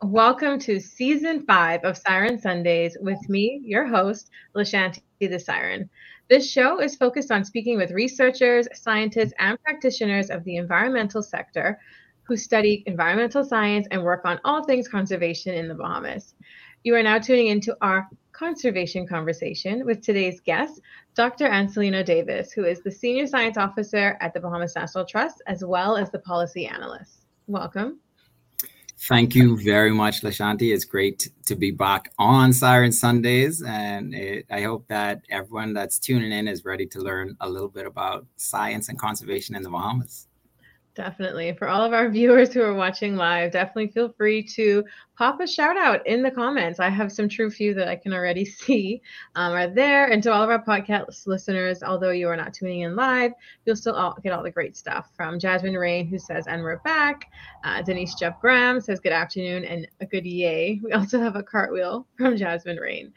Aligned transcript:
Welcome 0.00 0.58
to 0.60 0.80
season 0.80 1.44
five 1.44 1.84
of 1.84 1.98
Siren 1.98 2.38
Sundays 2.38 2.96
with 2.98 3.28
me, 3.28 3.60
your 3.62 3.86
host, 3.86 4.30
Lashanti 4.56 5.02
the 5.20 5.38
Siren. 5.38 5.90
This 6.30 6.50
show 6.50 6.80
is 6.80 6.96
focused 6.96 7.30
on 7.30 7.44
speaking 7.44 7.76
with 7.76 7.90
researchers, 7.90 8.68
scientists, 8.72 9.34
and 9.38 9.62
practitioners 9.62 10.30
of 10.30 10.44
the 10.44 10.56
environmental 10.56 11.20
sector 11.22 11.78
who 12.22 12.38
study 12.38 12.82
environmental 12.86 13.44
science 13.44 13.86
and 13.90 14.02
work 14.02 14.22
on 14.24 14.40
all 14.46 14.64
things 14.64 14.88
conservation 14.88 15.52
in 15.52 15.68
the 15.68 15.74
Bahamas. 15.74 16.34
You 16.82 16.94
are 16.94 17.02
now 17.02 17.18
tuning 17.18 17.48
into 17.48 17.76
our 17.82 18.08
conservation 18.32 19.06
conversation 19.06 19.84
with 19.84 20.00
today's 20.00 20.40
guest, 20.40 20.80
Dr. 21.14 21.50
Ancilleno 21.50 22.02
Davis, 22.02 22.50
who 22.50 22.64
is 22.64 22.80
the 22.80 22.90
Senior 22.90 23.26
Science 23.26 23.58
Officer 23.58 24.16
at 24.22 24.32
the 24.32 24.40
Bahamas 24.40 24.74
National 24.74 25.04
Trust, 25.04 25.42
as 25.46 25.62
well 25.62 25.98
as 25.98 26.10
the 26.10 26.20
Policy 26.20 26.66
Analyst. 26.66 27.26
Welcome. 27.46 28.00
Thank 29.00 29.34
you 29.34 29.56
very 29.56 29.92
much, 29.92 30.22
Lashanti. 30.22 30.74
It's 30.74 30.84
great 30.84 31.30
to 31.46 31.56
be 31.56 31.70
back 31.70 32.12
on 32.18 32.52
Siren 32.52 32.92
Sundays, 32.92 33.62
and 33.62 34.14
it, 34.14 34.46
I 34.50 34.62
hope 34.62 34.88
that 34.88 35.22
everyone 35.30 35.72
that's 35.72 35.98
tuning 35.98 36.32
in 36.32 36.48
is 36.48 36.64
ready 36.64 36.86
to 36.86 37.00
learn 37.00 37.36
a 37.40 37.48
little 37.48 37.68
bit 37.68 37.86
about 37.86 38.26
science 38.36 38.88
and 38.88 38.98
conservation 38.98 39.54
in 39.54 39.62
the 39.62 39.70
Bahamas. 39.70 40.27
Definitely. 40.98 41.52
For 41.52 41.68
all 41.68 41.84
of 41.84 41.92
our 41.92 42.08
viewers 42.10 42.52
who 42.52 42.60
are 42.60 42.74
watching 42.74 43.14
live, 43.14 43.52
definitely 43.52 43.86
feel 43.86 44.08
free 44.08 44.42
to 44.42 44.84
pop 45.16 45.40
a 45.40 45.46
shout 45.46 45.76
out 45.76 46.04
in 46.08 46.24
the 46.24 46.30
comments. 46.30 46.80
I 46.80 46.88
have 46.88 47.12
some 47.12 47.28
true 47.28 47.52
few 47.52 47.72
that 47.74 47.86
I 47.86 47.94
can 47.94 48.12
already 48.12 48.44
see 48.64 49.00
um, 49.36 49.52
are 49.52 49.68
there. 49.68 50.06
And 50.06 50.20
to 50.24 50.32
all 50.32 50.42
of 50.42 50.50
our 50.50 50.60
podcast 50.60 51.28
listeners, 51.28 51.84
although 51.84 52.10
you 52.10 52.28
are 52.28 52.36
not 52.36 52.52
tuning 52.52 52.80
in 52.80 52.96
live, 52.96 53.30
you'll 53.64 53.76
still 53.76 53.94
all 53.94 54.18
get 54.24 54.32
all 54.32 54.42
the 54.42 54.50
great 54.50 54.76
stuff 54.76 55.10
from 55.14 55.38
Jasmine 55.38 55.74
Rain, 55.74 56.08
who 56.08 56.18
says, 56.18 56.48
and 56.48 56.64
we're 56.64 56.78
back. 56.78 57.30
Uh, 57.62 57.80
Denise 57.80 58.16
Jeff 58.16 58.40
Graham 58.40 58.80
says, 58.80 58.98
good 58.98 59.12
afternoon 59.12 59.64
and 59.66 59.86
a 60.00 60.06
good 60.06 60.26
yay. 60.26 60.80
We 60.82 60.90
also 60.90 61.20
have 61.20 61.36
a 61.36 61.44
cartwheel 61.44 62.08
from 62.16 62.36
Jasmine 62.36 62.78
Rain. 62.78 63.12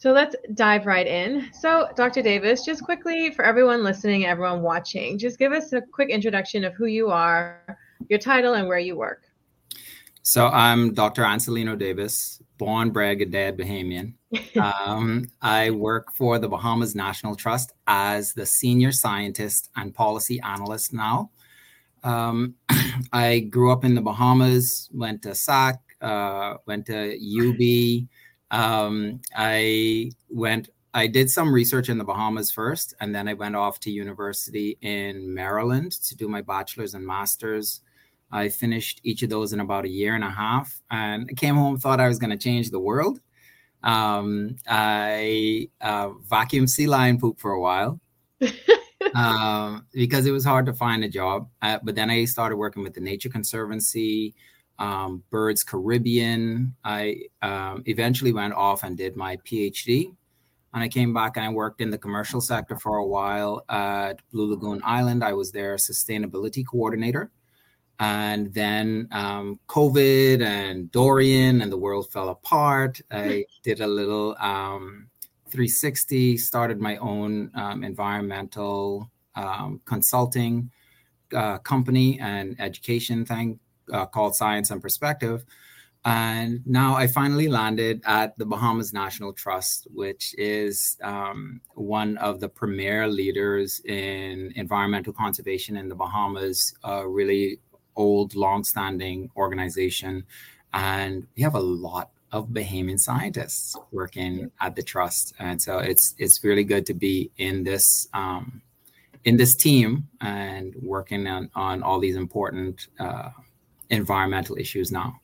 So 0.00 0.12
let's 0.12 0.34
dive 0.54 0.86
right 0.86 1.06
in. 1.06 1.50
So, 1.52 1.90
Dr. 1.94 2.22
Davis, 2.22 2.64
just 2.64 2.82
quickly 2.82 3.30
for 3.32 3.44
everyone 3.44 3.84
listening, 3.84 4.24
everyone 4.24 4.62
watching, 4.62 5.18
just 5.18 5.38
give 5.38 5.52
us 5.52 5.74
a 5.74 5.82
quick 5.82 6.08
introduction 6.08 6.64
of 6.64 6.72
who 6.72 6.86
you 6.86 7.10
are, 7.10 7.78
your 8.08 8.18
title, 8.18 8.54
and 8.54 8.66
where 8.66 8.78
you 8.78 8.96
work. 8.96 9.24
So, 10.22 10.48
I'm 10.48 10.94
Dr. 10.94 11.22
Ancilleno 11.22 11.78
Davis, 11.78 12.40
born, 12.56 12.92
bred, 12.92 13.20
and 13.20 13.30
dead 13.30 13.58
Bahamian. 13.58 14.14
um, 14.86 15.28
I 15.42 15.68
work 15.68 16.14
for 16.14 16.38
the 16.38 16.48
Bahamas 16.48 16.94
National 16.94 17.36
Trust 17.36 17.74
as 17.86 18.32
the 18.32 18.46
senior 18.46 18.92
scientist 18.92 19.68
and 19.76 19.94
policy 19.94 20.40
analyst 20.40 20.94
now. 20.94 21.30
Um, 22.04 22.54
I 23.12 23.40
grew 23.40 23.70
up 23.70 23.84
in 23.84 23.94
the 23.94 24.00
Bahamas, 24.00 24.88
went 24.94 25.20
to 25.24 25.34
SAC, 25.34 25.78
uh, 26.00 26.54
went 26.64 26.86
to 26.86 27.12
UB 27.12 28.08
um, 28.50 29.20
I 29.36 30.10
went, 30.28 30.70
I 30.92 31.06
did 31.06 31.30
some 31.30 31.52
research 31.52 31.88
in 31.88 31.98
the 31.98 32.04
Bahamas 32.04 32.50
first, 32.50 32.94
and 33.00 33.14
then 33.14 33.28
I 33.28 33.34
went 33.34 33.56
off 33.56 33.80
to 33.80 33.90
university 33.90 34.76
in 34.80 35.32
Maryland 35.32 35.92
to 35.92 36.16
do 36.16 36.28
my 36.28 36.42
bachelor's 36.42 36.94
and 36.94 37.06
master's. 37.06 37.80
I 38.32 38.48
finished 38.48 39.00
each 39.02 39.22
of 39.22 39.30
those 39.30 39.52
in 39.52 39.60
about 39.60 39.84
a 39.84 39.88
year 39.88 40.14
and 40.14 40.24
a 40.24 40.30
half, 40.30 40.80
and 40.90 41.28
I 41.30 41.34
came 41.34 41.56
home 41.56 41.78
thought 41.78 42.00
I 42.00 42.08
was 42.08 42.18
going 42.18 42.30
to 42.30 42.36
change 42.36 42.70
the 42.70 42.80
world. 42.80 43.20
Um, 43.82 44.56
I 44.68 45.68
uh, 45.80 46.10
vacuumed 46.10 46.68
sea 46.68 46.86
lion 46.86 47.18
poop 47.18 47.40
for 47.40 47.52
a 47.52 47.60
while. 47.60 48.00
um, 49.14 49.86
because 49.92 50.26
it 50.26 50.30
was 50.30 50.44
hard 50.44 50.66
to 50.66 50.72
find 50.72 51.04
a 51.04 51.08
job. 51.08 51.48
Uh, 51.62 51.78
but 51.82 51.94
then 51.94 52.10
I 52.10 52.24
started 52.24 52.56
working 52.56 52.82
with 52.82 52.94
the 52.94 53.00
Nature 53.00 53.28
Conservancy, 53.28 54.34
um, 54.80 55.22
Birds 55.30 55.62
Caribbean. 55.62 56.74
I 56.82 57.22
um, 57.42 57.84
eventually 57.86 58.32
went 58.32 58.54
off 58.54 58.82
and 58.82 58.96
did 58.96 59.14
my 59.14 59.36
PhD. 59.36 60.14
And 60.72 60.82
I 60.82 60.88
came 60.88 61.12
back 61.12 61.36
and 61.36 61.44
I 61.44 61.50
worked 61.50 61.80
in 61.80 61.90
the 61.90 61.98
commercial 61.98 62.40
sector 62.40 62.76
for 62.76 62.96
a 62.96 63.06
while 63.06 63.64
at 63.68 64.22
Blue 64.32 64.50
Lagoon 64.50 64.80
Island. 64.84 65.22
I 65.22 65.34
was 65.34 65.52
their 65.52 65.76
sustainability 65.76 66.64
coordinator. 66.66 67.30
And 67.98 68.54
then 68.54 69.08
um, 69.12 69.60
COVID 69.68 70.42
and 70.42 70.90
Dorian 70.90 71.60
and 71.60 71.70
the 71.70 71.76
world 71.76 72.10
fell 72.10 72.30
apart. 72.30 73.00
I 73.10 73.44
did 73.62 73.80
a 73.80 73.86
little 73.86 74.34
um, 74.40 75.08
360, 75.48 76.38
started 76.38 76.80
my 76.80 76.96
own 76.96 77.50
um, 77.54 77.84
environmental 77.84 79.10
um, 79.34 79.80
consulting 79.84 80.70
uh, 81.34 81.58
company 81.58 82.18
and 82.20 82.58
education 82.58 83.26
thing 83.26 83.58
uh, 83.92 84.06
called 84.06 84.34
Science 84.34 84.70
and 84.70 84.80
Perspective. 84.80 85.44
And 86.04 86.66
now 86.66 86.94
I 86.94 87.06
finally 87.06 87.48
landed 87.48 88.00
at 88.06 88.36
the 88.38 88.46
Bahamas 88.46 88.92
National 88.92 89.34
Trust, 89.34 89.86
which 89.92 90.34
is 90.38 90.96
um, 91.02 91.60
one 91.74 92.16
of 92.18 92.40
the 92.40 92.48
premier 92.48 93.06
leaders 93.06 93.80
in 93.84 94.52
environmental 94.56 95.12
conservation 95.12 95.76
in 95.76 95.90
the 95.90 95.94
Bahamas, 95.94 96.74
a 96.84 97.06
really 97.06 97.58
old, 97.96 98.34
long-standing 98.34 99.30
organization. 99.36 100.24
And 100.72 101.26
we 101.36 101.42
have 101.42 101.54
a 101.54 101.60
lot 101.60 102.10
of 102.32 102.48
Bahamian 102.48 102.98
scientists 102.98 103.76
working 103.90 104.50
at 104.60 104.76
the 104.76 104.82
trust, 104.82 105.34
and 105.38 105.60
so 105.60 105.78
it's 105.78 106.14
it's 106.16 106.44
really 106.44 106.64
good 106.64 106.86
to 106.86 106.94
be 106.94 107.30
in 107.38 107.64
this 107.64 108.08
um, 108.14 108.62
in 109.24 109.36
this 109.36 109.56
team 109.56 110.08
and 110.20 110.74
working 110.80 111.26
on 111.26 111.50
on 111.54 111.82
all 111.82 111.98
these 111.98 112.16
important 112.16 112.86
uh, 113.00 113.30
environmental 113.90 114.56
issues 114.56 114.90
now. 114.90 115.20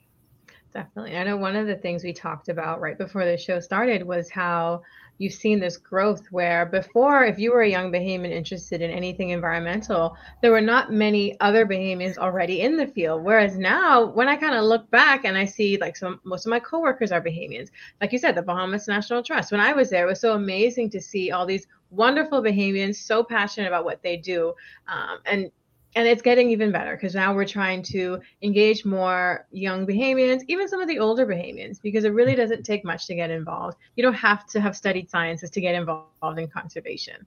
Definitely. 0.72 1.16
I 1.16 1.24
know 1.24 1.38
one 1.38 1.56
of 1.56 1.66
the 1.66 1.76
things 1.76 2.04
we 2.04 2.12
talked 2.12 2.50
about 2.50 2.82
right 2.82 2.98
before 2.98 3.24
the 3.24 3.38
show 3.38 3.60
started 3.60 4.06
was 4.06 4.28
how 4.28 4.82
you've 5.16 5.32
seen 5.32 5.58
this 5.58 5.78
growth 5.78 6.26
where 6.30 6.66
before, 6.66 7.24
if 7.24 7.38
you 7.38 7.50
were 7.50 7.62
a 7.62 7.70
young 7.70 7.90
Bahamian 7.90 8.30
interested 8.30 8.82
in 8.82 8.90
anything 8.90 9.30
environmental, 9.30 10.14
there 10.42 10.50
were 10.50 10.60
not 10.60 10.92
many 10.92 11.40
other 11.40 11.64
Bahamians 11.64 12.18
already 12.18 12.60
in 12.60 12.76
the 12.76 12.86
field. 12.86 13.24
Whereas 13.24 13.56
now, 13.56 14.04
when 14.04 14.28
I 14.28 14.36
kind 14.36 14.54
of 14.54 14.64
look 14.64 14.90
back 14.90 15.24
and 15.24 15.38
I 15.38 15.46
see 15.46 15.78
like 15.78 15.96
some 15.96 16.20
most 16.24 16.44
of 16.44 16.50
my 16.50 16.60
coworkers 16.60 17.10
are 17.10 17.22
Bahamians, 17.22 17.70
like 18.02 18.12
you 18.12 18.18
said, 18.18 18.34
the 18.34 18.42
Bahamas 18.42 18.86
National 18.86 19.22
Trust. 19.22 19.52
When 19.52 19.60
I 19.62 19.72
was 19.72 19.88
there, 19.88 20.04
it 20.04 20.10
was 20.10 20.20
so 20.20 20.34
amazing 20.34 20.90
to 20.90 21.00
see 21.00 21.30
all 21.30 21.46
these 21.46 21.66
wonderful 21.90 22.42
Bahamians 22.42 22.96
so 22.96 23.24
passionate 23.24 23.68
about 23.68 23.86
what 23.86 24.02
they 24.02 24.18
do. 24.18 24.52
Um, 24.88 25.20
and 25.24 25.50
and 25.96 26.06
it's 26.06 26.20
getting 26.20 26.50
even 26.50 26.70
better 26.70 26.94
because 26.94 27.14
now 27.14 27.34
we're 27.34 27.46
trying 27.46 27.82
to 27.82 28.20
engage 28.42 28.84
more 28.84 29.46
young 29.50 29.86
Bahamians, 29.86 30.42
even 30.46 30.68
some 30.68 30.80
of 30.80 30.88
the 30.88 30.98
older 30.98 31.26
Bahamians, 31.26 31.80
because 31.80 32.04
it 32.04 32.10
really 32.10 32.34
doesn't 32.34 32.64
take 32.64 32.84
much 32.84 33.06
to 33.06 33.14
get 33.14 33.30
involved. 33.30 33.78
You 33.96 34.02
don't 34.02 34.14
have 34.14 34.46
to 34.48 34.60
have 34.60 34.76
studied 34.76 35.10
sciences 35.10 35.50
to 35.50 35.60
get 35.60 35.74
involved 35.74 36.38
in 36.38 36.48
conservation. 36.48 37.26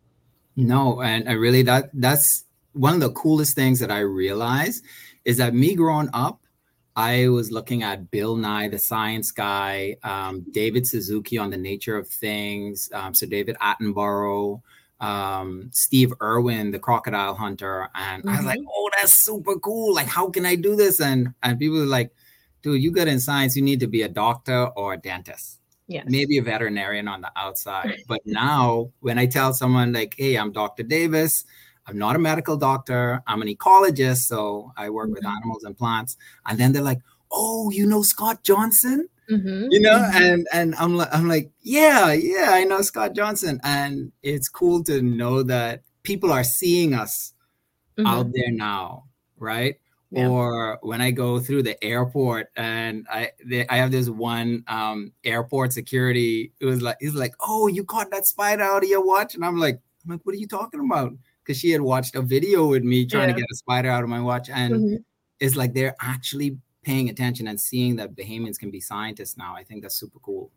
No, 0.56 1.02
and 1.02 1.28
I 1.28 1.34
really 1.34 1.63
that 1.63 1.90
that's 1.94 2.46
one 2.74 2.94
of 2.94 3.00
the 3.00 3.12
coolest 3.12 3.56
things 3.56 3.80
that 3.80 3.90
I 3.90 4.00
realized 4.00 4.86
is 5.25 5.38
that 5.38 5.56
me 5.56 5.74
growing 5.74 6.09
up, 6.13 6.40
I 6.96 7.28
was 7.30 7.51
looking 7.51 7.81
at 7.81 8.12
Bill 8.12 8.36
Nye, 8.36 8.68
the 8.68 8.78
science 8.78 9.31
guy, 9.31 9.96
um, 10.03 10.46
David 10.51 10.86
Suzuki 10.86 11.40
on 11.40 11.50
the 11.50 11.57
nature 11.57 11.97
of 11.97 12.07
things, 12.07 12.90
um, 12.94 13.16
so 13.16 13.25
David 13.25 13.57
Attenborough 13.62 14.62
um, 15.00 15.70
Steve 15.72 16.14
Irwin, 16.22 16.72
the 16.72 16.80
crocodile 16.80 17.36
hunter, 17.36 17.90
and 17.96 18.24
mm-hmm. 18.24 18.30
I 18.30 18.38
was 18.38 18.46
like, 18.46 18.60
mm-hmm. 18.60 18.69
"Oh, 18.74 18.90
that's 18.98 19.13
super 19.13 19.57
cool! 19.60 19.94
Like, 19.94 20.07
how 20.07 20.30
can 20.30 20.46
I 20.46 20.56
do 20.56 20.75
this?" 20.75 21.00
And 21.00 21.34
and 21.44 21.57
people 21.60 21.80
were 21.80 21.86
like, 21.86 22.12
"Dude, 22.62 22.81
you 22.81 22.92
good 22.92 23.07
in 23.07 23.19
science? 23.19 23.56
You 23.56 23.62
need 23.62 23.80
to 23.80 23.88
be 23.88 24.01
a 24.01 24.10
doctor 24.10 24.68
or 24.75 24.94
a 24.94 24.98
dentist, 24.98 25.60
yes. 25.88 26.06
maybe 26.07 26.38
a 26.38 26.44
veterinarian 26.44 27.07
on 27.07 27.22
the 27.22 27.31
outside." 27.36 28.04
but 28.07 28.22
now, 28.25 28.92
when 29.00 29.18
I 29.18 29.25
tell 29.25 29.54
someone 29.54 29.94
like, 29.94 30.16
"Hey, 30.18 30.36
I'm 30.36 30.51
Dr. 30.51 30.84
Davis," 30.84 31.45
I'm 31.88 31.98
not 31.98 32.16
a 32.16 32.19
medical 32.19 32.57
doctor. 32.57 33.24
I'm 33.25 33.42
an 33.42 33.48
ecologist, 33.48 34.28
so 34.28 34.72
I 34.78 34.90
work 34.90 35.07
mm-hmm. 35.07 35.16
with 35.16 35.25
animals 35.25 35.63
and 35.63 35.78
plants. 35.78 36.18
And 36.45 36.60
then 36.60 36.74
they're 36.74 36.84
like, 36.84 37.02
"Oh, 37.31 37.72
you 37.72 37.86
know 37.86 38.04
Scott 38.04 38.44
Johnson?" 38.44 39.07
Mm-hmm. 39.30 39.68
You 39.70 39.80
know, 39.81 39.98
mm-hmm. 39.98 40.24
and 40.24 40.48
and 40.52 40.76
I'm 40.76 40.96
like 40.96 41.10
I'm 41.14 41.28
like, 41.28 41.52
yeah, 41.62 42.12
yeah, 42.14 42.48
I 42.50 42.64
know 42.64 42.81
Scott 42.81 43.14
Johnson, 43.14 43.60
and 43.64 44.12
it's 44.24 44.50
cool 44.50 44.84
to 44.86 45.02
know 45.02 45.44
that 45.44 45.84
people 46.04 46.31
are 46.31 46.44
seeing 46.44 46.94
us 46.94 47.34
mm-hmm. 47.98 48.08
out 48.08 48.31
there 48.34 48.52
now, 48.52 49.06
right? 49.38 49.80
Yeah. 50.12 50.28
Or 50.28 50.80
when 50.81 51.02
I 51.02 51.12
go 51.12 51.40
through 51.40 51.64
the 51.64 51.81
airport 51.84 52.50
and 52.56 53.06
I 53.12 53.31
they, 53.46 53.68
I 53.68 53.78
have 53.78 53.92
this 53.92 54.10
one 54.10 54.64
um, 54.68 55.12
airport 55.24 55.74
security, 55.74 56.52
it 56.60 56.66
was 56.66 56.81
like 56.81 56.98
he's 57.00 57.14
like, 57.14 57.36
oh, 57.40 57.68
you 57.68 57.84
caught 57.84 58.10
that 58.10 58.26
spider 58.26 58.64
out 58.64 58.84
of 58.84 58.90
your 58.90 59.06
watch, 59.06 59.36
and 59.36 59.46
I'm 59.46 59.60
like, 59.60 59.80
I'm 60.04 60.12
like, 60.12 60.26
what 60.26 60.34
are 60.34 60.40
you 60.40 60.48
talking 60.48 60.80
about? 60.80 61.14
Because 61.44 61.60
she 61.60 61.70
had 61.70 61.81
watched 61.81 62.16
a 62.16 62.24
video 62.24 62.68
with 62.68 62.84
me 62.84 63.06
trying 63.06 63.30
yeah. 63.30 63.36
to 63.36 63.42
get 63.42 63.52
a 63.52 63.56
spider 63.56 63.90
out 63.92 64.04
of 64.04 64.10
my 64.10 64.22
watch, 64.22 64.50
and 64.50 64.74
mm-hmm. 64.74 64.96
it's 65.40 65.56
like 65.56 65.76
they're 65.76 65.96
actually 66.02 66.58
paying 66.84 67.10
attention 67.10 67.48
and 67.48 67.60
seeing 67.60 67.96
that 67.98 68.16
Bahamians 68.16 68.58
can 68.58 68.72
be 68.72 68.80
scientists 68.80 69.38
now. 69.38 69.56
I 69.56 69.64
think 69.64 69.81
that's 69.81 69.96
super 69.96 70.20
cool. 70.20 70.52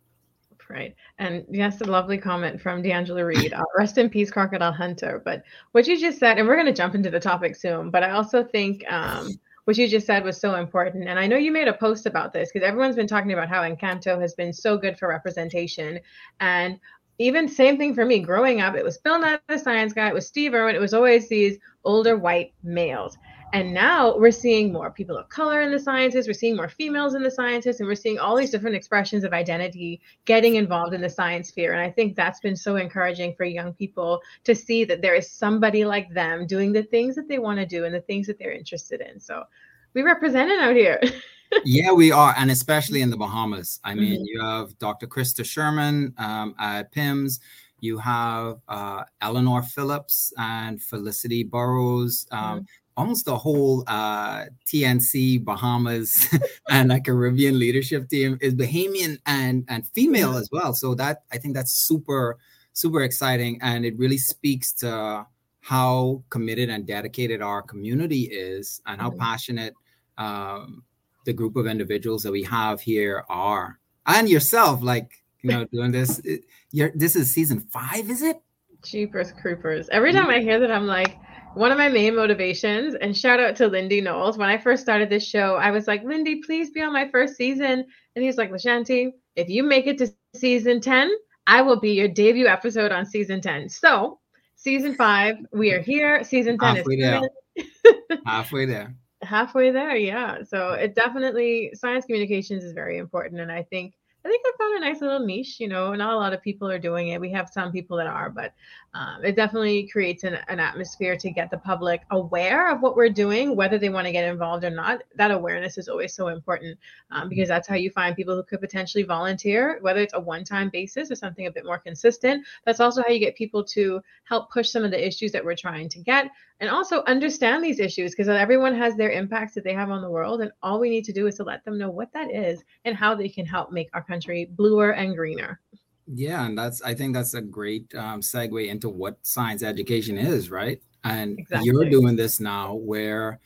Right. 0.69 0.95
And 1.19 1.45
yes, 1.51 1.81
a 1.83 1.85
lovely 1.85 2.17
comment 2.17 2.61
from 2.61 2.83
D'Angela 2.83 3.27
Reed. 3.27 3.53
Uh, 3.53 3.63
rest 3.77 3.99
in 3.99 4.09
peace, 4.09 4.31
Crocodile 4.31 4.73
Hunter. 4.73 5.21
But 5.23 5.43
what 5.73 5.87
you 5.87 6.01
just 6.01 6.19
said, 6.19 6.39
and 6.39 6.49
we're 6.49 6.55
going 6.55 6.67
to 6.67 6.73
jump 6.73 6.95
into 6.95 7.11
the 7.11 7.21
topic 7.21 7.57
soon, 7.57 7.91
but 7.91 8.03
I 8.03 8.13
also 8.13 8.43
think 8.43 8.83
um, 8.91 9.29
what 9.65 9.77
you 9.77 9.87
just 9.87 10.07
said 10.07 10.25
was 10.25 10.41
so 10.41 10.55
important. 10.55 11.09
And 11.09 11.19
I 11.19 11.27
know 11.27 11.37
you 11.37 11.53
made 11.53 11.69
a 11.69 11.75
post 11.75 12.07
about 12.07 12.33
this 12.33 12.51
because 12.53 12.67
everyone's 12.67 12.97
been 12.97 13.07
talking 13.07 13.33
about 13.33 13.49
how 13.49 13.63
Encanto 13.63 14.19
has 14.21 14.35
been 14.35 14.53
so 14.53 14.79
good 14.79 14.99
for 14.99 15.09
representation. 15.09 16.01
And 16.41 16.79
even 17.19 17.49
same 17.49 17.77
thing 17.77 17.95
for 17.95 18.05
me 18.05 18.21
growing 18.21 18.61
up, 18.61 18.75
it 18.75 18.85
was 18.85 18.99
Bill 18.99 19.19
Nye 19.19 19.39
the 19.49 19.59
Science 19.59 19.93
Guy, 19.93 20.09
it 20.09 20.15
was 20.15 20.27
Steve 20.27 20.55
Irwin, 20.55 20.75
it 20.75 20.81
was 20.81 20.95
always 20.95 21.29
these 21.29 21.59
older 21.85 22.17
white 22.17 22.55
males. 22.63 23.19
And 23.53 23.75
now 23.75 24.17
we're 24.17 24.31
seeing 24.31 24.73
more 24.73 24.91
people 24.91 25.17
of 25.17 25.29
color 25.29 25.61
in 25.61 25.71
the 25.71 25.79
sciences, 25.79 26.27
we're 26.27 26.33
seeing 26.33 26.57
more 26.57 26.71
females 26.71 27.15
in 27.15 27.23
the 27.23 27.31
sciences, 27.31 27.81
and 27.81 27.89
we're 27.89 27.95
seeing 27.95 28.19
all 28.19 28.35
these 28.35 28.51
different 28.51 28.77
expressions 28.77 29.25
of 29.25 29.35
identity 29.35 30.01
getting 30.25 30.55
involved 30.55 30.95
in 30.95 31.03
the 31.03 31.11
science 31.11 31.49
sphere. 31.49 31.75
And 31.75 31.83
I 31.83 31.91
think 31.91 32.17
that's 32.17 32.41
been 32.41 32.57
so 32.57 32.77
encouraging 32.77 33.35
for 33.35 33.45
young 33.45 33.75
people 33.75 34.23
to 34.45 34.55
see 34.55 34.85
that 34.87 35.03
there 35.03 35.15
is 35.15 35.31
somebody 35.31 35.85
like 35.85 36.13
them 36.15 36.47
doing 36.47 36.73
the 36.73 36.83
things 36.83 37.15
that 37.17 37.29
they 37.29 37.39
want 37.39 37.59
to 37.59 37.67
do 37.67 37.85
and 37.85 37.95
the 37.95 38.01
things 38.01 38.27
that 38.27 38.39
they're 38.39 38.53
interested 38.53 39.03
in. 39.03 39.21
So 39.21 39.45
we 39.93 40.01
represent 40.01 40.51
it 40.51 40.59
out 40.59 40.75
here. 40.75 40.99
yeah, 41.67 41.93
we 41.93 42.11
are, 42.11 42.35
and 42.39 42.51
especially 42.51 43.03
in 43.03 43.11
the 43.11 43.19
Bahamas. 43.19 43.81
I 43.85 43.95
mean, 43.95 44.15
mm-hmm. 44.15 44.25
you 44.25 44.41
have 44.41 44.79
Dr. 44.79 45.07
Krista 45.07 45.45
Sherman 45.45 46.15
um, 46.17 46.55
at 46.59 46.91
PIMS. 46.91 47.41
You 47.81 47.99
have 47.99 48.61
uh, 48.69 49.03
Eleanor 49.21 49.61
Phillips 49.61 50.33
and 50.39 50.81
Felicity 50.81 51.43
Burrows. 51.43 52.27
Um, 52.31 52.41
mm-hmm 52.41 52.65
almost 52.97 53.25
the 53.25 53.37
whole 53.37 53.85
uh, 53.87 54.45
TNC 54.67 55.45
Bahamas 55.45 56.13
and 56.71 56.93
a 56.93 57.01
Caribbean 57.01 57.59
leadership 57.59 58.09
team 58.09 58.39
is 58.41 58.55
Bahamian 58.55 59.19
and 59.27 59.65
and 59.69 59.87
female 59.89 60.37
as 60.37 60.49
well. 60.53 60.73
So 60.73 60.95
that 60.97 61.23
I 61.33 61.39
think 61.39 61.55
that's 61.55 61.87
super 61.87 62.39
super 62.73 63.03
exciting, 63.03 63.59
and 63.63 63.85
it 63.85 63.99
really 63.99 64.19
speaks 64.19 64.73
to 64.75 65.27
how 65.61 66.23
committed 66.31 66.69
and 66.71 66.87
dedicated 66.87 67.41
our 67.41 67.63
community 67.63 68.23
is, 68.23 68.81
and 68.87 69.01
how 69.01 69.11
mm-hmm. 69.11 69.21
passionate 69.21 69.75
um, 70.19 70.83
the 71.25 71.33
group 71.33 71.57
of 71.57 71.67
individuals 71.67 72.23
that 72.23 72.33
we 72.33 72.43
have 72.43 72.81
here 72.81 73.25
are, 73.29 73.79
and 74.07 74.29
yourself, 74.29 74.83
like 74.83 75.23
you 75.43 75.51
know, 75.51 75.65
doing 75.73 75.93
this. 75.93 76.19
It, 76.21 76.45
you're, 76.71 76.93
this 76.95 77.17
is 77.17 77.33
season 77.33 77.61
five, 77.61 78.09
is 78.11 78.23
it? 78.23 78.41
Jeepers 78.85 79.33
creepers! 79.41 79.89
Every 79.93 80.13
time 80.13 80.29
I 80.29 80.41
hear 80.41 80.59
that, 80.59 80.71
I'm 80.71 80.87
like 80.87 81.17
one 81.55 81.71
of 81.71 81.79
my 81.79 81.89
main 81.89 82.17
motivations, 82.17 82.95
and 82.95 83.17
shout 83.17 83.41
out 83.41 83.57
to 83.57 83.69
Lindy 83.69 84.01
Knowles. 84.01 84.39
When 84.39 84.49
I 84.49 84.59
first 84.59 84.83
started 84.83 85.11
this 85.11 85.27
show, 85.27 85.57
I 85.57 85.71
was 85.71 85.87
like, 85.87 86.03
Lindy, 86.05 86.43
please 86.43 86.71
be 86.71 86.83
on 86.83 86.93
my 86.93 87.09
first 87.11 87.37
season. 87.37 87.85
And 88.15 88.25
he's 88.25 88.37
like, 88.37 88.51
Lashanti, 88.51 89.13
if 89.37 89.49
you 89.49 89.63
make 89.63 89.87
it 89.87 89.99
to 89.99 90.13
season 90.35 90.81
10, 90.81 91.11
I 91.47 91.63
will 91.63 91.79
be 91.79 91.93
your 91.93 92.09
debut 92.09 92.47
episode 92.47 92.93
on 92.93 93.05
season 93.05 93.41
10. 93.41 93.69
So, 93.69 94.19
season 94.57 94.95
five, 94.95 95.37
we 95.53 95.73
are 95.73 95.83
here. 95.83 96.25
Season 96.25 96.59
10 96.59 96.77
Halfway 96.77 96.95
is 96.95 97.01
there. 97.01 98.19
Halfway 98.27 98.67
there. 98.67 98.95
Halfway 99.23 99.71
there, 99.71 99.97
yeah. 99.97 100.43
So, 100.45 100.71
it 100.71 100.95
definitely, 100.95 101.73
science 101.75 102.07
communications 102.07 102.65
is 102.65 102.73
very 102.73 102.99
important. 102.99 103.41
And 103.41 103.53
I 103.53 103.65
think 103.65 103.95
I 104.25 104.29
think 104.29 104.43
I 104.47 104.53
found 104.57 104.77
a 104.77 104.81
nice 104.81 105.01
little 105.01 105.21
niche. 105.21 105.59
You 105.59 105.69
know, 105.69 105.95
not 105.95 106.13
a 106.13 106.17
lot 106.17 106.33
of 106.33 106.43
people 106.43 106.71
are 106.71 106.79
doing 106.79 107.09
it. 107.09 107.21
We 107.21 107.31
have 107.33 107.51
some 107.53 107.73
people 107.73 107.97
that 107.97 108.07
are, 108.07 108.31
but 108.31 108.55
um, 108.95 109.25
it 109.25 109.37
definitely 109.37 109.89
creates 109.89 110.23
an, 110.23 110.39
an, 110.49 110.61
atmosphere 110.61 111.17
to 111.17 111.31
get 111.31 111.51
the 111.51 111.57
public 111.57 112.03
aware 112.11 112.71
of 112.71 112.83
what 112.83 112.95
we're 112.95 113.09
doing, 113.09 113.57
whether 113.57 113.79
they 113.79 113.89
want 113.89 114.07
to 114.07 114.13
get 114.13 114.29
involved 114.29 114.65
or 114.65 114.71
not. 114.71 115.03
That 115.17 115.31
awareness 115.31 115.79
is 115.79 115.89
always 115.89 116.15
so 116.15 116.29
important 116.29 116.79
um, 117.11 117.31
because 117.31 117.49
that's 117.49 117.67
how 117.67 117.75
you 117.75 117.91
find 117.91 118.15
people 118.15 118.37
who 118.37 118.43
could 118.43 118.61
potentially 118.61 119.03
volunteer, 119.03 119.79
whether 119.81 120.01
it's 120.01 120.15
a 120.15 120.21
one 120.21 120.45
time 120.45 120.69
basis 120.69 121.11
or 121.11 121.15
something 121.15 121.47
a 121.47 121.51
bit 121.51 121.65
more 121.65 121.79
consistent. 121.79 122.45
That's 122.67 122.81
also 122.81 123.03
how 123.03 123.09
you 123.09 123.19
get 123.19 123.35
people 123.35 123.65
to 123.65 124.03
help 124.25 124.53
push 124.53 124.69
some 124.69 124.85
of 124.85 124.91
the 124.91 125.05
issues 125.05 125.33
that 125.33 125.45
we're 125.45 125.57
trying 125.57 125.89
to 125.89 125.99
get 126.01 126.31
and 126.63 126.71
also 126.71 127.03
understand 127.09 127.65
these 127.65 127.81
issues 127.81 128.13
because 128.13 128.29
everyone 128.29 128.73
has 128.73 128.95
their 128.95 129.11
impacts 129.11 129.53
that 129.55 129.65
they 129.65 129.75
have 129.75 129.91
on 129.91 130.01
the 130.01 130.09
world. 130.09 130.43
And 130.43 130.53
all 130.63 130.79
we 130.79 130.91
need 130.91 131.05
to 131.07 131.13
do 131.13 131.27
is 131.27 131.35
to 131.37 131.43
let 131.43 131.65
them 131.65 131.77
know 131.77 131.91
what 131.91 132.13
that 132.13 132.31
is 132.33 132.63
and 132.85 132.95
how 132.97 133.17
they 133.17 133.29
can 133.29 133.45
help 133.45 133.73
make 133.73 133.89
our 133.95 134.03
country 134.13 134.49
bluer 134.51 134.91
and 134.93 135.17
greener. 135.17 135.61
Yeah, 136.07 136.45
and 136.47 136.59
that's 136.59 136.83
I 136.83 136.95
think 136.95 137.15
that's 137.15 137.35
a 137.35 137.41
great 137.41 137.95
um, 137.95 138.21
segue 138.21 138.69
into 138.69 138.89
what 138.89 139.17
science 139.23 139.63
education 139.63 140.19
is, 140.19 140.51
right? 140.51 140.81
And 141.05 141.39
exactly. 141.39 141.67
you're 141.67 141.89
doing 141.89 142.17
this 142.17 142.41
now 142.41 142.75
where 142.75 143.41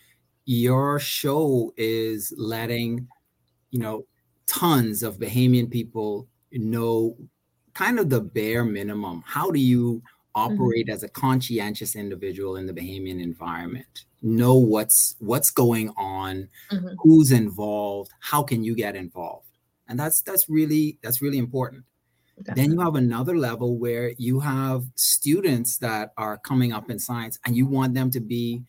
your 0.45 0.99
show 0.99 1.73
is 1.77 2.33
letting 2.37 3.09
you 3.71 3.81
know 3.81 4.07
tons 4.47 5.03
of 5.03 5.19
Bahamian 5.19 5.71
people 5.71 6.29
know 6.53 7.17
kind 7.75 7.99
of 7.99 8.11
the 8.11 8.21
bare 8.21 8.65
minimum. 8.65 9.23
How 9.27 9.51
do 9.51 9.61
you 9.61 10.03
operate 10.35 10.87
mm-hmm. 10.87 10.95
as 10.95 11.03
a 11.03 11.09
conscientious 11.09 11.95
individual 11.95 12.57
in 12.57 12.67
the 12.67 12.73
Bahamian 12.73 13.23
environment? 13.23 14.05
Know 14.23 14.57
what's 14.57 15.15
what's 15.21 15.51
going 15.51 15.91
on, 15.97 16.49
mm-hmm. 16.73 16.95
who's 16.99 17.31
involved, 17.31 18.11
how 18.21 18.43
can 18.43 18.65
you 18.65 18.75
get 18.75 18.97
involved? 18.97 19.47
And 19.89 19.99
that's 19.99 20.23
that's 20.23 20.49
really 20.49 20.99
that's 21.03 21.23
really 21.23 21.39
important. 21.39 21.85
Definitely. 22.39 22.63
Then 22.63 22.73
you 22.73 22.85
have 22.85 22.95
another 22.97 23.39
level 23.39 23.79
where 23.79 24.13
you 24.19 24.41
have 24.41 24.85
students 24.95 25.79
that 25.79 26.13
are 26.19 26.37
coming 26.37 26.73
up 26.73 26.91
in 26.91 26.99
science 26.99 27.39
and 27.47 27.57
you 27.57 27.67
want 27.67 27.95
them 27.95 28.11
to 28.11 28.21
be 28.21 28.63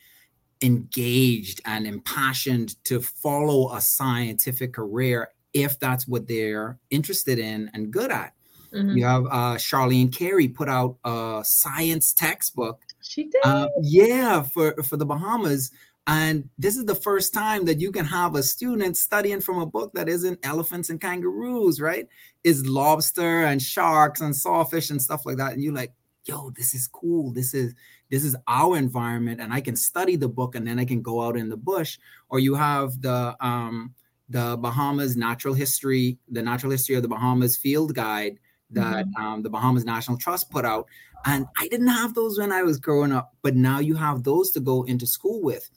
engaged 0.61 1.61
and 1.65 1.85
impassioned 1.85 2.81
to 2.85 3.01
follow 3.01 3.73
a 3.73 3.81
scientific 3.81 4.73
career 4.73 5.29
if 5.53 5.79
that's 5.79 6.07
what 6.07 6.27
they're 6.27 6.79
interested 6.89 7.39
in 7.39 7.69
and 7.73 7.91
good 7.91 8.11
at. 8.11 8.33
Mm-hmm. 8.73 8.97
You 8.97 9.05
have 9.05 9.25
uh, 9.25 9.55
Charlene 9.55 10.13
Carey 10.13 10.47
put 10.47 10.69
out 10.69 10.97
a 11.03 11.41
science 11.45 12.13
textbook. 12.13 12.81
She 13.01 13.25
did. 13.25 13.41
Uh, 13.43 13.67
yeah, 13.81 14.41
for, 14.41 14.73
for 14.83 14.97
the 14.97 15.05
Bahamas 15.05 15.71
and 16.07 16.49
this 16.57 16.77
is 16.77 16.85
the 16.85 16.95
first 16.95 17.33
time 17.33 17.65
that 17.65 17.81
you 17.81 17.91
can 17.91 18.05
have 18.05 18.35
a 18.35 18.41
student 18.41 18.95
studying 18.95 19.41
from 19.41 19.59
a 19.59 19.65
book 19.65 19.91
that 19.93 20.07
isn't 20.07 20.39
elephants 20.41 20.89
and 20.89 21.01
kangaroos, 21.01 21.81
right? 21.81 22.07
Is 22.45 22.65
lobster 22.65 23.43
and 23.43 23.61
sharks 23.61 24.21
and 24.21 24.33
sawfish 24.33 24.89
and 24.89 25.01
stuff 25.01 25.25
like 25.25 25.35
that. 25.35 25.51
And 25.51 25.61
you're 25.61 25.73
like, 25.73 25.91
yo, 26.23 26.49
this 26.51 26.73
is 26.73 26.87
cool. 26.87 27.33
This 27.33 27.53
is 27.53 27.75
this 28.09 28.23
is 28.23 28.37
our 28.47 28.77
environment, 28.77 29.41
and 29.41 29.53
I 29.53 29.59
can 29.59 29.75
study 29.75 30.15
the 30.15 30.29
book 30.29 30.55
and 30.55 30.65
then 30.65 30.79
I 30.79 30.85
can 30.85 31.01
go 31.01 31.21
out 31.21 31.35
in 31.35 31.49
the 31.49 31.57
bush. 31.57 31.99
Or 32.29 32.39
you 32.39 32.55
have 32.55 33.01
the 33.01 33.35
um 33.41 33.93
the 34.29 34.55
Bahamas 34.57 35.17
natural 35.17 35.53
history, 35.53 36.17
the 36.29 36.41
natural 36.41 36.71
history 36.71 36.95
of 36.95 37.01
the 37.01 37.09
Bahamas 37.09 37.57
field 37.57 37.93
guide 37.93 38.39
that 38.71 39.05
mm-hmm. 39.05 39.23
um, 39.25 39.41
the 39.43 39.49
Bahamas 39.49 39.85
National 39.85 40.17
Trust 40.17 40.49
put 40.49 40.63
out. 40.63 40.87
And 41.25 41.45
I 41.59 41.67
didn't 41.67 41.87
have 41.87 42.13
those 42.13 42.39
when 42.39 42.51
I 42.51 42.63
was 42.63 42.79
growing 42.79 43.11
up, 43.11 43.33
but 43.41 43.55
now 43.55 43.79
you 43.79 43.95
have 43.95 44.23
those 44.23 44.51
to 44.51 44.59
go 44.59 44.83
into 44.83 45.07
school 45.07 45.41
with. 45.41 45.69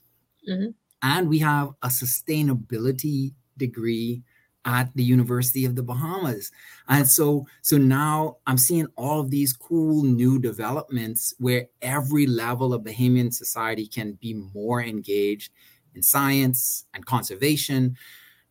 Mm-hmm. 0.50 0.70
And 1.02 1.28
we 1.28 1.38
have 1.38 1.70
a 1.82 1.88
sustainability 1.88 3.32
degree 3.56 4.22
at 4.64 4.90
the 4.94 5.02
University 5.02 5.64
of 5.64 5.74
the 5.74 5.82
Bahamas. 5.82 6.50
And 6.88 7.08
so 7.08 7.46
so 7.62 7.78
now 7.78 8.36
I'm 8.46 8.58
seeing 8.58 8.88
all 8.96 9.20
of 9.20 9.30
these 9.30 9.52
cool 9.54 10.02
new 10.02 10.38
developments 10.38 11.32
where 11.38 11.68
every 11.80 12.26
level 12.26 12.74
of 12.74 12.82
Bahamian 12.82 13.32
society 13.32 13.86
can 13.86 14.18
be 14.20 14.34
more 14.34 14.82
engaged 14.82 15.50
in 15.94 16.02
science 16.02 16.86
and 16.92 17.06
conservation. 17.06 17.96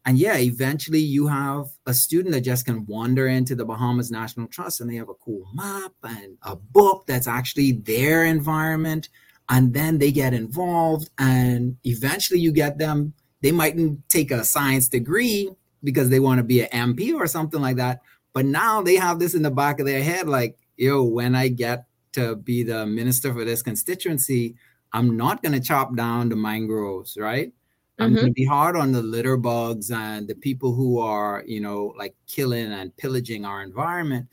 And 0.05 0.17
yeah, 0.17 0.37
eventually 0.37 0.99
you 0.99 1.27
have 1.27 1.65
a 1.85 1.93
student 1.93 2.33
that 2.33 2.41
just 2.41 2.65
can 2.65 2.85
wander 2.87 3.27
into 3.27 3.55
the 3.55 3.65
Bahamas 3.65 4.09
National 4.09 4.47
Trust 4.47 4.81
and 4.81 4.89
they 4.89 4.95
have 4.95 5.09
a 5.09 5.13
cool 5.13 5.45
map 5.53 5.91
and 6.03 6.37
a 6.41 6.55
book 6.55 7.05
that's 7.05 7.27
actually 7.27 7.73
their 7.73 8.25
environment 8.25 9.09
and 9.49 9.73
then 9.73 9.97
they 9.97 10.11
get 10.11 10.33
involved 10.33 11.09
and 11.17 11.75
eventually 11.83 12.39
you 12.39 12.51
get 12.51 12.77
them 12.77 13.13
they 13.41 13.51
mightn't 13.51 14.07
take 14.09 14.31
a 14.31 14.43
science 14.43 14.87
degree 14.87 15.49
because 15.83 16.09
they 16.09 16.19
want 16.19 16.37
to 16.37 16.43
be 16.43 16.61
an 16.61 16.93
mp 16.93 17.13
or 17.15 17.27
something 17.27 17.61
like 17.61 17.77
that 17.77 18.01
but 18.33 18.45
now 18.45 18.81
they 18.81 18.95
have 18.95 19.19
this 19.19 19.33
in 19.33 19.41
the 19.41 19.51
back 19.51 19.79
of 19.79 19.85
their 19.85 20.03
head 20.03 20.27
like 20.27 20.57
yo 20.77 21.03
when 21.03 21.35
i 21.35 21.47
get 21.47 21.85
to 22.11 22.35
be 22.35 22.63
the 22.63 22.85
minister 22.85 23.33
for 23.33 23.43
this 23.43 23.61
constituency 23.61 24.55
i'm 24.93 25.17
not 25.17 25.41
going 25.43 25.53
to 25.53 25.59
chop 25.59 25.95
down 25.95 26.29
the 26.29 26.35
mangroves 26.35 27.17
right 27.17 27.51
i'm 27.97 28.07
mm-hmm. 28.07 28.15
going 28.15 28.27
to 28.27 28.33
be 28.33 28.45
hard 28.45 28.75
on 28.75 28.91
the 28.91 29.01
litter 29.01 29.37
bugs 29.37 29.91
and 29.91 30.27
the 30.27 30.35
people 30.35 30.73
who 30.73 30.99
are 30.99 31.43
you 31.45 31.59
know 31.59 31.93
like 31.97 32.15
killing 32.27 32.71
and 32.71 32.95
pillaging 32.97 33.45
our 33.45 33.61
environment 33.61 34.27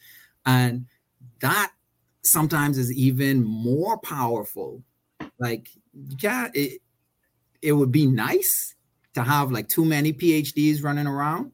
and 0.45 0.87
that 1.41 1.73
sometimes 2.23 2.77
is 2.77 2.93
even 2.93 3.45
more 3.45 3.99
powerful 3.99 4.83
like, 5.39 5.69
yeah, 6.21 6.49
it 6.55 6.81
it 7.63 7.73
would 7.73 7.93
be 7.93 8.07
nice 8.07 8.75
to 9.15 9.23
have 9.23 9.51
like 9.51 9.69
too 9.69 9.85
many 9.85 10.13
PhDs 10.13 10.83
running 10.83 11.07
around, 11.07 11.53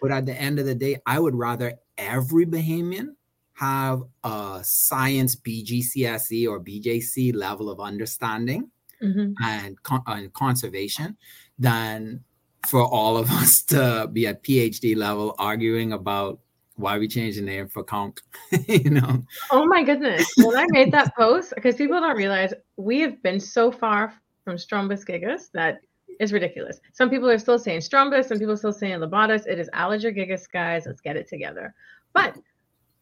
but 0.00 0.10
at 0.10 0.26
the 0.26 0.34
end 0.34 0.58
of 0.58 0.66
the 0.66 0.74
day, 0.74 0.96
I 1.06 1.18
would 1.18 1.34
rather 1.34 1.74
every 1.98 2.46
Bahamian 2.46 3.08
have 3.54 4.02
a 4.24 4.60
science 4.64 5.36
BGCSE 5.36 6.48
or 6.48 6.58
BJC 6.58 7.34
level 7.34 7.70
of 7.70 7.80
understanding 7.80 8.70
mm-hmm. 9.02 9.32
and, 9.42 9.82
con- 9.82 10.02
and 10.06 10.32
conservation 10.32 11.16
than 11.58 12.24
for 12.66 12.84
all 12.84 13.16
of 13.16 13.30
us 13.42 13.62
to 13.64 14.08
be 14.12 14.26
at 14.26 14.42
PhD 14.42 14.96
level 14.96 15.34
arguing 15.38 15.92
about 15.92 16.40
why 16.76 16.98
we 16.98 17.06
changed 17.06 17.38
the 17.38 17.42
name 17.42 17.68
for 17.68 17.84
conch 17.84 18.16
you 18.68 18.90
know. 18.90 19.22
Oh 19.50 19.66
my 19.66 19.82
goodness. 19.82 20.26
When 20.38 20.56
I 20.56 20.66
made 20.70 20.90
that 20.92 21.14
post, 21.18 21.52
because 21.54 21.76
people 21.76 22.00
don't 22.00 22.16
realize 22.16 22.52
we 22.82 23.00
have 23.00 23.22
been 23.22 23.40
so 23.40 23.70
far 23.70 24.14
from 24.44 24.56
Strombus 24.56 25.04
gigas 25.04 25.50
that 25.52 25.80
It's 26.20 26.32
ridiculous. 26.32 26.78
Some 26.92 27.08
people 27.08 27.28
are 27.30 27.38
still 27.38 27.58
saying 27.58 27.80
Strombus, 27.80 28.26
some 28.26 28.38
people 28.38 28.52
are 28.52 28.62
still 28.64 28.72
saying 28.72 28.98
Lobatus. 29.00 29.46
It 29.46 29.58
is 29.58 29.70
Aliger 29.70 30.14
gigas, 30.14 30.50
guys. 30.50 30.84
Let's 30.86 31.00
get 31.00 31.16
it 31.16 31.26
together. 31.26 31.74
But 32.12 32.36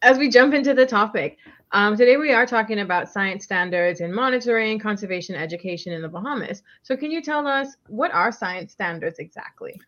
as 0.02 0.16
we 0.16 0.28
jump 0.30 0.54
into 0.54 0.74
the 0.74 0.86
topic, 0.86 1.38
um, 1.72 1.96
today 1.96 2.16
we 2.16 2.32
are 2.32 2.46
talking 2.46 2.80
about 2.80 3.08
science 3.08 3.44
standards 3.44 4.00
in 4.00 4.12
monitoring, 4.12 4.78
conservation, 4.78 5.34
education 5.34 5.92
in 5.92 6.02
the 6.02 6.08
Bahamas. 6.08 6.62
So 6.82 6.96
can 6.96 7.10
you 7.10 7.22
tell 7.22 7.46
us 7.46 7.76
what 7.88 8.12
are 8.12 8.32
science 8.32 8.72
standards 8.72 9.18
exactly? 9.18 9.80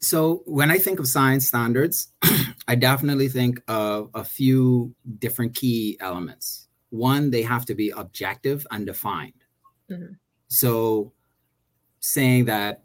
So 0.00 0.42
when 0.46 0.70
I 0.70 0.78
think 0.78 0.98
of 0.98 1.06
science 1.06 1.46
standards, 1.46 2.12
I 2.68 2.74
definitely 2.74 3.28
think 3.28 3.62
of 3.68 4.10
a 4.14 4.24
few 4.24 4.94
different 5.18 5.54
key 5.54 5.98
elements. 6.00 6.68
One, 6.90 7.30
they 7.30 7.42
have 7.42 7.64
to 7.66 7.74
be 7.74 7.90
objective 7.90 8.66
and 8.70 8.86
defined. 8.86 9.39
Mm-hmm. 9.90 10.12
So 10.48 11.12
saying 12.00 12.46
that 12.46 12.84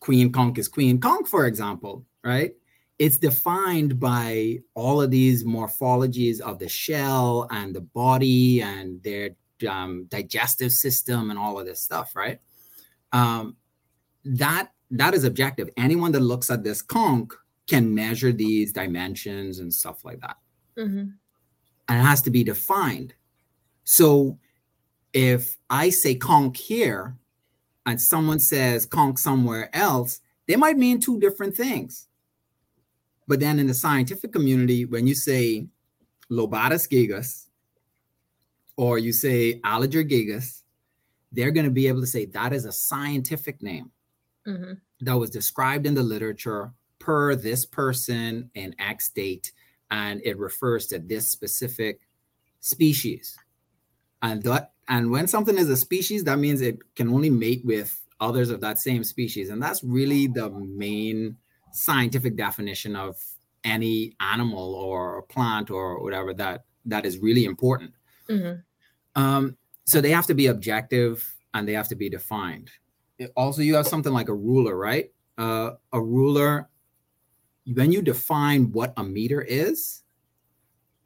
queen 0.00 0.32
conch 0.32 0.58
is 0.58 0.68
queen 0.68 1.00
conch, 1.00 1.28
for 1.28 1.46
example, 1.46 2.04
right? 2.24 2.54
It's 2.98 3.16
defined 3.16 4.00
by 4.00 4.58
all 4.74 5.00
of 5.00 5.10
these 5.10 5.44
morphologies 5.44 6.40
of 6.40 6.58
the 6.58 6.68
shell 6.68 7.46
and 7.50 7.74
the 7.74 7.80
body 7.80 8.60
and 8.60 9.02
their 9.02 9.30
um, 9.68 10.06
digestive 10.08 10.72
system 10.72 11.30
and 11.30 11.38
all 11.38 11.58
of 11.58 11.66
this 11.66 11.80
stuff, 11.80 12.16
right? 12.16 12.40
Um, 13.12 13.56
that 14.24 14.70
that 14.90 15.14
is 15.14 15.24
objective. 15.24 15.70
Anyone 15.76 16.12
that 16.12 16.20
looks 16.20 16.50
at 16.50 16.64
this 16.64 16.82
conch 16.82 17.30
can 17.66 17.94
measure 17.94 18.32
these 18.32 18.72
dimensions 18.72 19.58
and 19.58 19.72
stuff 19.72 20.04
like 20.04 20.20
that. 20.20 20.36
Mm-hmm. 20.76 21.10
And 21.88 22.00
it 22.00 22.02
has 22.02 22.22
to 22.22 22.30
be 22.30 22.42
defined. 22.42 23.14
So 23.84 24.38
if 25.12 25.56
I 25.70 25.90
say 25.90 26.14
conch 26.14 26.60
here 26.60 27.16
and 27.86 28.00
someone 28.00 28.38
says 28.38 28.86
conch 28.86 29.18
somewhere 29.18 29.74
else, 29.74 30.20
they 30.46 30.56
might 30.56 30.76
mean 30.76 31.00
two 31.00 31.18
different 31.18 31.56
things. 31.56 32.08
But 33.26 33.40
then 33.40 33.58
in 33.58 33.66
the 33.66 33.74
scientific 33.74 34.32
community, 34.32 34.84
when 34.84 35.06
you 35.06 35.14
say 35.14 35.66
Lobatus 36.30 36.88
gigas 36.88 37.46
or 38.76 38.98
you 38.98 39.12
say 39.12 39.60
Aliger 39.60 40.08
gigas, 40.08 40.62
they're 41.32 41.50
going 41.50 41.66
to 41.66 41.70
be 41.70 41.88
able 41.88 42.00
to 42.00 42.06
say 42.06 42.24
that 42.26 42.52
is 42.52 42.64
a 42.64 42.72
scientific 42.72 43.62
name 43.62 43.90
mm-hmm. 44.46 44.72
that 45.00 45.16
was 45.16 45.30
described 45.30 45.86
in 45.86 45.94
the 45.94 46.02
literature 46.02 46.72
per 46.98 47.34
this 47.34 47.64
person 47.64 48.50
in 48.54 48.74
X 48.78 49.10
date, 49.10 49.52
and 49.90 50.20
it 50.24 50.38
refers 50.38 50.86
to 50.86 50.98
this 50.98 51.30
specific 51.30 52.00
species. 52.60 53.36
And 54.22 54.42
that 54.44 54.72
and 54.88 55.10
when 55.10 55.28
something 55.28 55.58
is 55.58 55.68
a 55.68 55.76
species, 55.76 56.24
that 56.24 56.38
means 56.38 56.60
it 56.60 56.78
can 56.96 57.08
only 57.08 57.30
mate 57.30 57.64
with 57.64 58.00
others 58.20 58.50
of 58.50 58.60
that 58.62 58.78
same 58.78 59.04
species. 59.04 59.50
And 59.50 59.62
that's 59.62 59.84
really 59.84 60.26
the 60.26 60.50
main 60.50 61.36
scientific 61.72 62.36
definition 62.36 62.96
of 62.96 63.16
any 63.64 64.14
animal 64.20 64.74
or 64.74 65.22
plant 65.22 65.70
or 65.70 66.02
whatever 66.02 66.32
that 66.34 66.64
that 66.86 67.04
is 67.04 67.18
really 67.18 67.44
important. 67.44 67.92
Mm-hmm. 68.28 68.60
Um, 69.20 69.56
so 69.84 70.00
they 70.00 70.10
have 70.10 70.26
to 70.26 70.34
be 70.34 70.46
objective 70.46 71.36
and 71.52 71.68
they 71.68 71.74
have 71.74 71.88
to 71.88 71.96
be 71.96 72.08
defined. 72.08 72.70
It, 73.18 73.32
also, 73.36 73.62
you 73.62 73.74
have 73.74 73.86
something 73.86 74.12
like 74.12 74.28
a 74.28 74.34
ruler, 74.34 74.76
right? 74.76 75.10
Uh, 75.36 75.72
a 75.92 76.00
ruler, 76.00 76.68
when 77.74 77.92
you 77.92 78.00
define 78.00 78.72
what 78.72 78.94
a 78.96 79.04
meter 79.04 79.42
is, 79.42 80.02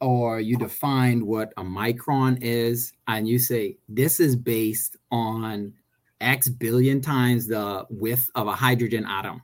or 0.02 0.40
you 0.40 0.56
define 0.56 1.25
what 1.25 1.52
a 1.56 1.62
micron 1.62 2.37
is, 2.42 2.92
and 3.06 3.28
you 3.28 3.38
say 3.38 3.76
this 3.88 4.18
is 4.18 4.35
based 4.35 4.97
on 5.12 5.73
X 6.21 6.49
billion 6.49 7.00
times 7.00 7.47
the 7.47 7.87
width 7.88 8.28
of 8.35 8.49
a 8.49 8.52
hydrogen 8.52 9.06
atom. 9.06 9.42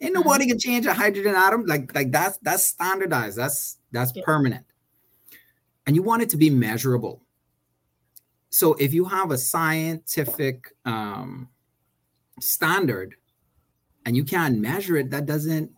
Ain't 0.00 0.14
mm-hmm. 0.14 0.22
nobody 0.22 0.46
can 0.46 0.58
change 0.58 0.86
a 0.86 0.94
hydrogen 0.94 1.34
atom. 1.34 1.66
Like, 1.66 1.94
like 1.94 2.10
that's 2.10 2.38
that's 2.38 2.64
standardized. 2.64 3.36
That's 3.36 3.78
that's 3.92 4.12
yeah. 4.16 4.22
permanent. 4.24 4.64
And 5.86 5.94
you 5.94 6.02
want 6.02 6.22
it 6.22 6.30
to 6.30 6.38
be 6.38 6.48
measurable. 6.48 7.22
So 8.48 8.72
if 8.74 8.94
you 8.94 9.04
have 9.04 9.30
a 9.30 9.38
scientific 9.38 10.72
um, 10.86 11.48
standard 12.40 13.14
and 14.06 14.16
you 14.16 14.24
can't 14.24 14.58
measure 14.58 14.96
it, 14.96 15.10
that 15.10 15.26
doesn't 15.26 15.70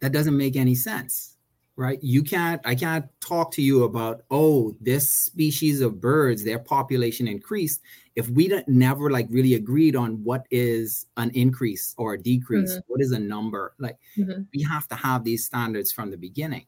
that 0.00 0.12
doesn't 0.12 0.36
make 0.36 0.56
any 0.56 0.74
sense 0.74 1.32
right 1.76 1.98
you 2.02 2.22
can't 2.22 2.60
i 2.64 2.74
can't 2.74 3.06
talk 3.20 3.50
to 3.50 3.62
you 3.62 3.84
about 3.84 4.22
oh 4.30 4.76
this 4.80 5.10
species 5.10 5.80
of 5.80 6.00
birds 6.00 6.44
their 6.44 6.58
population 6.58 7.26
increased 7.26 7.80
if 8.14 8.28
we 8.28 8.46
don't 8.46 8.68
never 8.68 9.10
like 9.10 9.26
really 9.30 9.54
agreed 9.54 9.96
on 9.96 10.22
what 10.22 10.46
is 10.50 11.06
an 11.16 11.30
increase 11.30 11.94
or 11.96 12.14
a 12.14 12.18
decrease 12.18 12.72
mm-hmm. 12.72 12.92
what 12.92 13.00
is 13.00 13.12
a 13.12 13.18
number 13.18 13.74
like 13.78 13.96
mm-hmm. 14.18 14.42
we 14.54 14.62
have 14.62 14.86
to 14.86 14.94
have 14.94 15.24
these 15.24 15.46
standards 15.46 15.90
from 15.90 16.10
the 16.10 16.16
beginning 16.16 16.66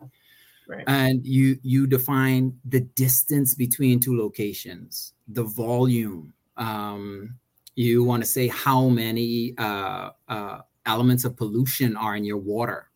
right. 0.68 0.84
and 0.86 1.24
you 1.26 1.58
you 1.62 1.86
define 1.86 2.56
the 2.64 2.80
distance 2.80 3.54
between 3.54 4.00
two 4.00 4.16
locations 4.16 5.12
the 5.28 5.44
volume 5.44 6.32
um 6.56 7.34
you 7.76 8.02
want 8.04 8.22
to 8.22 8.28
say 8.28 8.48
how 8.48 8.88
many 8.88 9.52
uh, 9.58 10.10
uh 10.28 10.60
elements 10.86 11.24
of 11.24 11.36
pollution 11.36 11.94
are 11.96 12.16
in 12.16 12.24
your 12.24 12.38
water 12.38 12.88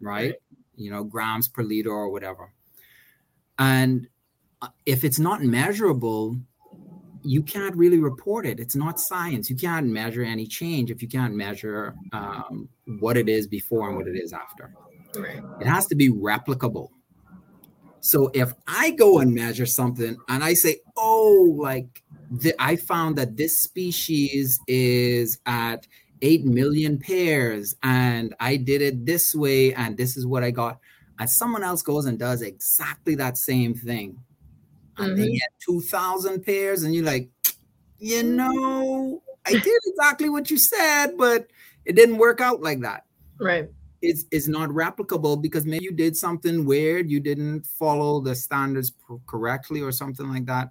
right. 0.00 0.34
You 0.78 0.90
know, 0.90 1.04
grams 1.04 1.48
per 1.48 1.62
liter 1.62 1.90
or 1.90 2.08
whatever. 2.10 2.52
And 3.58 4.08
uh, 4.62 4.68
if 4.86 5.04
it's 5.04 5.18
not 5.18 5.42
measurable, 5.42 6.36
you 7.22 7.42
can't 7.42 7.76
really 7.76 7.98
report 7.98 8.46
it. 8.46 8.60
It's 8.60 8.76
not 8.76 9.00
science. 9.00 9.50
You 9.50 9.56
can't 9.56 9.86
measure 9.86 10.22
any 10.22 10.46
change 10.46 10.90
if 10.90 11.02
you 11.02 11.08
can't 11.08 11.34
measure 11.34 11.94
um, 12.12 12.68
what 13.00 13.16
it 13.16 13.28
is 13.28 13.46
before 13.46 13.88
and 13.88 13.96
what 13.96 14.06
it 14.06 14.16
is 14.16 14.32
after. 14.32 14.72
Right. 15.16 15.42
It 15.60 15.66
has 15.66 15.86
to 15.86 15.94
be 15.94 16.10
replicable. 16.10 16.90
So 18.00 18.30
if 18.32 18.52
I 18.66 18.92
go 18.92 19.18
and 19.18 19.34
measure 19.34 19.66
something 19.66 20.16
and 20.28 20.44
I 20.44 20.54
say, 20.54 20.78
oh, 20.96 21.56
like 21.58 22.02
the, 22.30 22.54
I 22.58 22.76
found 22.76 23.16
that 23.16 23.36
this 23.36 23.60
species 23.60 24.60
is 24.68 25.40
at 25.46 25.86
8 26.22 26.44
million 26.44 26.98
pairs 26.98 27.74
and 27.82 28.34
I 28.40 28.56
did 28.56 28.82
it 28.82 29.06
this 29.06 29.34
way 29.34 29.74
and 29.74 29.96
this 29.96 30.16
is 30.16 30.26
what 30.26 30.42
I 30.42 30.50
got. 30.50 30.78
And 31.18 31.28
someone 31.28 31.64
else 31.64 31.82
goes 31.82 32.06
and 32.06 32.18
does 32.18 32.42
exactly 32.42 33.14
that 33.16 33.36
same 33.36 33.74
thing. 33.74 34.18
And 34.96 35.12
mm-hmm. 35.12 35.22
they 35.22 35.32
get 35.32 35.48
2,000 35.66 36.44
pairs 36.44 36.82
and 36.82 36.94
you're 36.94 37.04
like, 37.04 37.30
you 37.98 38.22
know, 38.22 39.22
I 39.46 39.52
did 39.52 39.80
exactly 39.86 40.28
what 40.28 40.50
you 40.50 40.58
said, 40.58 41.16
but 41.16 41.48
it 41.84 41.96
didn't 41.96 42.18
work 42.18 42.40
out 42.40 42.62
like 42.62 42.80
that. 42.80 43.04
Right. 43.40 43.68
It's, 44.00 44.24
it's 44.30 44.46
not 44.46 44.70
replicable 44.70 45.40
because 45.42 45.66
maybe 45.66 45.84
you 45.84 45.92
did 45.92 46.16
something 46.16 46.64
weird, 46.64 47.10
you 47.10 47.18
didn't 47.18 47.66
follow 47.66 48.20
the 48.20 48.34
standards 48.34 48.92
correctly 49.26 49.80
or 49.80 49.90
something 49.90 50.28
like 50.28 50.46
that. 50.46 50.70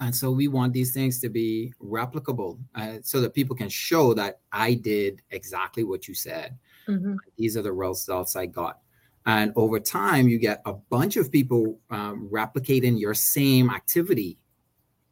And 0.00 0.14
so 0.14 0.30
we 0.30 0.48
want 0.48 0.72
these 0.72 0.92
things 0.92 1.20
to 1.20 1.28
be 1.28 1.72
replicable 1.82 2.58
uh, 2.74 2.98
so 3.02 3.20
that 3.20 3.34
people 3.34 3.56
can 3.56 3.68
show 3.68 4.14
that 4.14 4.40
I 4.52 4.74
did 4.74 5.22
exactly 5.30 5.82
what 5.82 6.06
you 6.06 6.14
said. 6.14 6.56
Mm-hmm. 6.86 7.16
These 7.36 7.56
are 7.56 7.62
the 7.62 7.72
results 7.72 8.36
I 8.36 8.46
got. 8.46 8.78
And 9.26 9.52
over 9.56 9.80
time, 9.80 10.28
you 10.28 10.38
get 10.38 10.62
a 10.64 10.72
bunch 10.72 11.16
of 11.16 11.30
people 11.30 11.78
um, 11.90 12.28
replicating 12.32 12.98
your 12.98 13.12
same 13.12 13.68
activity, 13.68 14.38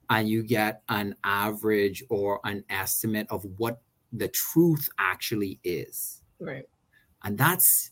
and 0.09 0.29
you 0.29 0.43
get 0.43 0.83
an 0.89 1.17
average 1.25 2.03
or 2.09 2.41
an 2.45 2.65
estimate 2.71 3.27
of 3.29 3.45
what 3.59 3.83
the 4.13 4.29
truth 4.29 4.89
actually 4.99 5.59
is. 5.65 6.23
Right. 6.39 6.67
And 7.25 7.37
that's 7.37 7.91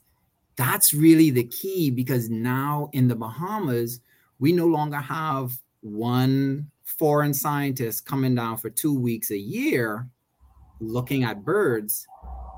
that's 0.56 0.94
really 0.94 1.30
the 1.30 1.44
key 1.44 1.90
because 1.90 2.30
now 2.30 2.88
in 2.92 3.08
the 3.08 3.16
Bahamas, 3.16 4.00
we 4.38 4.52
no 4.52 4.66
longer 4.66 4.98
have 4.98 5.58
one 5.80 6.70
foreign 6.98 7.34
scientists 7.34 8.00
coming 8.00 8.34
down 8.34 8.56
for 8.56 8.70
two 8.70 8.98
weeks 8.98 9.30
a 9.30 9.38
year 9.38 10.08
looking 10.80 11.24
at 11.24 11.44
birds. 11.44 12.06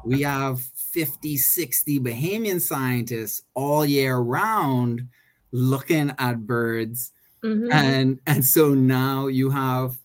We 0.04 0.22
have 0.22 0.60
50, 0.60 1.36
60 1.36 2.00
Bahamian 2.00 2.60
scientists 2.60 3.42
all 3.54 3.84
year 3.84 4.16
round 4.18 5.08
looking 5.52 6.12
at 6.18 6.46
birds. 6.46 7.12
Mm-hmm. 7.42 7.72
And, 7.72 8.20
and 8.26 8.44
so 8.44 8.74
now 8.74 9.26
you 9.26 9.50
have 9.50 9.96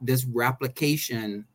this 0.00 0.24
replication 0.24 1.46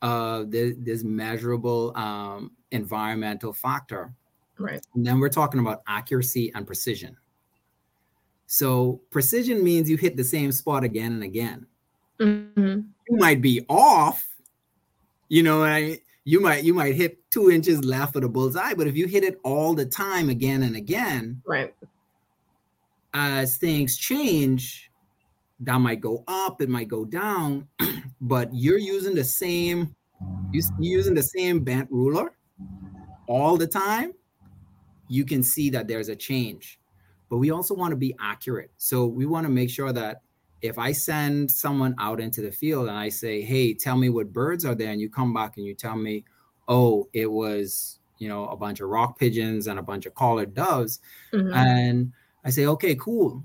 of 0.00 0.50
this, 0.50 0.74
this 0.78 1.04
measurable 1.04 1.96
um, 1.96 2.50
environmental 2.72 3.52
factor. 3.52 4.12
Right. 4.58 4.84
And 4.94 5.06
then 5.06 5.20
we're 5.20 5.28
talking 5.28 5.60
about 5.60 5.82
accuracy 5.86 6.52
and 6.54 6.66
precision. 6.66 7.16
So 8.46 9.00
precision 9.10 9.62
means 9.62 9.88
you 9.88 9.96
hit 9.96 10.16
the 10.16 10.24
same 10.24 10.52
spot 10.52 10.84
again 10.84 11.12
and 11.12 11.22
again. 11.22 11.66
Mm-hmm. 12.22 12.80
You 13.08 13.16
might 13.16 13.42
be 13.42 13.64
off, 13.68 14.26
you 15.28 15.42
know, 15.42 15.64
I, 15.64 15.98
you 16.24 16.40
might 16.40 16.62
you 16.62 16.72
might 16.72 16.94
hit 16.94 17.18
two 17.30 17.50
inches 17.50 17.84
left 17.84 18.14
of 18.16 18.22
the 18.22 18.28
bullseye, 18.28 18.74
but 18.74 18.86
if 18.86 18.96
you 18.96 19.06
hit 19.06 19.24
it 19.24 19.40
all 19.42 19.74
the 19.74 19.86
time 19.86 20.28
again 20.28 20.62
and 20.62 20.76
again, 20.76 21.42
right, 21.46 21.74
as 23.12 23.56
things 23.56 23.96
change, 23.96 24.90
that 25.60 25.78
might 25.78 26.00
go 26.00 26.22
up, 26.28 26.62
it 26.62 26.68
might 26.68 26.88
go 26.88 27.04
down, 27.04 27.66
but 28.20 28.48
you're 28.52 28.78
using 28.78 29.14
the 29.14 29.24
same 29.24 29.94
you're 30.52 30.62
using 30.78 31.14
the 31.14 31.22
same 31.22 31.64
bent 31.64 31.90
ruler 31.90 32.32
all 33.26 33.56
the 33.56 33.66
time, 33.66 34.12
you 35.08 35.24
can 35.24 35.42
see 35.42 35.70
that 35.70 35.88
there's 35.88 36.08
a 36.08 36.16
change. 36.16 36.78
But 37.28 37.38
we 37.38 37.50
also 37.50 37.74
want 37.74 37.92
to 37.92 37.96
be 37.96 38.14
accurate. 38.20 38.70
So 38.76 39.06
we 39.06 39.26
want 39.26 39.46
to 39.46 39.50
make 39.50 39.70
sure 39.70 39.92
that 39.92 40.22
if 40.62 40.78
I 40.78 40.92
send 40.92 41.50
someone 41.50 41.94
out 41.98 42.20
into 42.20 42.40
the 42.40 42.52
field 42.52 42.88
and 42.88 42.96
I 42.96 43.08
say, 43.08 43.42
"Hey, 43.42 43.74
tell 43.74 43.96
me 43.96 44.08
what 44.08 44.32
birds 44.32 44.64
are 44.64 44.76
there," 44.76 44.90
and 44.90 45.00
you 45.00 45.10
come 45.10 45.34
back 45.34 45.56
and 45.56 45.66
you 45.66 45.74
tell 45.74 45.96
me, 45.96 46.24
"Oh, 46.68 47.08
it 47.12 47.30
was 47.30 47.98
you 48.18 48.28
know 48.28 48.46
a 48.46 48.56
bunch 48.56 48.80
of 48.80 48.88
rock 48.88 49.18
pigeons 49.18 49.66
and 49.66 49.78
a 49.78 49.82
bunch 49.82 50.06
of 50.06 50.14
collared 50.14 50.54
doves," 50.54 51.00
mm-hmm. 51.32 51.52
and 51.52 52.12
I 52.44 52.50
say, 52.50 52.66
"Okay, 52.66 52.94
cool," 52.94 53.44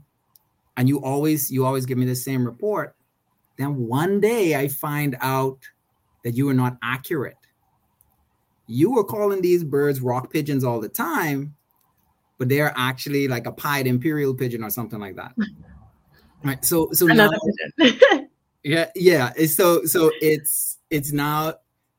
and 0.78 0.88
you 0.88 1.02
always 1.02 1.52
you 1.52 1.66
always 1.66 1.88
give 1.88 1.98
me 1.98 2.06
the 2.06 2.16
same 2.16 2.46
report, 2.46 2.96
then 3.58 3.88
one 3.88 4.22
day 4.22 4.56
I 4.56 4.68
find 4.68 5.18
out 5.20 5.60
that 6.24 6.36
you 6.36 6.48
are 6.50 6.54
not 6.54 6.78
accurate. 6.84 7.38
You 8.68 8.92
were 8.92 9.04
calling 9.04 9.42
these 9.42 9.64
birds 9.64 10.02
rock 10.02 10.32
pigeons 10.32 10.64
all 10.64 10.80
the 10.80 10.90
time, 10.90 11.56
but 12.38 12.50
they're 12.50 12.74
actually 12.76 13.28
like 13.28 13.48
a 13.48 13.52
pied 13.52 13.88
imperial 13.88 14.36
pigeon 14.36 14.64
or 14.64 14.70
something 14.70 15.00
like 15.00 15.16
that. 15.16 15.34
Right. 16.44 16.64
So 16.64 16.90
so 16.92 17.10
Another 17.10 17.38
now, 17.78 17.90
yeah, 18.64 18.90
yeah. 18.96 19.34
So 19.48 19.86
so 19.86 20.12
it's 20.22 20.78
it's 20.90 21.12
now 21.12 21.56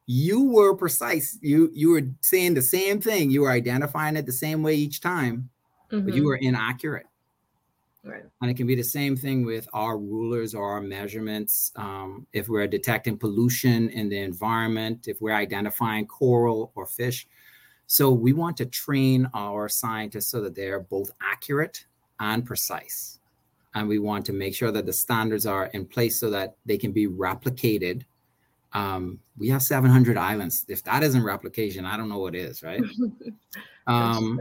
you 0.07 0.45
were 0.45 0.75
precise. 0.75 1.39
You 1.43 1.71
you 1.75 1.91
were 1.91 2.03
saying 2.21 2.55
the 2.55 2.63
same 2.63 3.01
thing. 3.01 3.31
You 3.31 3.43
were 3.43 3.51
identifying 3.51 4.17
it 4.17 4.27
the 4.27 4.33
same 4.33 4.63
way 4.63 4.75
each 4.75 5.01
time, 5.01 5.51
mm-hmm. 5.91 6.05
but 6.05 6.15
you 6.15 6.23
mm-hmm. 6.23 6.29
were 6.29 6.37
inaccurate. 6.37 7.07
Right. 8.05 8.23
And 8.41 8.51
it 8.51 8.55
can 8.55 8.67
be 8.67 8.75
the 8.75 8.83
same 8.83 9.17
thing 9.17 9.45
with 9.45 9.69
our 9.75 9.99
rulers 9.99 10.55
or 10.55 10.71
our 10.71 10.81
measurements. 10.81 11.73
Um, 11.77 12.27
if 12.33 12.49
we're 12.49 12.67
detecting 12.67 13.19
pollution 13.19 13.91
in 13.91 14.09
the 14.09 14.19
environment, 14.19 15.09
if 15.09 15.21
we're 15.21 15.35
identifying 15.35 16.07
coral 16.07 16.73
or 16.75 16.87
fish. 16.87 17.27
So 17.87 18.11
we 18.11 18.33
want 18.33 18.57
to 18.59 18.67
train 18.67 19.29
our 19.35 19.69
scientists 19.69 20.29
so 20.29 20.41
that 20.43 20.55
they're 20.55 20.81
both 20.81 21.11
accurate 21.21 21.85
and 22.21 22.47
precise. 22.47 23.18
And 23.75 23.89
we 23.89 23.99
want 23.99 24.27
to 24.27 24.33
make 24.33 24.55
sure 24.55 24.73
that 24.73 24.87
the 24.87 24.93
standards 24.93 25.47
are 25.47 25.67
in 25.67 25.85
place 25.87 26.19
so 26.19 26.31
that 26.31 26.57
they 26.65 26.79
can 26.79 26.93
be 26.93 27.07
replicated. 27.07 28.05
Um, 28.73 29.21
we 29.37 29.49
have 29.49 29.63
700 29.63 30.17
islands. 30.17 30.65
If 30.69 30.83
that 30.85 31.03
isn't 31.03 31.23
replication, 31.23 31.85
I 31.85 31.97
don't 31.97 32.09
know 32.09 32.19
what 32.19 32.35
is, 32.35 32.63
right? 32.63 32.83
um, 33.87 34.39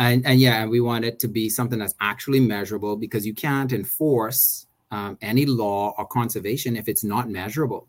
and 0.00 0.26
and 0.26 0.40
yeah 0.40 0.66
we 0.66 0.80
want 0.80 1.04
it 1.04 1.18
to 1.18 1.28
be 1.28 1.48
something 1.48 1.78
that's 1.78 1.94
actually 2.00 2.40
measurable 2.40 2.96
because 2.96 3.26
you 3.26 3.34
can't 3.34 3.72
enforce 3.72 4.66
um, 4.90 5.16
any 5.20 5.46
law 5.46 5.94
or 5.98 6.06
conservation 6.06 6.74
if 6.74 6.88
it's 6.88 7.04
not 7.04 7.28
measurable 7.28 7.86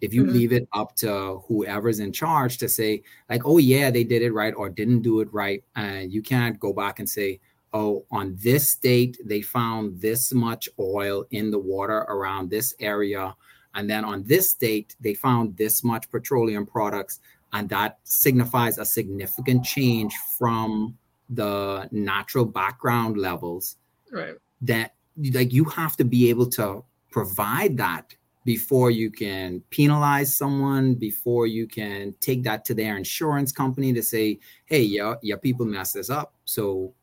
if 0.00 0.14
you 0.14 0.22
mm-hmm. 0.22 0.32
leave 0.32 0.52
it 0.52 0.68
up 0.72 0.94
to 0.96 1.42
whoever's 1.46 2.00
in 2.00 2.12
charge 2.12 2.56
to 2.58 2.68
say 2.68 3.02
like 3.28 3.42
oh 3.44 3.58
yeah 3.58 3.90
they 3.90 4.04
did 4.04 4.22
it 4.22 4.32
right 4.32 4.54
or 4.56 4.68
didn't 4.68 5.02
do 5.02 5.20
it 5.20 5.32
right 5.32 5.62
and 5.76 6.12
you 6.12 6.22
can't 6.22 6.58
go 6.58 6.72
back 6.72 6.98
and 6.98 7.08
say 7.08 7.38
oh 7.72 8.04
on 8.10 8.36
this 8.40 8.76
date 8.76 9.18
they 9.24 9.42
found 9.42 10.00
this 10.00 10.32
much 10.32 10.68
oil 10.78 11.24
in 11.30 11.50
the 11.50 11.58
water 11.58 11.98
around 12.08 12.50
this 12.50 12.74
area. 12.80 13.34
And 13.74 13.88
then 13.88 14.04
on 14.04 14.24
this 14.24 14.54
date 14.54 14.96
they 15.00 15.14
found 15.14 15.56
this 15.56 15.84
much 15.84 16.10
petroleum 16.10 16.66
products. 16.66 17.20
And 17.52 17.68
that 17.70 17.98
signifies 18.04 18.78
a 18.78 18.84
significant 18.84 19.64
change 19.64 20.14
from 20.38 20.96
the 21.30 21.88
natural 21.92 22.44
background 22.44 23.16
levels 23.16 23.76
right. 24.12 24.34
that 24.62 24.94
like 25.32 25.52
you 25.52 25.64
have 25.64 25.96
to 25.96 26.04
be 26.04 26.30
able 26.30 26.46
to 26.46 26.82
provide 27.10 27.76
that 27.76 28.14
before 28.44 28.90
you 28.90 29.10
can 29.10 29.60
penalize 29.68 30.34
someone 30.34 30.94
before 30.94 31.46
you 31.46 31.66
can 31.66 32.14
take 32.20 32.42
that 32.42 32.64
to 32.64 32.72
their 32.72 32.96
insurance 32.96 33.52
company 33.52 33.92
to 33.92 34.02
say 34.02 34.38
hey 34.64 34.80
yeah 34.80 35.14
yeah 35.22 35.36
people 35.36 35.66
mess 35.66 35.92
this 35.92 36.08
up. 36.08 36.32
So 36.44 36.94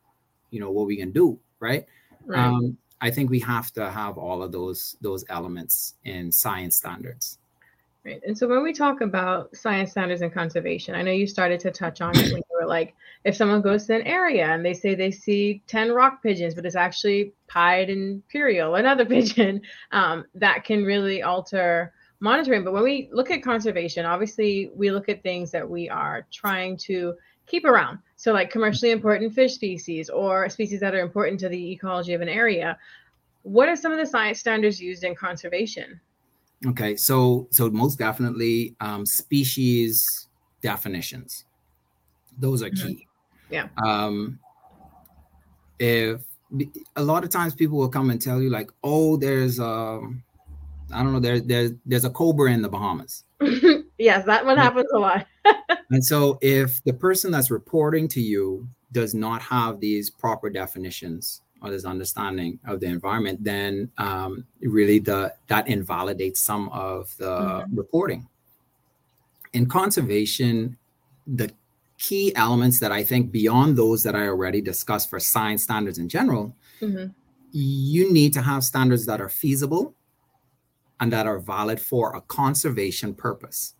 you 0.50 0.60
know 0.60 0.70
what 0.70 0.86
we 0.86 0.96
can 0.96 1.12
do 1.12 1.38
right, 1.60 1.86
right. 2.24 2.46
Um, 2.46 2.76
i 3.00 3.10
think 3.10 3.30
we 3.30 3.40
have 3.40 3.72
to 3.72 3.90
have 3.90 4.18
all 4.18 4.42
of 4.42 4.52
those 4.52 4.96
those 5.00 5.24
elements 5.28 5.94
in 6.04 6.30
science 6.32 6.76
standards 6.76 7.38
Right. 8.06 8.22
And 8.24 8.38
so 8.38 8.46
when 8.46 8.62
we 8.62 8.72
talk 8.72 9.00
about 9.00 9.56
science 9.56 9.90
standards 9.90 10.22
and 10.22 10.32
conservation, 10.32 10.94
I 10.94 11.02
know 11.02 11.10
you 11.10 11.26
started 11.26 11.58
to 11.60 11.72
touch 11.72 12.00
on 12.00 12.16
it 12.16 12.32
when 12.32 12.36
you 12.36 12.60
were 12.60 12.66
like, 12.66 12.94
if 13.24 13.34
someone 13.34 13.62
goes 13.62 13.86
to 13.86 13.96
an 13.96 14.02
area 14.02 14.46
and 14.46 14.64
they 14.64 14.74
say 14.74 14.94
they 14.94 15.10
see 15.10 15.60
10 15.66 15.90
rock 15.90 16.22
pigeons, 16.22 16.54
but 16.54 16.64
it's 16.64 16.76
actually 16.76 17.32
pied 17.48 17.90
imperial, 17.90 18.76
another 18.76 19.04
pigeon, 19.16 19.60
um, 19.90 20.24
that 20.36 20.62
can 20.62 20.84
really 20.84 21.24
alter 21.24 21.92
monitoring. 22.20 22.62
But 22.62 22.74
when 22.74 22.84
we 22.84 23.08
look 23.12 23.32
at 23.32 23.42
conservation, 23.42 24.06
obviously 24.06 24.70
we 24.72 24.92
look 24.92 25.08
at 25.08 25.24
things 25.24 25.50
that 25.50 25.68
we 25.68 25.88
are 25.88 26.28
trying 26.32 26.76
to 26.86 27.14
keep 27.46 27.64
around. 27.64 27.98
So 28.16 28.32
like 28.32 28.50
commercially 28.50 28.90
important 28.90 29.34
fish 29.34 29.54
species 29.54 30.08
or 30.08 30.48
species 30.48 30.80
that 30.80 30.94
are 30.94 31.00
important 31.00 31.38
to 31.40 31.48
the 31.48 31.72
ecology 31.72 32.14
of 32.14 32.22
an 32.22 32.28
area. 32.28 32.78
What 33.42 33.68
are 33.68 33.76
some 33.76 33.92
of 33.92 33.98
the 33.98 34.06
science 34.06 34.40
standards 34.40 34.80
used 34.80 35.04
in 35.04 35.14
conservation? 35.14 36.00
Okay, 36.66 36.96
so 36.96 37.46
so 37.50 37.70
most 37.70 37.98
definitely 37.98 38.74
um, 38.80 39.04
species 39.04 40.28
definitions. 40.62 41.44
Those 42.38 42.62
are 42.62 42.70
mm-hmm. 42.70 42.88
key. 42.88 43.06
Yeah. 43.50 43.68
Um, 43.84 44.38
if 45.78 46.22
a 46.96 47.02
lot 47.02 47.24
of 47.24 47.30
times 47.30 47.54
people 47.54 47.76
will 47.76 47.88
come 47.88 48.10
and 48.10 48.20
tell 48.20 48.40
you 48.40 48.50
like, 48.50 48.70
oh, 48.82 49.16
there's 49.18 49.60
um, 49.60 50.22
I 50.92 51.02
don't 51.02 51.12
know, 51.12 51.20
there's 51.20 51.42
there's 51.42 51.72
there's 51.84 52.04
a 52.04 52.10
cobra 52.10 52.50
in 52.52 52.62
the 52.62 52.68
Bahamas. 52.68 53.24
yes, 53.98 54.24
that 54.26 54.44
one 54.44 54.56
happens 54.56 54.90
a 54.92 54.98
lot. 54.98 55.26
and 55.90 56.04
so 56.04 56.38
if 56.40 56.82
the 56.84 56.92
person 56.92 57.30
that's 57.30 57.50
reporting 57.50 58.08
to 58.08 58.20
you 58.20 58.68
does 58.92 59.14
not 59.14 59.42
have 59.42 59.80
these 59.80 60.10
proper 60.10 60.50
definitions, 60.50 61.42
or 61.62 61.70
this 61.70 61.84
understanding 61.84 62.58
of 62.66 62.80
the 62.80 62.86
environment, 62.86 63.42
then 63.42 63.90
um, 63.98 64.44
really 64.60 64.98
the 64.98 65.34
that 65.48 65.68
invalidates 65.68 66.40
some 66.40 66.68
of 66.70 67.14
the 67.18 67.24
mm-hmm. 67.24 67.76
reporting. 67.76 68.28
In 69.52 69.66
conservation, 69.66 70.76
the 71.26 71.50
key 71.98 72.34
elements 72.36 72.78
that 72.80 72.92
I 72.92 73.02
think 73.02 73.32
beyond 73.32 73.76
those 73.76 74.02
that 74.02 74.14
I 74.14 74.26
already 74.26 74.60
discussed 74.60 75.08
for 75.08 75.18
science 75.18 75.62
standards 75.62 75.98
in 75.98 76.08
general, 76.08 76.54
mm-hmm. 76.80 77.06
you 77.52 78.12
need 78.12 78.32
to 78.34 78.42
have 78.42 78.64
standards 78.64 79.06
that 79.06 79.20
are 79.20 79.30
feasible 79.30 79.94
and 81.00 81.12
that 81.12 81.26
are 81.26 81.38
valid 81.38 81.80
for 81.80 82.14
a 82.14 82.20
conservation 82.22 83.14
purpose. 83.14 83.74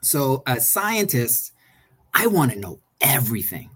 So, 0.00 0.42
as 0.46 0.70
scientists, 0.70 1.52
I 2.14 2.26
want 2.26 2.52
to 2.52 2.58
know 2.58 2.80
everything. 3.00 3.70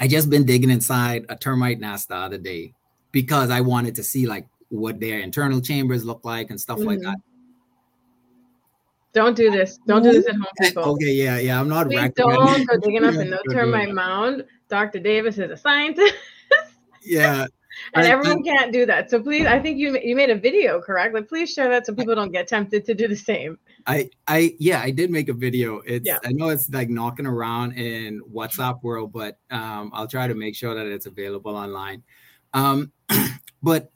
I 0.00 0.08
just 0.08 0.30
been 0.30 0.44
digging 0.44 0.70
inside 0.70 1.26
a 1.28 1.36
termite 1.36 1.78
nest 1.78 2.08
the 2.08 2.16
other 2.16 2.38
day 2.38 2.74
because 3.12 3.50
I 3.50 3.60
wanted 3.60 3.94
to 3.96 4.02
see 4.02 4.26
like 4.26 4.46
what 4.70 4.98
their 5.00 5.20
internal 5.20 5.60
chambers 5.60 6.04
look 6.04 6.24
like 6.24 6.50
and 6.50 6.60
stuff 6.60 6.78
mm-hmm. 6.78 6.88
like 6.88 7.00
that. 7.00 7.16
Don't 9.12 9.36
do 9.36 9.50
this. 9.50 9.78
Don't 9.86 10.02
do 10.02 10.12
this 10.12 10.28
at 10.28 10.36
home, 10.36 10.46
people. 10.60 10.84
Okay, 10.92 11.12
yeah, 11.12 11.38
yeah. 11.38 11.60
I'm 11.60 11.68
not. 11.68 11.88
Please 11.88 12.12
don't 12.14 12.66
go 12.66 12.76
digging 12.82 13.04
up 13.04 13.14
in 13.14 13.30
no 13.30 13.38
termite 13.50 13.92
mound. 13.92 14.44
Dr. 14.68 15.00
Davis 15.00 15.36
is 15.38 15.50
a 15.50 15.56
scientist. 15.56 16.14
yeah. 17.02 17.46
and 17.94 18.06
I, 18.06 18.08
everyone 18.08 18.38
I, 18.46 18.56
can't 18.56 18.72
do 18.72 18.86
that. 18.86 19.10
So 19.10 19.20
please, 19.20 19.46
I 19.46 19.58
think 19.58 19.78
you 19.78 19.98
you 19.98 20.14
made 20.14 20.30
a 20.30 20.36
video, 20.36 20.80
correct? 20.80 21.12
Like, 21.12 21.28
please 21.28 21.52
share 21.52 21.68
that 21.68 21.86
so 21.86 21.94
people 21.94 22.14
don't 22.14 22.30
get 22.30 22.46
tempted 22.46 22.84
to 22.84 22.94
do 22.94 23.08
the 23.08 23.16
same. 23.16 23.58
I 23.86 24.10
I 24.26 24.54
yeah, 24.58 24.80
I 24.80 24.90
did 24.90 25.10
make 25.10 25.28
a 25.28 25.32
video. 25.32 25.80
It's 25.86 26.06
yeah. 26.06 26.18
I 26.24 26.32
know 26.32 26.48
it's 26.48 26.68
like 26.70 26.88
knocking 26.88 27.26
around 27.26 27.72
in 27.72 28.20
WhatsApp 28.22 28.82
world, 28.82 29.12
but 29.12 29.38
um, 29.50 29.90
I'll 29.94 30.08
try 30.08 30.26
to 30.26 30.34
make 30.34 30.54
sure 30.54 30.74
that 30.74 30.86
it's 30.86 31.06
available 31.06 31.56
online. 31.56 32.02
Um, 32.52 32.92
but 33.62 33.90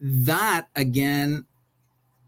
that 0.00 0.68
again 0.76 1.46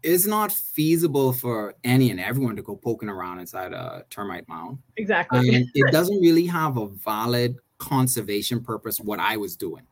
is 0.01 0.25
not 0.25 0.51
feasible 0.51 1.33
for 1.33 1.75
any 1.83 2.09
and 2.09 2.19
everyone 2.19 2.55
to 2.55 2.61
go 2.61 2.75
poking 2.75 3.09
around 3.09 3.39
inside 3.39 3.73
a 3.73 4.05
termite 4.09 4.47
mound. 4.47 4.77
Exactly. 4.97 5.55
And 5.55 5.67
it 5.73 5.85
doesn't 5.91 6.21
really 6.21 6.45
have 6.45 6.77
a 6.77 6.87
valid 6.87 7.57
conservation 7.77 8.63
purpose. 8.63 8.99
What 8.99 9.19
I 9.19 9.37
was 9.37 9.55
doing, 9.55 9.83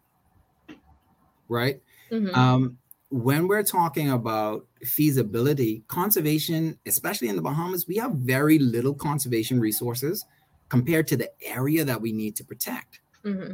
right? 1.49 1.81
Mm-hmm. 2.11 2.33
Um, 2.33 2.77
when 3.09 3.47
we're 3.47 3.63
talking 3.63 4.11
about 4.11 4.65
feasibility, 4.83 5.83
conservation, 5.87 6.77
especially 6.85 7.29
in 7.29 7.35
the 7.35 7.41
Bahamas, 7.41 7.87
we 7.87 7.95
have 7.97 8.11
very 8.13 8.59
little 8.59 8.93
conservation 8.93 9.59
resources 9.59 10.25
compared 10.69 11.07
to 11.07 11.17
the 11.17 11.31
area 11.41 11.85
that 11.85 12.01
we 12.01 12.11
need 12.11 12.35
to 12.35 12.43
protect. 12.43 12.99
Mm-hmm. 13.23 13.53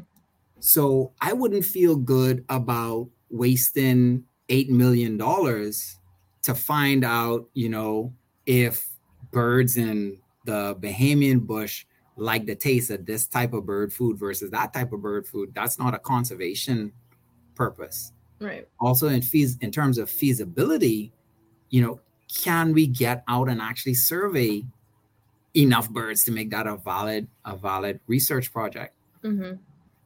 So 0.60 1.12
I 1.22 1.34
wouldn't 1.34 1.66
feel 1.66 1.96
good 1.96 2.46
about 2.50 3.10
wasting 3.30 4.24
$8 4.50 4.70
million 4.70 5.18
to 5.18 6.56
find 6.56 7.04
out, 7.04 7.50
you 7.54 7.70
know, 7.70 8.14
if 8.46 8.88
birds 9.32 9.78
in 9.78 10.18
the 10.46 10.76
Bahamian 10.76 11.46
bush 11.46 11.86
like 12.16 12.46
the 12.46 12.56
taste 12.56 12.92
of 12.92 13.06
this 13.06 13.28
type 13.28 13.54
of 13.54 13.66
bird 13.66 13.92
food 13.92 14.18
versus 14.18 14.52
that 14.52 14.74
type 14.74 14.94
of 14.94 15.02
bird 15.02 15.28
food. 15.28 15.52
That's 15.54 15.78
not 15.78 15.94
a 15.94 16.00
conservation 16.00 16.94
purpose. 17.56 18.13
Right. 18.44 18.68
Also, 18.80 19.08
in 19.08 19.22
fees, 19.22 19.58
in 19.62 19.72
terms 19.72 19.98
of 19.98 20.10
feasibility, 20.10 21.14
you 21.70 21.82
know, 21.82 22.00
can 22.44 22.74
we 22.74 22.88
get 22.88 23.24
out 23.28 23.48
and 23.48 23.62
actually 23.62 23.94
survey 23.94 24.66
enough 25.56 25.90
birds 25.90 26.24
to 26.26 26.32
make 26.32 26.50
that 26.50 26.68
a 26.68 26.78
valid 26.78 27.28
a 27.46 27.56
valid 27.56 28.00
research 28.08 28.52
project? 28.52 28.94
Mm-hmm. 29.24 29.56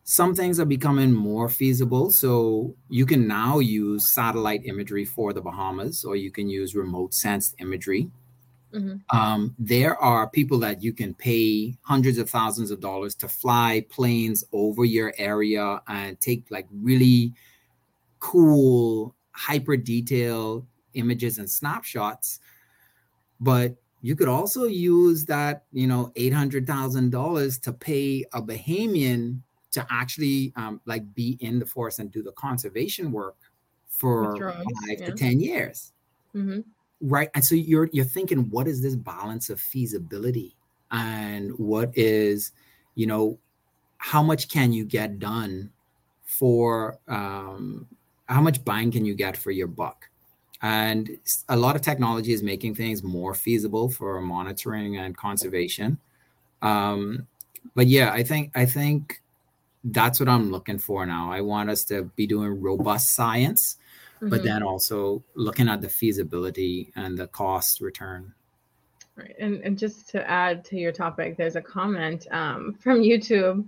Some 0.04 0.36
things 0.36 0.60
are 0.60 0.66
becoming 0.66 1.12
more 1.12 1.50
feasible. 1.50 2.12
So 2.12 2.76
you 2.90 3.06
can 3.06 3.28
now 3.28 3.60
use 3.60 4.14
satellite 4.14 4.62
imagery 4.66 5.04
for 5.04 5.34
the 5.34 5.42
Bahamas, 5.42 6.06
or 6.06 6.16
you 6.16 6.32
can 6.32 6.48
use 6.48 6.76
remote 6.76 7.14
sensed 7.14 7.56
imagery. 7.60 8.10
Mm-hmm. 8.74 9.18
Um, 9.18 9.56
there 9.58 9.98
are 9.98 10.30
people 10.30 10.60
that 10.60 10.84
you 10.84 10.94
can 10.94 11.14
pay 11.14 11.76
hundreds 11.82 12.18
of 12.18 12.30
thousands 12.30 12.70
of 12.70 12.80
dollars 12.80 13.16
to 13.16 13.28
fly 13.28 13.86
planes 13.90 14.44
over 14.54 14.86
your 14.86 15.14
area 15.18 15.82
and 15.88 16.20
take 16.20 16.46
like 16.52 16.68
really 16.72 17.34
cool, 18.20 19.16
hyper 19.32 19.78
detail 19.78 20.66
images 20.94 21.38
and 21.38 21.50
snapshots. 21.50 22.40
But 23.40 23.76
you 24.02 24.16
could 24.16 24.28
also 24.28 24.66
use 24.66 25.26
that, 25.26 25.66
you 25.72 25.88
know, 25.88 26.12
eight 26.16 26.34
hundred 26.34 26.66
thousand 26.66 27.12
dollars 27.12 27.58
to 27.60 27.74
pay 27.74 28.26
a 28.34 28.42
Bahamian 28.42 29.42
to 29.72 29.86
actually 29.90 30.54
um, 30.56 30.82
like 30.86 31.14
be 31.14 31.38
in 31.40 31.60
the 31.60 31.66
forest 31.66 32.00
and 32.00 32.12
do 32.12 32.24
the 32.24 32.32
conservation 32.32 33.12
work 33.12 33.36
for 33.88 34.38
five 34.38 35.00
yeah. 35.00 35.06
to 35.08 35.12
ten 35.14 35.40
years 35.40 35.94
mm-hmm. 36.36 36.60
right 37.02 37.30
and 37.34 37.44
so 37.44 37.56
you're 37.56 37.90
you're 37.92 38.06
thinking 38.06 38.50
what 38.50 38.68
is 38.68 38.82
this 38.82 38.96
balance 38.96 39.50
of 39.50 39.60
feasibility 39.60 40.56
and 40.92 41.52
what 41.58 41.92
is 41.98 42.52
you 42.96 43.08
know 43.08 43.38
how 43.98 44.22
much 44.22 44.50
can 44.50 44.72
you 44.72 44.86
get 44.86 45.20
done 45.20 45.72
for 46.24 47.00
um, 47.08 47.88
how 48.28 48.42
much 48.42 48.64
bang 48.64 48.92
can 48.92 49.06
you 49.06 49.14
get 49.14 49.38
for 49.38 49.52
your 49.52 49.68
buck 49.68 50.10
and 50.62 51.20
a 51.50 51.56
lot 51.56 51.76
of 51.76 51.82
technology 51.82 52.34
is 52.34 52.42
making 52.42 52.74
things 52.74 53.04
more 53.04 53.34
feasible 53.34 53.90
for 53.90 54.20
monitoring 54.22 54.98
and 54.98 55.16
conservation 55.16 55.98
um, 56.62 57.28
but 57.76 57.88
yeah 57.88 58.12
i 58.12 58.24
think 58.24 58.52
i 58.56 58.66
think 58.66 59.22
that's 59.92 60.20
what 60.20 60.30
I'm 60.30 60.52
looking 60.52 60.80
for 60.80 61.06
now. 61.06 61.32
I 61.32 61.42
want 61.42 61.70
us 61.70 61.84
to 61.86 62.04
be 62.16 62.28
doing 62.28 62.62
robust 62.62 63.14
science, 63.14 63.78
mm-hmm. 64.18 64.30
but 64.30 64.44
then 64.44 64.64
also 64.64 65.24
looking 65.36 65.70
at 65.70 65.82
the 65.82 65.90
feasibility 65.90 66.92
and 66.96 67.18
the 67.18 67.28
cost 67.28 67.82
return. 67.82 68.34
Right. 69.16 69.36
And, 69.40 69.62
and 69.62 69.78
just 69.78 70.10
to 70.10 70.30
add 70.30 70.64
to 70.66 70.78
your 70.78 70.92
topic, 70.92 71.38
there's 71.38 71.56
a 71.56 71.62
comment 71.62 72.28
um, 72.32 72.76
from 72.80 73.02
YouTube. 73.02 73.66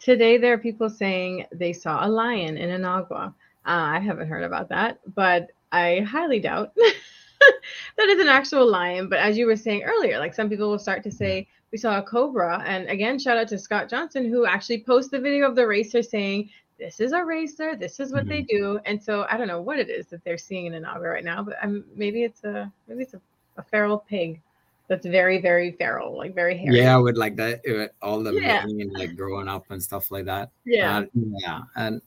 Today, 0.00 0.38
there 0.38 0.54
are 0.54 0.58
people 0.58 0.90
saying 0.90 1.46
they 1.52 1.72
saw 1.72 2.06
a 2.06 2.08
lion 2.08 2.56
in 2.56 2.70
Inagua. 2.70 3.34
Uh, 3.66 3.96
I 3.96 4.00
haven't 4.00 4.28
heard 4.28 4.44
about 4.44 4.68
that, 4.70 5.00
but 5.14 5.50
I 5.72 6.00
highly 6.00 6.40
doubt 6.40 6.74
that 7.96 8.08
is 8.08 8.20
an 8.20 8.28
actual 8.28 8.66
lion. 8.66 9.08
But 9.08 9.18
as 9.18 9.36
you 9.36 9.46
were 9.46 9.56
saying 9.56 9.82
earlier, 9.82 10.18
like 10.18 10.34
some 10.34 10.48
people 10.48 10.70
will 10.70 10.78
start 10.78 11.02
to 11.04 11.10
say, 11.10 11.46
we 11.70 11.78
saw 11.78 11.98
a 11.98 12.02
cobra. 12.02 12.62
And 12.66 12.88
again, 12.88 13.18
shout 13.18 13.36
out 13.36 13.48
to 13.48 13.58
Scott 13.58 13.90
Johnson, 13.90 14.28
who 14.28 14.46
actually 14.46 14.82
posted 14.84 15.20
the 15.20 15.22
video 15.22 15.46
of 15.46 15.54
the 15.54 15.66
racer 15.66 16.02
saying, 16.02 16.50
this 16.78 17.00
is 17.00 17.12
a 17.12 17.24
racer, 17.24 17.76
this 17.76 18.00
is 18.00 18.12
what 18.12 18.22
mm-hmm. 18.22 18.30
they 18.30 18.42
do. 18.42 18.80
And 18.86 19.02
so 19.02 19.26
I 19.30 19.36
don't 19.36 19.48
know 19.48 19.60
what 19.60 19.78
it 19.78 19.90
is 19.90 20.06
that 20.06 20.24
they're 20.24 20.38
seeing 20.38 20.66
in 20.66 20.72
Inagua 20.72 21.12
right 21.12 21.24
now, 21.24 21.42
but 21.42 21.56
um, 21.62 21.84
maybe 21.94 22.22
it's 22.22 22.44
a 22.44 22.72
maybe 22.86 23.02
it's 23.02 23.14
a, 23.14 23.20
a 23.56 23.62
feral 23.62 23.98
pig 23.98 24.40
that's 24.88 25.06
very 25.06 25.40
very 25.40 25.72
feral 25.72 26.16
like 26.16 26.34
very 26.34 26.56
hairy 26.56 26.78
yeah 26.78 26.96
with 26.96 27.16
like 27.16 27.36
that 27.36 27.60
all 28.00 28.22
the 28.22 28.32
yeah. 28.32 28.62
and 28.62 28.92
like 28.92 29.14
growing 29.14 29.46
up 29.46 29.66
and 29.70 29.82
stuff 29.82 30.10
like 30.10 30.24
that 30.24 30.50
yeah 30.64 31.00
uh, 31.00 31.04
yeah 31.14 31.60
and 31.76 32.00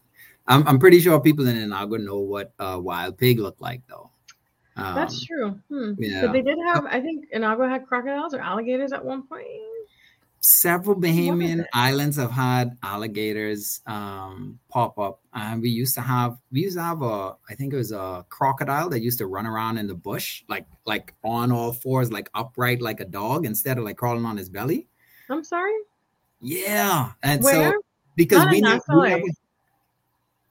I'm, 0.48 0.68
I'm 0.68 0.80
pretty 0.80 1.00
sure 1.00 1.20
people 1.20 1.48
in 1.48 1.56
Inagua 1.56 2.04
know 2.04 2.20
what 2.20 2.54
a 2.60 2.80
wild 2.80 3.18
pig 3.18 3.40
looked 3.40 3.62
like 3.62 3.82
though 3.88 4.12
um, 4.76 4.96
That's 4.96 5.26
true. 5.26 5.60
Hmm. 5.70 5.94
Yeah. 5.98 6.22
So 6.22 6.32
they 6.32 6.42
did 6.42 6.58
have, 6.66 6.86
I 6.86 7.02
think 7.02 7.32
Inagua 7.32 7.70
had 7.70 7.86
crocodiles 7.86 8.34
or 8.34 8.40
alligators 8.40 8.92
at 8.94 9.04
one 9.04 9.24
point. 9.24 9.46
Several 10.44 10.96
Bahamian 10.96 11.66
islands 11.72 12.18
have 12.18 12.32
had 12.32 12.76
alligators 12.82 13.82
um, 13.86 14.58
pop 14.70 14.98
up, 14.98 15.20
and 15.36 15.62
we 15.62 15.70
used 15.70 15.94
to 15.94 16.02
have 16.02 16.36
we 16.52 16.62
used 16.62 16.78
to 16.78 16.82
have 16.82 17.04
a 17.04 17.36
I 17.48 17.54
think 17.54 17.74
it 17.74 17.78
was 17.78 17.92
a 17.92 18.26
crocodile 18.28 18.90
that 18.90 19.02
used 19.02 19.20
to 19.20 19.28
run 19.28 19.46
around 19.46 19.78
in 19.78 19.86
the 19.86 19.94
bush 19.94 20.44
like 20.50 20.66
like 20.86 21.14
on 21.24 21.52
all 21.52 21.74
fours, 21.74 22.12
like 22.12 22.28
upright 22.34 22.82
like 22.82 23.00
a 23.02 23.06
dog 23.06 23.46
instead 23.46 23.78
of 23.78 23.84
like 23.84 23.98
crawling 23.98 24.26
on 24.26 24.36
his 24.36 24.50
belly. 24.50 24.88
I'm 25.30 25.44
sorry. 25.44 25.78
Yeah, 26.40 27.12
and 27.22 27.44
Where? 27.44 27.74
so 27.74 27.82
because 28.16 28.40
Not 28.40 28.52
we, 28.52 28.62
know, 28.62 28.80
we 28.90 29.10
never, 29.10 29.24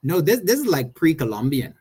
no 0.02 0.20
this 0.20 0.40
this 0.40 0.58
is 0.60 0.66
like 0.66 0.94
pre-Columbian. 0.94 1.74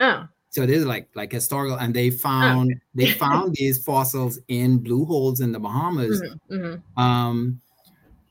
Oh 0.00 0.28
so 0.54 0.64
this 0.66 0.78
is 0.78 0.86
like 0.86 1.08
like 1.14 1.32
historical 1.32 1.76
and 1.76 1.92
they 1.92 2.10
found 2.10 2.72
oh. 2.72 2.80
they 2.94 3.10
found 3.24 3.54
these 3.56 3.82
fossils 3.82 4.38
in 4.48 4.78
blue 4.78 5.04
holes 5.04 5.40
in 5.40 5.50
the 5.50 5.58
bahamas 5.58 6.22
mm-hmm, 6.22 6.54
mm-hmm. 6.54 7.00
um 7.00 7.60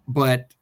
but 0.07 0.53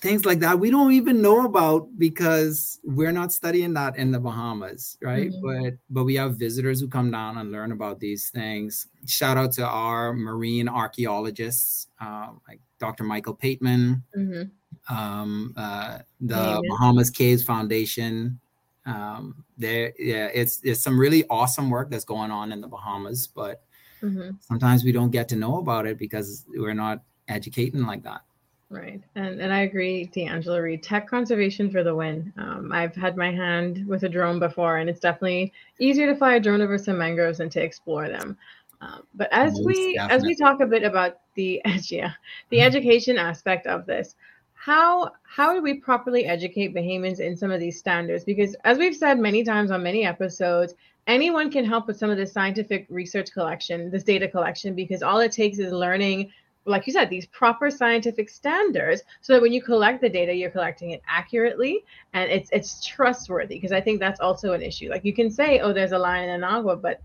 things 0.00 0.24
like 0.24 0.40
that 0.40 0.58
we 0.58 0.70
don't 0.70 0.92
even 0.92 1.20
know 1.20 1.44
about 1.44 1.86
because 1.98 2.80
we're 2.84 3.12
not 3.12 3.32
studying 3.32 3.74
that 3.74 3.96
in 3.96 4.10
the 4.10 4.18
bahamas 4.18 4.96
right 5.02 5.30
mm-hmm. 5.30 5.64
but 5.64 5.74
but 5.90 6.04
we 6.04 6.14
have 6.14 6.38
visitors 6.38 6.80
who 6.80 6.88
come 6.88 7.10
down 7.10 7.36
and 7.36 7.52
learn 7.52 7.70
about 7.70 8.00
these 8.00 8.30
things 8.30 8.86
shout 9.06 9.36
out 9.36 9.52
to 9.52 9.66
our 9.66 10.14
marine 10.14 10.70
archaeologists 10.70 11.88
uh, 12.00 12.28
like 12.48 12.60
dr 12.78 13.04
michael 13.04 13.36
pateman 13.36 14.02
mm-hmm. 14.16 14.44
Um, 14.90 15.54
uh, 15.56 15.98
the 16.20 16.62
bahamas 16.68 17.10
caves 17.10 17.42
foundation 17.42 18.38
um, 18.86 19.44
there 19.56 19.92
yeah 19.98 20.28
it's 20.34 20.60
it's 20.62 20.80
some 20.80 20.98
really 20.98 21.24
awesome 21.30 21.70
work 21.70 21.90
that's 21.90 22.04
going 22.04 22.30
on 22.30 22.52
in 22.52 22.60
the 22.60 22.68
bahamas 22.68 23.26
but 23.26 23.62
mm-hmm. 24.02 24.30
sometimes 24.40 24.84
we 24.84 24.92
don't 24.92 25.10
get 25.10 25.28
to 25.28 25.36
know 25.36 25.58
about 25.58 25.86
it 25.86 25.98
because 25.98 26.44
we're 26.48 26.74
not 26.74 27.02
educating 27.28 27.84
like 27.84 28.02
that 28.02 28.22
right 28.70 29.02
and 29.16 29.40
and 29.40 29.52
i 29.52 29.60
agree 29.60 30.06
d'angela 30.06 30.60
reed 30.62 30.82
tech 30.82 31.06
conservation 31.08 31.70
for 31.70 31.82
the 31.82 31.94
win 31.94 32.32
um, 32.38 32.70
i've 32.72 32.94
had 32.94 33.16
my 33.16 33.30
hand 33.30 33.86
with 33.86 34.04
a 34.04 34.08
drone 34.08 34.38
before 34.38 34.78
and 34.78 34.88
it's 34.88 35.00
definitely 35.00 35.52
easier 35.78 36.06
to 36.06 36.16
fly 36.16 36.34
a 36.34 36.40
drone 36.40 36.62
over 36.62 36.78
some 36.78 36.98
mangroves 36.98 37.38
than 37.38 37.50
to 37.50 37.62
explore 37.62 38.08
them 38.08 38.36
um, 38.80 39.02
but 39.14 39.30
as 39.30 39.60
we 39.64 39.94
definitely. 39.94 40.16
as 40.16 40.22
we 40.22 40.34
talk 40.34 40.60
a 40.60 40.66
bit 40.66 40.84
about 40.84 41.18
the 41.34 41.60
yeah 41.90 42.12
the 42.48 42.58
mm-hmm. 42.58 42.66
education 42.66 43.18
aspect 43.18 43.66
of 43.66 43.86
this 43.86 44.14
how 44.60 45.10
how 45.22 45.54
do 45.54 45.62
we 45.62 45.72
properly 45.72 46.26
educate 46.26 46.74
Bahamians 46.74 47.18
in 47.18 47.34
some 47.34 47.50
of 47.50 47.60
these 47.60 47.78
standards? 47.78 48.24
Because 48.24 48.54
as 48.64 48.76
we've 48.76 48.94
said 48.94 49.18
many 49.18 49.42
times 49.42 49.70
on 49.70 49.82
many 49.82 50.04
episodes, 50.04 50.74
anyone 51.06 51.50
can 51.50 51.64
help 51.64 51.86
with 51.86 51.96
some 51.96 52.10
of 52.10 52.18
this 52.18 52.30
scientific 52.30 52.86
research 52.90 53.32
collection, 53.32 53.90
this 53.90 54.04
data 54.04 54.28
collection, 54.28 54.74
because 54.74 55.02
all 55.02 55.18
it 55.20 55.32
takes 55.32 55.58
is 55.58 55.72
learning, 55.72 56.30
like 56.66 56.86
you 56.86 56.92
said, 56.92 57.08
these 57.08 57.24
proper 57.24 57.70
scientific 57.70 58.28
standards, 58.28 59.00
so 59.22 59.32
that 59.32 59.40
when 59.40 59.50
you 59.50 59.62
collect 59.62 60.02
the 60.02 60.10
data, 60.10 60.34
you're 60.34 60.50
collecting 60.50 60.90
it 60.90 61.00
accurately 61.08 61.82
and 62.12 62.30
it's 62.30 62.50
it's 62.52 62.84
trustworthy. 62.84 63.54
Because 63.54 63.72
I 63.72 63.80
think 63.80 63.98
that's 63.98 64.20
also 64.20 64.52
an 64.52 64.60
issue. 64.60 64.90
Like 64.90 65.06
you 65.06 65.14
can 65.14 65.30
say, 65.30 65.60
oh, 65.60 65.72
there's 65.72 65.92
a 65.92 65.98
lion 65.98 66.28
in 66.28 66.42
Inagua, 66.42 66.82
but 66.82 67.00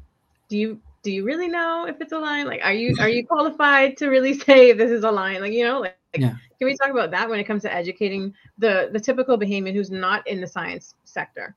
do 0.50 0.58
you 0.58 0.82
do 1.04 1.12
you 1.12 1.24
really 1.24 1.48
know 1.48 1.86
if 1.88 2.02
it's 2.02 2.12
a 2.12 2.20
lion? 2.20 2.48
Like, 2.48 2.60
are 2.66 2.74
you 2.74 2.98
are 3.00 3.08
you 3.08 3.26
qualified 3.34 3.96
to 4.00 4.10
really 4.10 4.38
say 4.38 4.74
this 4.74 4.92
is 4.92 5.06
a 5.06 5.12
lion? 5.12 5.42
Like, 5.42 5.54
you 5.54 5.64
know, 5.64 5.80
like 5.80 5.96
yeah. 6.22 6.36
Can 6.58 6.68
we 6.68 6.76
talk 6.78 6.90
about 6.90 7.12
that 7.12 7.30
when 7.30 7.40
it 7.40 7.44
comes 7.46 7.62
to 7.64 7.74
educating 7.74 8.34
the 8.58 8.90
the 8.92 9.00
typical 9.00 9.38
Bahamian 9.38 9.74
who's 9.74 9.92
not 9.92 10.26
in 10.28 10.42
the 10.42 10.48
science 10.48 10.96
sector? 11.04 11.56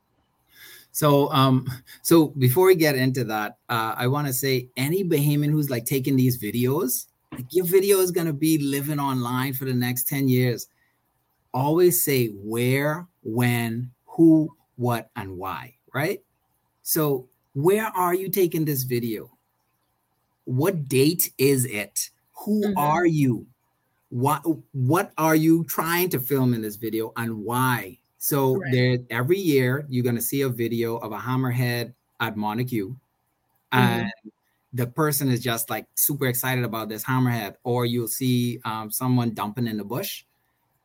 So, 0.91 1.31
um, 1.31 1.67
so 2.01 2.27
before 2.27 2.65
we 2.65 2.75
get 2.75 2.95
into 2.95 3.23
that, 3.25 3.57
uh, 3.69 3.93
I 3.95 4.07
want 4.07 4.27
to 4.27 4.33
say 4.33 4.69
any 4.75 5.03
Bahamian 5.03 5.51
who's 5.51 5.69
like 5.69 5.85
taking 5.85 6.15
these 6.15 6.41
videos, 6.41 7.05
like 7.31 7.45
your 7.51 7.65
video 7.65 7.99
is 7.99 8.11
gonna 8.11 8.33
be 8.33 8.57
living 8.57 8.99
online 8.99 9.53
for 9.53 9.65
the 9.65 9.73
next 9.73 10.07
ten 10.07 10.27
years. 10.27 10.67
Always 11.53 12.03
say 12.03 12.27
where, 12.27 13.07
when, 13.23 13.91
who, 14.05 14.55
what, 14.75 15.09
and 15.15 15.37
why. 15.37 15.75
Right. 15.93 16.21
So, 16.83 17.27
where 17.53 17.87
are 17.87 18.13
you 18.13 18.29
taking 18.29 18.65
this 18.65 18.83
video? 18.83 19.31
What 20.45 20.87
date 20.87 21.31
is 21.37 21.65
it? 21.65 22.09
Who 22.45 22.61
mm-hmm. 22.61 22.77
are 22.77 23.05
you? 23.05 23.45
What 24.09 24.43
what 24.71 25.11
are 25.17 25.35
you 25.35 25.63
trying 25.65 26.09
to 26.09 26.19
film 26.19 26.53
in 26.53 26.61
this 26.61 26.75
video 26.75 27.13
and 27.15 27.43
why? 27.43 27.99
So 28.17 28.55
right. 28.55 28.71
there 28.71 28.97
every 29.09 29.39
year 29.39 29.85
you're 29.87 30.03
going 30.03 30.15
to 30.15 30.21
see 30.21 30.41
a 30.41 30.49
video 30.49 30.97
of 30.97 31.11
a 31.11 31.17
hammerhead 31.17 31.93
at 32.19 32.35
Montague. 32.35 32.95
Mm-hmm. 33.71 33.99
and 33.99 34.11
the 34.73 34.87
person 34.87 35.29
is 35.29 35.41
just 35.41 35.69
like 35.69 35.85
super 35.93 36.25
excited 36.25 36.63
about 36.63 36.89
this 36.89 37.03
hammerhead. 37.03 37.55
Or 37.63 37.85
you'll 37.85 38.07
see 38.07 38.59
um, 38.65 38.91
someone 38.91 39.33
dumping 39.33 39.67
in 39.67 39.77
the 39.77 39.83
bush. 39.83 40.23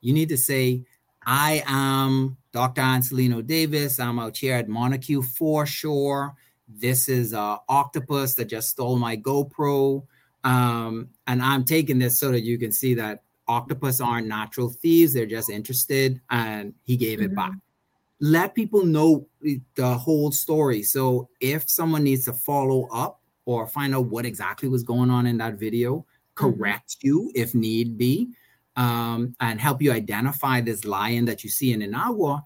You 0.01 0.13
need 0.13 0.29
to 0.31 0.37
say 0.37 0.85
i 1.27 1.63
am 1.67 2.37
dr 2.53 2.81
ancilleno 2.81 3.45
davis. 3.47 3.99
I'm 3.99 4.19
out 4.19 4.37
here 4.37 4.57
at 4.57 4.69
Montague 4.69 5.23
for 5.23 5.65
sure. 5.65 6.35
This 6.69 7.09
is 7.09 7.33
a 7.33 7.59
octopus 7.69 8.35
that 8.35 8.47
just 8.47 8.71
stole 8.71 8.99
my 8.99 9.17
gopro 9.17 10.07
um, 10.45 11.09
and 11.27 11.43
I'm 11.43 11.65
taking 11.65 11.99
this 11.99 12.19
so 12.19 12.31
that 12.31 12.43
you 12.43 12.59
can 12.59 12.71
see 12.71 12.95
that 12.95 13.23
octopus 13.49 14.01
aren't 14.01 14.27
natural 14.27 14.71
thieves. 14.71 15.13
They're 15.13 15.27
just 15.27 15.51
interested. 15.51 16.21
And 16.31 16.75
he 16.85 16.97
gave 16.97 17.19
mm-hmm. 17.19 17.33
it 17.33 17.37
back. 17.37 17.53
Let 18.21 18.55
people 18.55 18.85
know 18.85 19.27
the 19.75 19.95
whole 19.95 20.31
story. 20.31 20.83
So 20.83 21.29
if 21.41 21.69
someone 21.69 22.05
needs 22.05 22.25
to 22.27 22.33
follow 22.33 22.89
up 22.93 23.21
or 23.45 23.67
find 23.67 23.95
out 23.95 24.07
what 24.07 24.25
exactly 24.25 24.69
was 24.69 24.83
going 24.83 25.11
on 25.11 25.27
in 25.27 25.39
that 25.39 25.55
video, 25.55 25.99
mm-hmm. 25.99 26.05
correct 26.35 26.99
mm-hmm. 26.99 27.07
you 27.07 27.33
if 27.35 27.55
need 27.55 27.99
be, 27.99 28.29
um, 28.77 29.35
and 29.41 29.61
help 29.61 29.81
you 29.81 29.93
identify 29.93 30.61
this 30.61 30.85
lion 30.85 31.25
that 31.27 31.45
you 31.45 31.51
see 31.51 31.73
in 31.73 31.81
Inagua, 31.81 32.43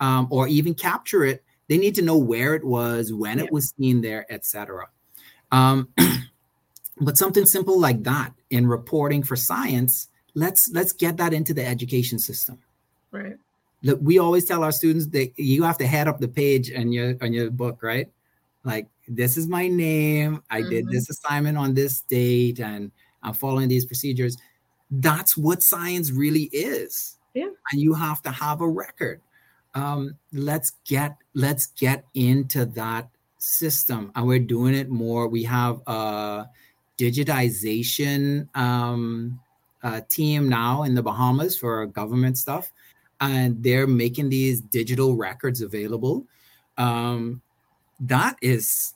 um, 0.00 0.28
or 0.30 0.46
even 0.48 0.74
capture 0.74 1.24
it. 1.24 1.42
They 1.68 1.78
need 1.78 1.94
to 1.94 2.02
know 2.02 2.18
where 2.18 2.54
it 2.54 2.64
was, 2.64 3.12
when 3.12 3.38
yeah. 3.38 3.44
it 3.44 3.52
was 3.52 3.72
seen 3.78 4.00
there, 4.00 4.26
etc. 4.30 4.88
Um, 5.52 5.88
but 7.00 7.16
something 7.16 7.46
simple 7.46 7.78
like 7.78 8.02
that 8.04 8.32
in 8.50 8.66
reporting 8.66 9.22
for 9.22 9.36
science, 9.36 10.08
let's 10.34 10.70
let's 10.72 10.92
get 10.92 11.16
that 11.16 11.32
into 11.32 11.54
the 11.54 11.66
education 11.66 12.18
system. 12.18 12.58
Right. 13.10 13.36
Look, 13.82 13.98
we 14.02 14.18
always 14.18 14.44
tell 14.44 14.62
our 14.62 14.72
students 14.72 15.06
that 15.08 15.32
you 15.36 15.62
have 15.62 15.78
to 15.78 15.86
head 15.86 16.06
up 16.06 16.20
the 16.20 16.28
page 16.28 16.72
on 16.76 16.92
your 16.92 17.16
on 17.22 17.32
your 17.32 17.50
book, 17.50 17.82
right? 17.82 18.08
Like 18.64 18.88
this 19.08 19.36
is 19.36 19.46
my 19.46 19.68
name. 19.68 20.42
I 20.50 20.60
mm-hmm. 20.60 20.70
did 20.70 20.88
this 20.88 21.08
assignment 21.08 21.56
on 21.56 21.74
this 21.74 22.02
date, 22.02 22.60
and 22.60 22.90
I'm 23.22 23.34
following 23.34 23.68
these 23.68 23.86
procedures. 23.86 24.36
That's 24.90 25.36
what 25.36 25.62
science 25.62 26.10
really 26.10 26.44
is. 26.52 27.16
Yeah. 27.34 27.48
And 27.72 27.80
you 27.80 27.94
have 27.94 28.22
to 28.22 28.30
have 28.30 28.60
a 28.60 28.68
record. 28.68 29.20
Um, 29.74 30.16
let's 30.32 30.72
get 30.84 31.16
let's 31.34 31.66
get 31.66 32.04
into 32.14 32.66
that 32.66 33.08
system, 33.38 34.12
and 34.14 34.26
we're 34.26 34.40
doing 34.40 34.74
it 34.74 34.90
more. 34.90 35.26
We 35.28 35.44
have 35.44 35.80
a 35.86 36.48
digitization 37.00 38.54
um, 38.56 39.40
uh, 39.82 40.00
team 40.08 40.48
now 40.48 40.82
in 40.82 40.94
the 40.94 41.02
Bahamas 41.02 41.56
for 41.56 41.86
government 41.86 42.36
stuff 42.36 42.70
and 43.20 43.62
they're 43.62 43.86
making 43.86 44.30
these 44.30 44.60
digital 44.60 45.16
records 45.16 45.60
available. 45.60 46.26
Um, 46.78 47.42
that 48.00 48.36
is 48.40 48.94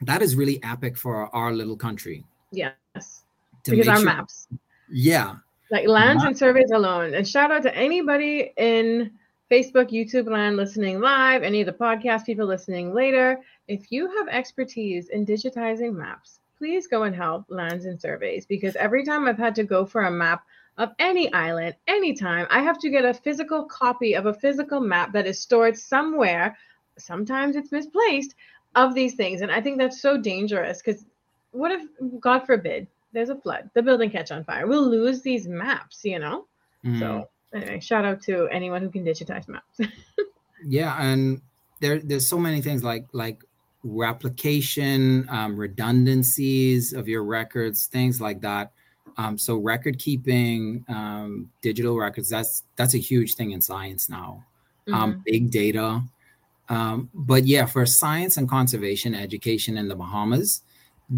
that 0.00 0.22
is 0.22 0.34
really 0.34 0.62
epic 0.62 0.96
for 0.96 1.34
our 1.34 1.52
little 1.52 1.76
country. 1.76 2.24
Yes, 2.50 3.24
because 3.64 3.88
our 3.88 3.96
sure, 3.96 4.04
maps. 4.04 4.48
Yeah, 4.90 5.36
like 5.70 5.86
lands 5.86 6.24
and 6.24 6.36
surveys 6.36 6.70
alone. 6.70 7.14
And 7.14 7.26
shout 7.26 7.50
out 7.50 7.62
to 7.64 7.74
anybody 7.76 8.52
in 8.56 9.12
Facebook, 9.50 9.90
YouTube 9.90 10.30
land 10.30 10.56
listening 10.56 11.00
live, 11.00 11.42
any 11.42 11.60
of 11.60 11.66
the 11.66 11.72
podcast 11.72 12.24
people 12.24 12.46
listening 12.46 12.94
later. 12.94 13.40
If 13.68 13.92
you 13.92 14.08
have 14.16 14.28
expertise 14.28 15.08
in 15.10 15.26
digitizing 15.26 15.94
maps, 15.94 16.40
please 16.58 16.86
go 16.86 17.02
and 17.02 17.14
help 17.14 17.44
lands 17.48 17.84
and 17.84 18.00
surveys 18.00 18.46
because 18.46 18.76
every 18.76 19.04
time 19.04 19.26
I've 19.26 19.38
had 19.38 19.54
to 19.56 19.64
go 19.64 19.84
for 19.84 20.02
a 20.02 20.10
map 20.10 20.44
of 20.76 20.90
any 20.98 21.32
island 21.32 21.74
anytime. 21.86 22.46
I 22.50 22.60
have 22.62 22.78
to 22.80 22.90
get 22.90 23.04
a 23.04 23.14
physical 23.14 23.64
copy 23.64 24.14
of 24.14 24.26
a 24.26 24.34
physical 24.34 24.80
map 24.80 25.12
that 25.12 25.26
is 25.26 25.38
stored 25.38 25.78
somewhere. 25.78 26.56
Sometimes 26.98 27.56
it's 27.56 27.72
misplaced 27.72 28.34
of 28.74 28.94
these 28.94 29.14
things. 29.14 29.40
And 29.40 29.52
I 29.52 29.60
think 29.60 29.78
that's 29.78 30.00
so 30.00 30.16
dangerous 30.16 30.82
because 30.82 31.04
what 31.52 31.70
if, 31.70 31.82
God 32.20 32.40
forbid, 32.40 32.88
there's 33.12 33.30
a 33.30 33.36
flood, 33.36 33.70
the 33.74 33.82
building 33.82 34.10
catch 34.10 34.32
on 34.32 34.44
fire? 34.44 34.66
We'll 34.66 34.88
lose 34.88 35.22
these 35.22 35.46
maps, 35.46 36.00
you 36.04 36.18
know? 36.18 36.46
Mm. 36.84 36.98
So 36.98 37.28
anyway, 37.54 37.80
shout 37.80 38.04
out 38.04 38.20
to 38.22 38.48
anyone 38.48 38.82
who 38.82 38.90
can 38.90 39.04
digitize 39.04 39.46
maps. 39.48 39.78
yeah, 40.66 40.96
and 41.00 41.40
there 41.80 42.00
there's 42.00 42.28
so 42.28 42.38
many 42.38 42.60
things 42.60 42.82
like 42.82 43.06
like 43.12 43.44
replication, 43.84 45.28
um, 45.30 45.56
redundancies 45.56 46.92
of 46.92 47.06
your 47.06 47.22
records, 47.22 47.86
things 47.86 48.20
like 48.20 48.40
that 48.40 48.72
um, 49.16 49.38
so 49.38 49.56
record 49.56 49.98
keeping, 49.98 50.84
um, 50.88 51.50
digital 51.62 51.96
records, 51.96 52.28
that's 52.28 52.64
that's 52.76 52.94
a 52.94 52.98
huge 52.98 53.34
thing 53.34 53.52
in 53.52 53.60
science 53.60 54.08
now. 54.08 54.44
Um, 54.92 55.12
mm-hmm. 55.12 55.20
Big 55.24 55.50
data. 55.50 56.02
Um, 56.68 57.10
but 57.14 57.44
yeah, 57.44 57.66
for 57.66 57.84
science 57.86 58.36
and 58.36 58.48
conservation 58.48 59.14
education 59.14 59.76
in 59.76 59.88
the 59.88 59.94
Bahamas, 59.94 60.62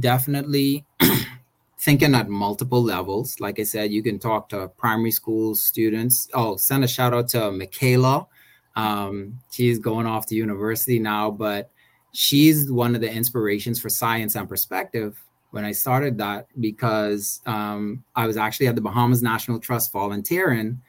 definitely 0.01 0.85
thinking 1.79 2.15
at 2.15 2.29
multiple 2.29 2.83
levels. 2.83 3.39
Like 3.41 3.61
I 3.61 3.63
said, 3.63 3.93
you 3.93 4.03
can 4.03 4.19
talk 4.19 4.49
to 4.51 4.69
primary 4.77 5.13
school 5.13 5.55
students. 5.55 6.29
Oh, 6.35 6.57
send 6.57 6.85
a 6.85 6.89
shout 6.89 7.15
out 7.15 7.29
to 7.29 7.51
Michaela. 7.53 8.27
Um, 8.75 9.41
she's 9.51 9.79
going 9.79 10.07
off 10.07 10.27
to 10.27 10.35
university 10.35 10.99
now, 10.99 11.31
but 11.31 11.71
she's 12.17 12.73
one 12.73 12.95
of 12.95 13.03
the 13.03 13.13
inspirations 13.13 13.79
for 13.79 13.91
science 13.91 14.37
and 14.37 14.49
perspective 14.49 15.23
when 15.51 15.65
I 15.65 15.73
started 15.73 16.17
that 16.19 16.47
because 16.61 17.41
um, 17.45 18.03
I 18.15 18.27
was 18.27 18.37
actually 18.37 18.69
at 18.69 18.75
the 18.75 18.81
Bahamas 18.81 19.23
National 19.23 19.61
Trust 19.61 19.93
volunteering, 19.93 20.81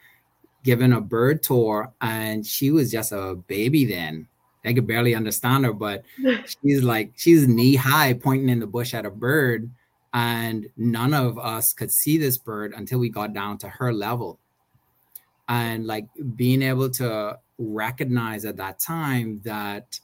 given 0.64 0.94
a 0.94 1.00
bird 1.00 1.42
tour, 1.42 1.92
and 2.00 2.46
she 2.46 2.70
was 2.70 2.90
just 2.90 3.12
a 3.12 3.34
baby 3.46 3.84
then. 3.84 4.26
I 4.64 4.72
could 4.72 4.86
barely 4.86 5.14
understand 5.14 5.64
her, 5.66 5.72
but 5.72 6.02
she's 6.62 6.82
like 6.82 7.12
she's 7.16 7.46
knee 7.46 7.76
high, 7.76 8.14
pointing 8.14 8.48
in 8.48 8.58
the 8.58 8.66
bush 8.66 8.94
at 8.94 9.06
a 9.06 9.10
bird, 9.10 9.70
and 10.14 10.66
none 10.76 11.12
of 11.12 11.38
us 11.38 11.74
could 11.74 11.92
see 11.92 12.16
this 12.16 12.38
bird 12.38 12.72
until 12.74 12.98
we 12.98 13.10
got 13.10 13.34
down 13.34 13.58
to 13.58 13.68
her 13.68 13.92
level. 13.92 14.38
And 15.48 15.86
like 15.86 16.06
being 16.36 16.62
able 16.62 16.90
to 16.90 17.38
recognize 17.58 18.44
at 18.44 18.56
that 18.56 18.80
time 18.80 19.40
that 19.44 19.98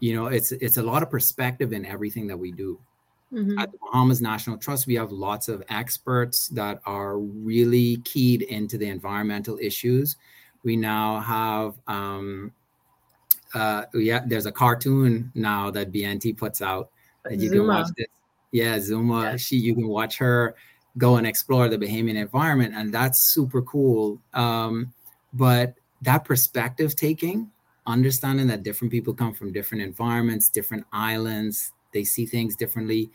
you 0.00 0.14
know 0.14 0.26
it's 0.26 0.52
it's 0.52 0.76
a 0.76 0.82
lot 0.82 1.02
of 1.02 1.10
perspective 1.10 1.72
in 1.72 1.86
everything 1.86 2.26
that 2.26 2.36
we 2.36 2.52
do 2.52 2.78
Mm-hmm. 3.32 3.58
At 3.58 3.72
the 3.72 3.78
Bahamas 3.78 4.20
National 4.22 4.56
Trust, 4.56 4.86
we 4.86 4.94
have 4.94 5.10
lots 5.10 5.48
of 5.48 5.62
experts 5.68 6.48
that 6.48 6.80
are 6.86 7.18
really 7.18 7.96
keyed 7.98 8.42
into 8.42 8.78
the 8.78 8.88
environmental 8.88 9.58
issues. 9.60 10.16
We 10.62 10.76
now 10.76 11.20
have, 11.20 11.74
um, 11.88 12.52
uh, 13.52 13.84
yeah, 13.94 14.22
there's 14.24 14.46
a 14.46 14.52
cartoon 14.52 15.32
now 15.34 15.70
that 15.72 15.92
BNT 15.92 16.36
puts 16.36 16.62
out 16.62 16.90
that 17.24 17.38
you 17.38 17.48
Zuma. 17.48 17.58
can 17.58 17.66
watch 17.66 17.88
this. 17.96 18.06
Yeah, 18.52 18.78
Zuma. 18.78 19.22
Yeah. 19.22 19.36
She, 19.36 19.56
you 19.56 19.74
can 19.74 19.88
watch 19.88 20.18
her 20.18 20.54
go 20.96 21.16
and 21.16 21.26
explore 21.26 21.68
the 21.68 21.76
Bahamian 21.76 22.16
environment, 22.16 22.74
and 22.76 22.94
that's 22.94 23.32
super 23.32 23.60
cool. 23.62 24.20
Um, 24.34 24.92
but 25.32 25.74
that 26.02 26.24
perspective 26.24 26.94
taking, 26.94 27.50
understanding 27.86 28.46
that 28.48 28.62
different 28.62 28.90
people 28.90 29.14
come 29.14 29.34
from 29.34 29.52
different 29.52 29.82
environments, 29.82 30.48
different 30.48 30.84
islands, 30.92 31.72
they 31.92 32.04
see 32.04 32.26
things 32.26 32.56
differently. 32.56 33.10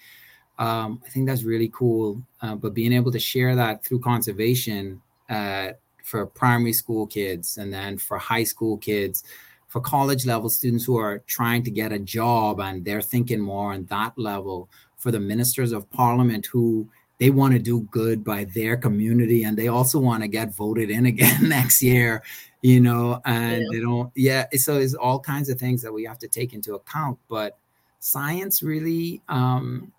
Um, 0.60 1.02
I 1.06 1.10
think 1.10 1.28
that's 1.28 1.44
really 1.44 1.70
cool. 1.74 2.22
Uh, 2.42 2.56
but 2.56 2.74
being 2.74 2.94
able 2.94 3.12
to 3.12 3.20
share 3.20 3.56
that 3.56 3.84
through 3.84 4.00
conservation 4.00 5.02
uh, 5.30 5.70
for 6.04 6.26
primary 6.26 6.74
school 6.74 7.08
kids 7.08 7.58
and 7.58 7.74
then 7.74 7.98
for 7.98 8.18
high 8.18 8.44
school 8.44 8.78
kids, 8.78 9.24
for 9.68 9.80
college 9.80 10.26
level 10.26 10.50
students 10.50 10.84
who 10.84 10.98
are 10.98 11.20
trying 11.28 11.64
to 11.64 11.72
get 11.72 11.94
a 11.94 12.00
job 12.00 12.60
and 12.60 12.84
they're 12.84 13.02
thinking 13.02 13.40
more 13.40 13.74
on 13.74 13.86
that 13.86 14.18
level, 14.18 14.70
for 14.98 15.12
the 15.12 15.20
ministers 15.20 15.72
of 15.72 15.90
parliament 15.90 16.46
who 16.46 16.88
they 17.18 17.32
want 17.32 17.54
to 17.54 17.60
do 17.60 17.82
good 17.92 18.24
by 18.24 18.44
their 18.54 18.78
community 18.78 19.44
and 19.44 19.58
they 19.58 19.68
also 19.68 20.00
want 20.00 20.22
to 20.22 20.28
get 20.28 20.56
voted 20.56 20.92
in 20.92 21.08
again 21.08 21.50
next 21.50 21.82
year 21.82 22.22
you 22.62 22.80
know 22.80 23.19
and 23.26 23.62
yeah. 23.62 23.67
they 23.71 23.80
don't 23.80 24.12
yeah 24.15 24.45
so 24.54 24.78
it's 24.78 24.93
all 24.93 25.19
kinds 25.19 25.50
of 25.50 25.60
things 25.60 25.82
that 25.82 25.91
we 25.91 26.04
have 26.04 26.19
to 26.19 26.28
take 26.28 26.54
into 26.54 26.76
account 26.76 27.17
but 27.28 27.58
science 28.00 28.62
really 28.63 29.21
um, 29.30 29.91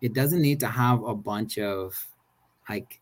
it 0.00 0.12
doesn't 0.12 0.42
need 0.42 0.60
to 0.60 0.66
have 0.66 1.02
a 1.04 1.14
bunch 1.14 1.58
of 1.58 2.06
like 2.68 3.00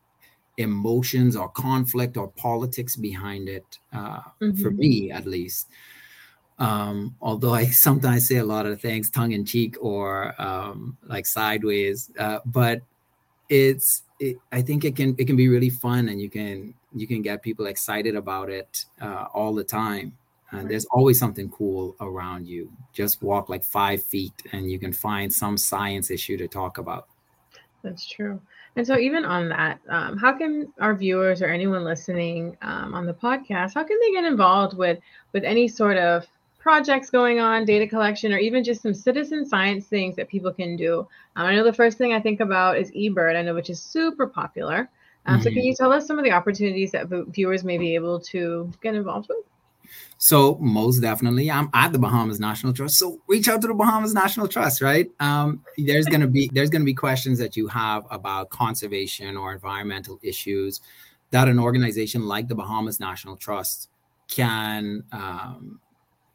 emotions 0.57 1.35
or 1.35 1.49
conflict 1.49 2.17
or 2.17 2.27
politics 2.29 2.95
behind 2.95 3.49
it 3.49 3.79
uh, 3.93 4.19
mm-hmm. 4.41 4.61
for 4.61 4.71
me 4.71 5.11
at 5.11 5.25
least 5.25 5.67
um, 6.59 7.15
although 7.21 7.53
i 7.53 7.65
sometimes 7.87 8.27
say 8.27 8.37
a 8.37 8.45
lot 8.45 8.65
of 8.65 8.81
things 8.81 9.09
tongue-in-cheek 9.09 9.75
or 9.79 10.39
um, 10.41 10.97
like 11.05 11.25
sideways 11.25 12.11
uh, 12.19 12.39
but 12.45 12.81
it's 13.49 14.03
it, 14.23 14.37
i 14.51 14.61
think 14.61 14.85
it 14.85 14.95
can 14.95 15.15
it 15.17 15.25
can 15.25 15.35
be 15.35 15.47
really 15.47 15.69
fun 15.69 16.09
and 16.09 16.21
you 16.21 16.29
can 16.29 16.73
you 16.93 17.07
can 17.07 17.21
get 17.21 17.41
people 17.41 17.65
excited 17.65 18.15
about 18.15 18.49
it 18.49 18.85
uh, 19.01 19.25
all 19.33 19.53
the 19.53 19.63
time 19.63 20.13
and 20.53 20.69
there's 20.69 20.85
always 20.85 21.19
something 21.19 21.49
cool 21.49 21.95
around 21.99 22.47
you. 22.47 22.71
Just 22.93 23.21
walk 23.21 23.49
like 23.49 23.63
five 23.63 24.03
feet 24.03 24.33
and 24.51 24.69
you 24.69 24.77
can 24.77 24.93
find 24.93 25.33
some 25.33 25.57
science 25.57 26.11
issue 26.11 26.37
to 26.37 26.47
talk 26.47 26.77
about. 26.77 27.07
That's 27.83 28.07
true. 28.07 28.39
And 28.75 28.87
so, 28.87 28.97
even 28.97 29.25
on 29.25 29.49
that, 29.49 29.79
um, 29.89 30.17
how 30.17 30.37
can 30.37 30.71
our 30.79 30.95
viewers 30.95 31.41
or 31.41 31.47
anyone 31.47 31.83
listening 31.83 32.55
um, 32.61 32.93
on 32.93 33.05
the 33.05 33.13
podcast, 33.13 33.73
how 33.73 33.83
can 33.83 33.99
they 33.99 34.11
get 34.11 34.23
involved 34.23 34.77
with 34.77 34.99
with 35.33 35.43
any 35.43 35.67
sort 35.67 35.97
of 35.97 36.25
projects 36.63 37.09
going 37.09 37.41
on, 37.41 37.65
data 37.65 37.85
collection, 37.85 38.31
or 38.31 38.37
even 38.37 38.63
just 38.63 38.81
some 38.81 38.93
citizen 38.93 39.45
science 39.45 39.85
things 39.85 40.15
that 40.15 40.29
people 40.29 40.51
can 40.51 40.77
do? 40.77 41.01
Um, 41.35 41.45
I 41.45 41.55
know 41.55 41.63
the 41.65 41.73
first 41.73 41.97
thing 41.97 42.13
I 42.13 42.21
think 42.21 42.39
about 42.39 42.77
is 42.77 42.89
eBird. 42.91 43.35
I 43.35 43.41
know 43.41 43.53
which 43.53 43.69
is 43.69 43.81
super 43.81 44.25
popular. 44.25 44.89
Um, 45.25 45.35
mm-hmm. 45.35 45.43
So, 45.43 45.49
can 45.49 45.57
mm-hmm. 45.59 45.67
you 45.67 45.75
tell 45.75 45.91
us 45.91 46.07
some 46.07 46.17
of 46.17 46.23
the 46.23 46.31
opportunities 46.31 46.91
that 46.91 47.07
viewers 47.27 47.65
may 47.65 47.77
be 47.77 47.93
able 47.95 48.21
to 48.31 48.71
get 48.81 48.95
involved 48.95 49.27
with? 49.27 49.45
So 50.17 50.57
most 50.61 51.01
definitely, 51.01 51.51
I'm 51.51 51.69
at 51.73 51.91
the 51.91 51.99
Bahamas 51.99 52.39
National 52.39 52.71
Trust. 52.71 52.97
So 52.97 53.19
reach 53.27 53.49
out 53.49 53.61
to 53.61 53.67
the 53.67 53.73
Bahamas 53.73 54.13
National 54.13 54.47
Trust, 54.47 54.81
right? 54.81 55.11
Um, 55.19 55.61
there's 55.77 56.05
gonna 56.05 56.27
be 56.27 56.49
there's 56.53 56.69
gonna 56.69 56.85
be 56.85 56.93
questions 56.93 57.37
that 57.39 57.57
you 57.57 57.67
have 57.67 58.05
about 58.09 58.49
conservation 58.49 59.35
or 59.35 59.51
environmental 59.51 60.19
issues 60.23 60.79
that 61.31 61.49
an 61.49 61.59
organization 61.59 62.25
like 62.25 62.47
the 62.47 62.55
Bahamas 62.55 63.01
National 63.01 63.35
Trust 63.35 63.89
can 64.29 65.03
um, 65.11 65.81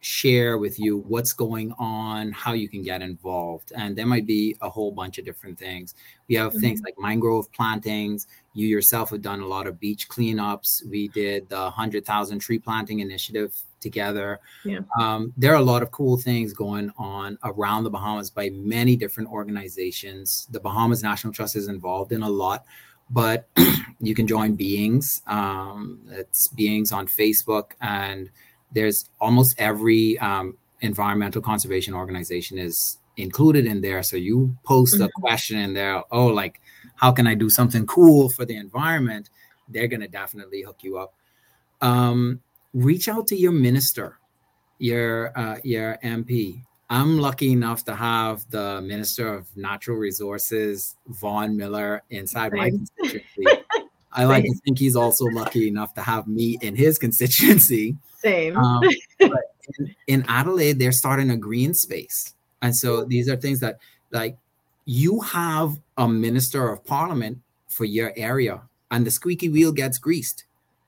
share 0.01 0.59
with 0.59 0.79
you 0.79 0.99
what's 1.09 1.33
going 1.33 1.73
on, 1.79 2.31
how 2.33 2.53
you 2.53 2.69
can 2.69 2.83
get 2.83 3.03
involved. 3.03 3.73
And 3.75 3.97
there 3.97 4.07
might 4.07 4.27
be 4.27 4.57
a 4.61 4.69
whole 4.69 4.93
bunch 4.93 5.19
of 5.19 5.25
different 5.25 5.59
things. 5.59 5.95
We 6.29 6.37
have 6.37 6.53
mm-hmm. 6.53 6.61
things 6.61 6.83
like 6.83 6.95
mangrove 6.99 7.51
plantings. 7.53 8.29
You 8.55 8.69
yourself 8.69 9.11
have 9.11 9.23
done 9.23 9.41
a 9.41 9.47
lot 9.47 9.67
of 9.67 9.81
beach 9.81 10.09
cleanups. 10.09 10.87
We 10.89 11.09
did 11.09 11.49
the 11.49 11.63
100,000 11.63 12.39
tree 12.39 12.59
planting 12.59 13.01
initiative 13.01 13.55
together. 13.81 14.41
Yeah. 14.65 14.81
Um, 14.99 15.33
there 15.37 15.53
are 15.53 15.61
a 15.61 15.63
lot 15.63 15.83
of 15.83 15.91
cool 15.91 16.17
things 16.17 16.53
going 16.53 16.91
on 16.97 17.39
around 17.45 17.85
the 17.85 17.91
Bahamas 17.91 18.31
by 18.31 18.51
many 18.51 18.97
different 18.97 19.31
organizations. 19.31 20.49
The 20.51 20.61
Bahamas 20.61 21.03
National 21.03 21.33
Trust 21.33 21.57
is 21.57 21.69
involved 21.69 22.13
in 22.13 22.23
a 22.23 22.31
lot, 22.31 22.65
but 23.11 23.49
you 24.01 24.15
can 24.15 24.27
join 24.27 24.55
Beings. 24.55 25.23
Um, 25.27 26.01
it's 26.09 26.49
Beings 26.49 26.93
on 26.93 27.07
Facebook, 27.07 27.73
and 27.81 28.31
there's 28.73 29.09
almost 29.21 29.55
every 29.59 30.19
um, 30.19 30.57
environmental 30.81 31.43
conservation 31.43 31.95
organization 31.95 32.59
is 32.59 32.99
included 33.17 33.67
in 33.67 33.81
there. 33.81 34.03
So 34.03 34.17
you 34.17 34.57
post 34.65 34.95
a 34.95 34.99
mm-hmm. 34.99 35.21
question 35.21 35.59
in 35.59 35.75
there, 35.75 36.03
oh, 36.11 36.27
like, 36.27 36.61
how 36.97 37.13
can 37.13 37.27
I 37.27 37.35
do 37.35 37.51
something 37.51 37.87
cool 37.87 38.29
for 38.29 38.45
the 38.45 38.57
environment? 38.57 39.31
They're 39.69 39.89
going 39.89 40.01
to 40.01 40.09
definitely 40.09 40.63
hook 40.63 40.79
you 40.83 40.99
up. 40.99 41.15
Um, 41.81 42.41
reach 42.75 43.09
out 43.09 43.27
to 43.29 43.37
your 43.37 43.53
minister, 43.53 44.19
your 44.79 45.37
uh, 45.39 45.59
your 45.63 45.99
MP. 46.03 46.63
I'm 46.91 47.19
lucky 47.19 47.53
enough 47.53 47.85
to 47.85 47.95
have 47.95 48.49
the 48.51 48.81
Minister 48.81 49.35
of 49.35 49.55
Natural 49.57 49.99
Resources, 49.99 50.97
Vaughn 51.07 51.55
Miller, 51.57 52.03
inside 52.09 52.53
my 52.55 52.71
constituency. 52.71 53.63
I 54.11 54.25
like 54.25 54.45
to 54.45 54.55
think 54.65 54.79
he's 54.79 54.97
also 54.97 55.27
lucky 55.27 55.69
enough 55.69 55.93
to 55.95 56.01
have 56.01 56.27
me 56.27 56.59
in 56.63 56.75
his 56.75 56.99
constituency. 56.99 57.97
Same. 58.19 58.57
Um, 58.57 58.83
in, 59.21 59.95
in 60.07 60.25
Adelaide, 60.29 60.79
they're 60.79 60.93
starting 60.93 61.31
a 61.31 61.37
green 61.37 61.73
space. 61.73 62.35
And 62.63 62.75
so 62.75 63.05
these 63.05 63.29
are 63.29 63.37
things 63.37 63.61
that, 63.61 63.79
like, 64.11 64.37
you 64.85 65.21
have 65.21 65.79
a 65.97 66.09
minister 66.09 66.69
of 66.71 66.85
parliament 66.85 67.39
for 67.69 67.85
your 67.85 68.13
area, 68.17 68.63
and 68.91 69.07
the 69.07 69.11
squeaky 69.11 69.49
wheel 69.49 69.71
gets 69.71 69.99
greased. 69.99 70.45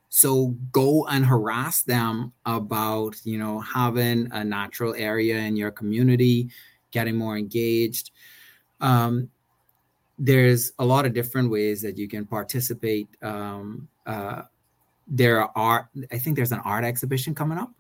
So 0.08 0.56
go 0.72 1.06
and 1.06 1.24
harass 1.24 1.82
them 1.82 2.32
about, 2.44 3.14
you 3.24 3.38
know, 3.38 3.60
having 3.60 4.28
a 4.32 4.42
natural 4.42 4.94
area 4.96 5.36
in 5.38 5.54
your 5.54 5.70
community, 5.70 6.48
getting 6.90 7.14
more 7.14 7.36
engaged. 7.36 8.10
Um, 8.80 9.30
there's 10.18 10.72
a 10.80 10.84
lot 10.84 11.06
of 11.06 11.12
different 11.12 11.50
ways 11.50 11.80
that 11.82 11.96
you 11.96 12.08
can 12.08 12.26
participate. 12.26 13.08
Um, 13.22 13.86
uh, 14.04 14.42
there 15.10 15.56
are, 15.58 15.90
I 16.12 16.18
think 16.18 16.36
there's 16.36 16.52
an 16.52 16.60
art 16.64 16.84
exhibition 16.84 17.34
coming 17.34 17.58
up. 17.58 17.72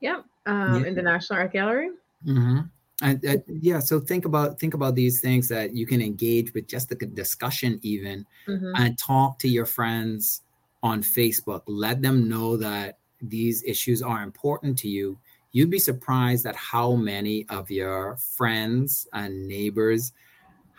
Yep, 0.00 0.24
um, 0.46 0.82
yeah. 0.82 0.88
in 0.88 0.94
the 0.94 1.02
National 1.02 1.40
Art 1.40 1.52
Gallery. 1.52 1.90
Mm-hmm. 2.26 2.60
And 3.02 3.26
uh, 3.26 3.36
yeah, 3.48 3.80
so 3.80 3.98
think 3.98 4.24
about 4.24 4.60
think 4.60 4.74
about 4.74 4.94
these 4.94 5.20
things 5.20 5.48
that 5.48 5.74
you 5.74 5.86
can 5.86 6.00
engage 6.00 6.54
with 6.54 6.68
just 6.68 6.88
the 6.88 6.94
discussion, 6.94 7.80
even, 7.82 8.24
mm-hmm. 8.46 8.72
and 8.76 8.96
talk 8.96 9.40
to 9.40 9.48
your 9.48 9.66
friends 9.66 10.42
on 10.84 11.02
Facebook. 11.02 11.62
Let 11.66 12.00
them 12.00 12.28
know 12.28 12.56
that 12.58 12.98
these 13.20 13.64
issues 13.64 14.02
are 14.02 14.22
important 14.22 14.78
to 14.78 14.88
you. 14.88 15.18
You'd 15.50 15.70
be 15.70 15.80
surprised 15.80 16.46
at 16.46 16.56
how 16.56 16.94
many 16.94 17.44
of 17.48 17.70
your 17.70 18.16
friends 18.16 19.08
and 19.12 19.48
neighbors 19.48 20.12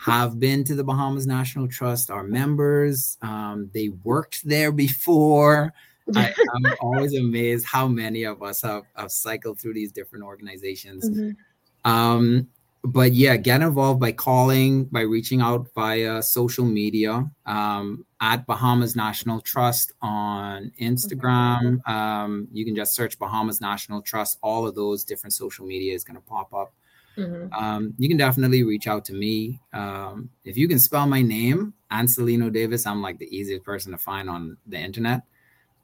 have 0.04 0.38
been 0.38 0.66
to 0.66 0.76
the 0.76 0.84
Bahamas 0.84 1.26
National 1.26 1.66
Trust, 1.66 2.12
are 2.12 2.24
members. 2.24 3.18
Um, 3.22 3.70
they 3.74 3.88
worked 4.04 4.46
there 4.46 4.74
before. 4.74 5.74
I, 6.16 6.28
am 6.28 6.74
always 6.82 7.16
amazed 7.16 7.66
how 7.66 7.88
many 7.88 8.24
of 8.24 8.44
us 8.44 8.62
have, 8.64 8.84
have 8.98 9.14
cycled 9.14 9.62
through 9.62 9.76
these 9.76 9.94
different 9.94 10.26
organizations. 10.26 11.10
Mm-hmm. 11.10 11.90
Um, 11.90 12.50
but 12.84 13.14
yeah, 13.14 13.38
get 13.38 13.62
involved 13.62 14.02
by 14.02 14.12
calling, 14.12 14.86
by 14.86 15.02
reaching 15.02 15.40
out 15.40 15.70
via 15.74 16.22
social 16.22 16.66
media 16.66 17.26
um, 17.46 18.06
at 18.20 18.46
Bahamas 18.46 18.98
National 18.98 19.40
Trust 19.40 19.94
on 20.02 20.70
Instagram. 20.82 21.88
Um, 21.88 22.50
you 22.52 22.66
can 22.66 22.76
just 22.76 22.94
search 22.94 23.18
Bahamas 23.18 23.62
National 23.62 24.02
Trust. 24.02 24.38
All 24.44 24.68
of 24.68 24.76
those 24.76 25.06
different 25.06 25.32
social 25.32 25.66
media 25.66 25.94
is 25.94 26.04
going 26.04 26.18
to 26.18 26.28
pop 26.28 26.54
up. 26.54 26.74
Mm-hmm. 27.18 27.54
Um, 27.54 27.94
you 27.98 28.08
can 28.08 28.18
definitely 28.18 28.64
reach 28.64 28.88
out 28.88 29.06
to 29.06 29.14
me. 29.14 29.60
Um, 29.72 30.30
if 30.44 30.58
you 30.58 30.68
can 30.68 30.80
spell 30.80 31.08
my 31.08 31.22
name, 31.22 31.74
Ancilleno 31.92 32.52
Davis, 32.52 32.88
I'm 32.88 33.02
like 33.02 33.20
the 33.20 33.36
easiest 33.36 33.64
person 33.64 33.92
to 33.92 33.98
find 33.98 34.30
on 34.30 34.58
the 34.68 34.78
internet. 34.78 35.22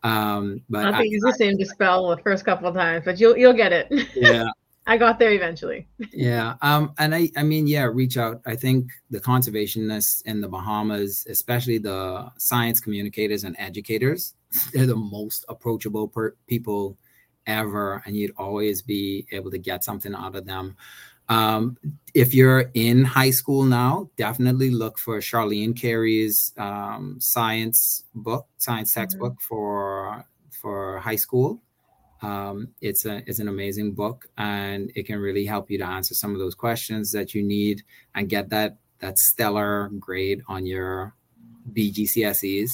Um, 0.01 0.61
but 0.69 0.85
I 0.85 0.97
think 0.97 1.13
it's 1.13 1.23
the 1.23 1.33
same 1.33 1.57
to 1.57 1.65
spell 1.65 2.07
the 2.09 2.17
first 2.23 2.45
couple 2.45 2.67
of 2.67 2.75
times, 2.75 3.03
but 3.05 3.19
you'll 3.19 3.37
you'll 3.37 3.53
get 3.53 3.73
it. 3.73 3.87
Yeah, 4.15 4.49
I 4.89 4.97
got 4.97 5.19
there 5.19 5.31
eventually. 5.31 5.87
yeah. 6.11 6.55
Um, 6.61 6.93
and 6.97 7.13
I, 7.13 7.29
I 7.37 7.43
mean, 7.43 7.67
yeah, 7.67 7.83
reach 7.83 8.17
out. 8.17 8.41
I 8.47 8.55
think 8.55 8.89
the 9.11 9.19
conservationists 9.19 10.25
in 10.25 10.41
the 10.41 10.47
Bahamas, 10.47 11.27
especially 11.29 11.77
the 11.77 12.31
science 12.37 12.79
communicators 12.79 13.43
and 13.43 13.55
educators, 13.59 14.33
they're 14.73 14.87
the 14.87 14.95
most 14.95 15.45
approachable 15.47 16.07
per- 16.07 16.35
people 16.47 16.97
ever, 17.45 18.01
and 18.05 18.15
you'd 18.15 18.33
always 18.35 18.81
be 18.81 19.27
able 19.31 19.51
to 19.51 19.59
get 19.59 19.83
something 19.83 20.15
out 20.15 20.35
of 20.35 20.45
them. 20.45 20.75
Um, 21.29 21.77
if 22.15 22.33
you're 22.33 22.71
in 22.73 23.05
high 23.05 23.29
school 23.29 23.63
now, 23.63 24.09
definitely 24.17 24.71
look 24.71 24.97
for 24.97 25.19
Charlene 25.19 25.75
Carey's 25.75 26.51
um, 26.57 27.17
science 27.19 28.03
book, 28.15 28.47
science 28.57 28.91
mm-hmm. 28.91 29.01
textbook 29.01 29.33
mm-hmm. 29.33 29.47
for 29.47 30.25
for 30.61 30.99
high 30.99 31.15
school. 31.15 31.61
Um, 32.21 32.69
it's 32.81 33.05
a 33.05 33.23
it's 33.27 33.39
an 33.39 33.47
amazing 33.47 33.93
book, 33.93 34.27
and 34.37 34.91
it 34.95 35.05
can 35.05 35.19
really 35.19 35.45
help 35.45 35.69
you 35.69 35.77
to 35.77 35.85
answer 35.85 36.13
some 36.15 36.33
of 36.33 36.39
those 36.39 36.55
questions 36.55 37.11
that 37.11 37.33
you 37.33 37.43
need 37.43 37.83
and 38.15 38.27
get 38.27 38.49
that 38.49 38.77
that 38.99 39.17
stellar 39.17 39.89
grade 39.99 40.41
on 40.47 40.65
your 40.65 41.13
BGCSEs. 41.71 42.71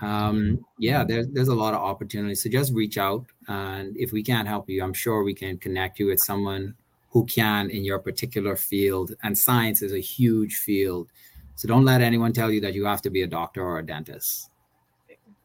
Um, 0.00 0.64
yeah, 0.78 1.04
there's 1.04 1.28
there's 1.28 1.48
a 1.48 1.54
lot 1.54 1.74
of 1.74 1.80
opportunities. 1.80 2.42
So 2.42 2.50
just 2.50 2.72
reach 2.72 2.98
out, 2.98 3.26
and 3.46 3.96
if 3.96 4.10
we 4.10 4.22
can't 4.22 4.48
help 4.48 4.68
you, 4.70 4.82
I'm 4.82 4.94
sure 4.94 5.22
we 5.22 5.34
can 5.34 5.58
connect 5.58 6.00
you 6.00 6.06
with 6.06 6.20
someone 6.20 6.74
who 7.10 7.24
can 7.26 7.70
in 7.70 7.84
your 7.84 7.98
particular 7.98 8.56
field. 8.56 9.14
And 9.22 9.36
science 9.36 9.82
is 9.82 9.92
a 9.92 9.98
huge 9.98 10.56
field, 10.56 11.10
so 11.54 11.68
don't 11.68 11.84
let 11.84 12.00
anyone 12.00 12.32
tell 12.32 12.50
you 12.50 12.60
that 12.60 12.74
you 12.74 12.84
have 12.84 13.02
to 13.02 13.10
be 13.10 13.22
a 13.22 13.26
doctor 13.26 13.62
or 13.62 13.78
a 13.78 13.86
dentist. 13.86 14.50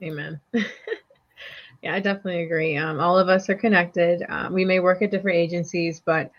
Amen. 0.04 0.40
Yeah, 1.82 1.96
I 1.96 2.00
definitely 2.00 2.44
agree. 2.44 2.78
Um, 2.78 3.00
all 3.00 3.18
of 3.18 3.28
us 3.28 3.50
are 3.50 3.56
connected. 3.56 4.24
Um, 4.30 4.54
we 4.54 4.64
may 4.64 4.80
work 4.80 5.02
at 5.02 5.10
different 5.10 5.38
agencies, 5.38 6.00
but 6.00 6.32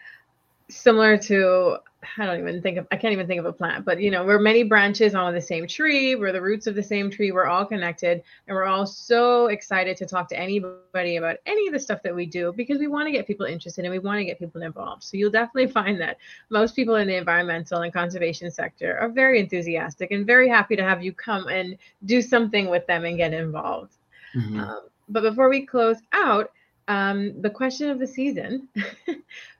similar 0.69 1.17
to 1.19 1.79
I 2.19 2.27
don't 2.27 2.41
even 2.41 2.61
think 2.61 2.79
of 2.79 2.87
I 2.91 2.97
can't 2.97 3.13
even 3.13 3.27
think 3.27 3.39
of 3.39 3.47
a 3.47 3.53
plant, 3.53 3.85
but 3.85 4.01
you 4.01 4.11
know, 4.11 4.25
we're 4.25 4.39
many 4.39 4.65
branches 4.65 5.15
on 5.15 5.33
the 5.35 5.41
same 5.41 5.67
tree, 5.67 6.17
we're 6.17 6.33
the 6.33 6.43
roots 6.43 6.67
of 6.67 6.75
the 6.75 6.83
same 6.83 7.11
tree, 7.11 7.31
we're 7.31 7.47
all 7.47 7.65
connected, 7.65 8.23
and 8.49 8.57
we're 8.57 8.65
all 8.65 8.87
so 8.87 9.47
excited 9.47 9.97
to 9.99 10.07
talk 10.07 10.29
to 10.31 10.39
anybody 10.39 11.17
about 11.17 11.37
any 11.47 11.67
of 11.69 11.73
the 11.73 11.79
stuff 11.79 12.03
that 12.03 12.15
we 12.15 12.27
do 12.27 12.53
because 12.57 12.79
we 12.79 12.89
want 12.89 13.07
to 13.07 13.13
get 13.13 13.27
people 13.27 13.47
interested 13.47 13.85
and 13.85 13.93
we 13.93 14.01
want 14.01 14.19
to 14.19 14.25
get 14.25 14.39
people 14.39 14.63
involved. 14.63 15.05
So 15.05 15.17
you'll 15.17 15.31
definitely 15.31 15.71
find 15.73 16.01
that 16.01 16.19
most 16.51 16.75
people 16.75 16.97
in 16.97 17.07
the 17.07 17.17
environmental 17.17 17.83
and 17.83 17.93
conservation 17.93 18.51
sector 18.51 18.99
are 18.99 19.09
very 19.09 19.39
enthusiastic 19.39 20.11
and 20.11 20.27
very 20.27 20.49
happy 20.49 20.75
to 20.77 20.83
have 20.83 21.05
you 21.05 21.13
come 21.13 21.47
and 21.49 21.79
do 22.05 22.21
something 22.21 22.69
with 22.69 22.87
them 22.87 23.05
and 23.05 23.17
get 23.17 23.33
involved. 23.33 23.95
Mm-hmm. 24.35 24.59
Um, 24.59 24.81
but 25.09 25.23
before 25.23 25.49
we 25.49 25.67
close 25.67 25.99
out, 26.13 26.51
um, 26.89 27.41
the 27.41 27.51
question 27.51 27.91
of 27.91 27.99
the 27.99 28.07
season, 28.07 28.69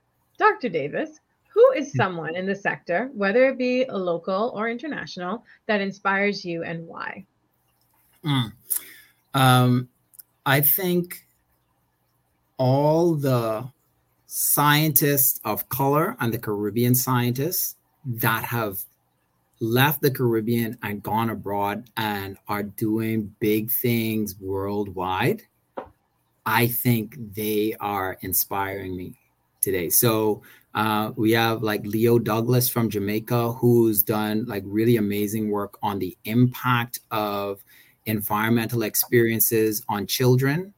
Dr. 0.43 0.67
Davis, 0.67 1.21
who 1.53 1.71
is 1.71 1.91
hmm. 1.91 1.97
someone 1.97 2.35
in 2.35 2.45
the 2.45 2.55
sector, 2.55 3.09
whether 3.13 3.45
it 3.45 3.57
be 3.57 3.85
a 3.85 3.97
local 3.97 4.51
or 4.53 4.67
international, 4.67 5.45
that 5.67 5.79
inspires 5.79 6.43
you 6.43 6.63
and 6.63 6.85
why? 6.85 7.25
Mm. 8.25 8.51
Um, 9.33 9.87
I 10.45 10.59
think 10.59 11.25
all 12.57 13.15
the 13.15 13.69
scientists 14.27 15.39
of 15.45 15.69
color 15.69 16.17
and 16.19 16.33
the 16.33 16.37
Caribbean 16.37 16.95
scientists 16.95 17.75
that 18.05 18.43
have 18.43 18.79
left 19.61 20.01
the 20.01 20.11
Caribbean 20.11 20.77
and 20.83 21.01
gone 21.03 21.29
abroad 21.29 21.89
and 21.95 22.37
are 22.49 22.63
doing 22.63 23.33
big 23.39 23.71
things 23.71 24.35
worldwide, 24.39 25.43
I 26.45 26.67
think 26.67 27.15
they 27.33 27.75
are 27.79 28.17
inspiring 28.21 28.97
me 28.97 29.15
today. 29.63 29.89
So 29.89 30.43
uh, 30.75 31.11
we 31.15 31.31
have 31.31 31.63
like 31.63 31.85
Leo 31.85 32.19
Douglas 32.19 32.69
from 32.69 32.89
Jamaica, 32.89 33.53
who's 33.53 34.03
done 34.03 34.45
like 34.45 34.63
really 34.65 34.97
amazing 34.97 35.49
work 35.49 35.77
on 35.81 35.99
the 35.99 36.17
impact 36.25 36.99
of 37.11 37.63
environmental 38.05 38.83
experiences 38.83 39.83
on 39.89 40.07
children. 40.07 40.73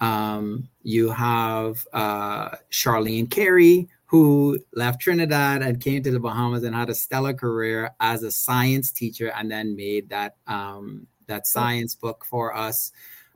Um, 0.00 0.68
you 0.82 1.10
have 1.10 1.86
uh, 1.92 2.50
Charlene 2.70 3.30
Carey, 3.30 3.88
who 4.06 4.58
left 4.74 5.00
Trinidad 5.00 5.62
and 5.62 5.80
came 5.80 6.02
to 6.02 6.10
the 6.10 6.20
Bahamas 6.20 6.62
and 6.62 6.74
had 6.74 6.88
a 6.88 6.94
stellar 6.94 7.34
career 7.34 7.90
as 8.00 8.22
a 8.22 8.30
science 8.30 8.92
teacher, 8.92 9.32
and 9.36 9.50
then 9.50 9.76
made 9.76 10.08
that 10.10 10.36
um, 10.46 11.06
that 11.26 11.46
science 11.46 11.94
book 11.94 12.24
for 12.24 12.56
us. 12.56 12.92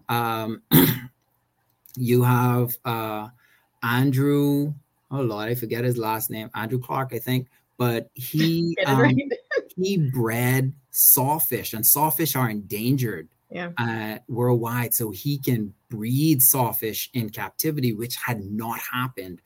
Um, 0.09 0.63
you 1.97 2.23
have 2.23 2.77
uh, 2.85 3.29
Andrew, 3.83 4.75
oh 5.13 5.21
Lord, 5.21 5.49
I 5.49 5.55
forget 5.55 5.85
his 5.85 5.99
last 5.99 6.31
name, 6.31 6.51
Andrew 6.55 6.81
Clark, 6.81 7.13
I 7.13 7.19
think, 7.19 7.49
but 7.77 8.11
he 8.15 8.77
um, 8.87 9.01
right. 9.01 9.17
he 9.77 9.99
bred 9.99 10.73
sawfish, 10.91 11.75
and 11.75 11.87
sawfish 11.87 12.35
are 12.35 12.51
endangered 12.51 13.29
yeah. 13.51 13.71
uh, 13.79 14.19
worldwide. 14.29 14.95
So 14.95 15.11
he 15.11 15.39
can 15.39 15.73
breed 15.89 16.43
sawfish 16.43 17.11
in 17.13 17.31
captivity, 17.31 17.93
which 17.93 18.17
had 18.17 18.43
not 18.45 18.81
happened. 18.81 19.41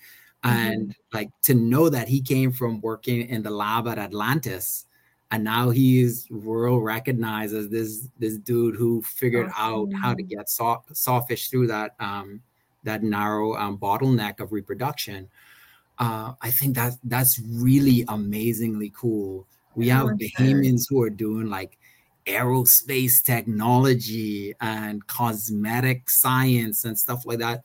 Mm-hmm. 0.44 0.56
And 0.56 0.94
like 1.12 1.30
to 1.42 1.54
know 1.54 1.88
that 1.88 2.08
he 2.08 2.20
came 2.20 2.52
from 2.52 2.80
working 2.80 3.28
in 3.28 3.42
the 3.42 3.50
lab 3.50 3.88
at 3.88 3.98
Atlantis, 3.98 4.86
and 5.30 5.42
now 5.42 5.70
he's 5.70 6.28
world 6.30 6.84
recognized 6.84 7.54
as 7.54 7.68
this 7.68 8.08
this 8.18 8.36
dude 8.38 8.76
who 8.76 9.02
figured 9.02 9.50
awesome. 9.56 9.92
out 9.94 10.00
how 10.00 10.14
to 10.14 10.22
get 10.22 10.48
saw, 10.48 10.78
sawfish 10.92 11.48
through 11.48 11.66
that 11.68 11.94
um, 11.98 12.40
that 12.84 13.02
narrow 13.02 13.56
um, 13.56 13.76
bottleneck 13.76 14.40
of 14.40 14.52
reproduction. 14.52 15.28
Uh, 15.98 16.34
I 16.42 16.50
think 16.50 16.74
that 16.76 16.94
that's 17.04 17.40
really 17.40 18.04
amazingly 18.08 18.92
cool. 18.94 19.46
We 19.74 19.88
have 19.88 20.06
Bahamians 20.06 20.84
who 20.88 21.02
are 21.02 21.10
doing 21.10 21.48
like 21.48 21.78
aerospace 22.26 23.22
technology 23.24 24.54
and 24.60 25.06
cosmetic 25.06 26.10
science 26.10 26.84
and 26.84 26.98
stuff 26.98 27.24
like 27.24 27.38
that. 27.38 27.64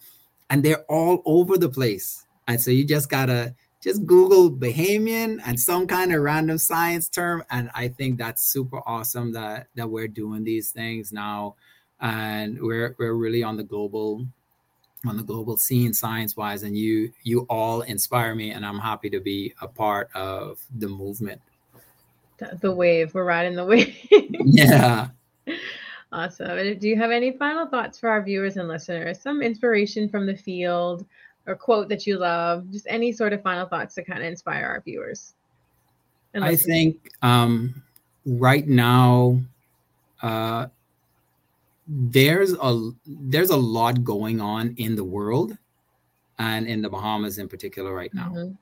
And 0.50 0.64
they're 0.64 0.84
all 0.90 1.22
over 1.26 1.58
the 1.58 1.70
place. 1.70 2.26
And 2.48 2.60
so 2.60 2.72
you 2.72 2.86
just 2.86 3.10
gotta 3.10 3.56
just 3.82 4.06
Google 4.06 4.52
Bahamian 4.52 5.40
and 5.46 5.60
some 5.60 5.88
kind 5.88 6.14
of 6.14 6.22
random 6.22 6.58
science 6.58 7.10
term. 7.10 7.44
And 7.50 7.72
I 7.74 7.88
think 7.88 8.18
that's 8.18 8.52
super 8.52 8.82
awesome 8.86 9.34
that 9.34 9.68
that 9.76 9.90
we're 9.90 10.08
doing 10.08 10.44
these 10.44 10.72
things 10.72 11.12
now. 11.12 11.56
And 12.00 12.62
we're 12.62 12.96
we're 13.00 13.14
really 13.14 13.44
on 13.44 13.58
the 13.58 13.64
global 13.64 14.28
on 15.06 15.18
the 15.18 15.24
global 15.24 15.58
scene 15.58 15.94
science 15.94 16.38
wise 16.38 16.64
and 16.64 16.78
you 16.78 17.12
you 17.24 17.42
all 17.50 17.82
inspire 17.82 18.36
me 18.36 18.52
and 18.52 18.66
i'm 18.66 18.78
happy 18.78 19.10
to 19.10 19.20
be 19.20 19.54
a 19.62 19.68
part 19.68 20.10
of 20.14 20.60
the 20.78 20.88
movement 20.88 21.42
the 22.62 22.72
wave. 22.72 23.14
We're 23.14 23.26
riding 23.26 23.56
the 23.56 23.66
wave. 23.66 23.96
yeah. 24.46 25.08
Awesome. 26.12 26.78
Do 26.80 26.90
you 26.90 26.98
have 26.98 27.12
any 27.12 27.32
final 27.32 27.68
thoughts 27.68 28.00
for 28.00 28.10
our 28.10 28.22
viewers 28.22 28.58
and 28.58 28.68
listeners? 28.68 29.22
Some 29.22 29.42
inspiration 29.42 30.10
from 30.10 30.26
the 30.26 30.36
field 30.36 31.06
or 31.48 31.56
quote 31.56 31.90
that 31.90 32.06
you 32.06 32.18
love? 32.18 32.70
Just 32.72 32.86
any 32.90 33.12
sort 33.12 33.34
of 33.34 33.42
final 33.42 33.66
thoughts 33.68 33.96
to 33.96 34.04
kind 34.04 34.20
of 34.20 34.26
inspire 34.26 34.66
our 34.66 34.82
viewers. 34.82 35.34
I 36.34 36.56
think 36.56 37.12
um, 37.22 37.82
right 38.26 38.66
now 38.68 39.42
uh, 40.22 40.68
there's 41.94 42.54
a 42.54 42.92
there's 43.06 43.50
a 43.50 43.58
lot 43.58 44.04
going 44.04 44.40
on 44.40 44.76
in 44.78 44.96
the 44.96 45.04
world 45.04 45.58
and 46.40 46.66
in 46.66 46.82
the 46.82 46.90
Bahamas 46.90 47.38
in 47.38 47.50
particular 47.50 47.94
right 47.94 48.14
now. 48.14 48.30
Mm-hmm. 48.30 48.54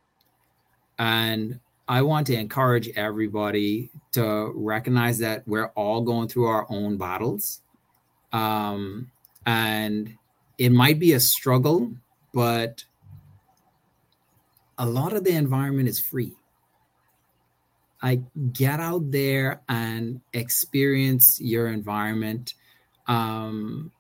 And 0.97 1.59
I 1.87 2.01
want 2.01 2.27
to 2.27 2.35
encourage 2.35 2.89
everybody 2.89 3.91
to 4.13 4.51
recognize 4.55 5.19
that 5.19 5.47
we're 5.47 5.67
all 5.75 6.01
going 6.01 6.27
through 6.27 6.45
our 6.45 6.65
own 6.69 6.97
battles. 6.97 7.61
Um, 8.33 9.11
and 9.45 10.15
it 10.57 10.71
might 10.71 10.99
be 10.99 11.13
a 11.13 11.19
struggle, 11.19 11.91
but 12.33 12.83
a 14.77 14.85
lot 14.85 15.13
of 15.13 15.23
the 15.23 15.31
environment 15.35 15.87
is 15.87 15.99
free. 15.99 16.33
I 18.01 18.21
get 18.53 18.79
out 18.79 19.11
there 19.11 19.61
and 19.69 20.21
experience 20.33 21.39
your 21.39 21.67
environment. 21.67 22.53
Um, 23.09 23.91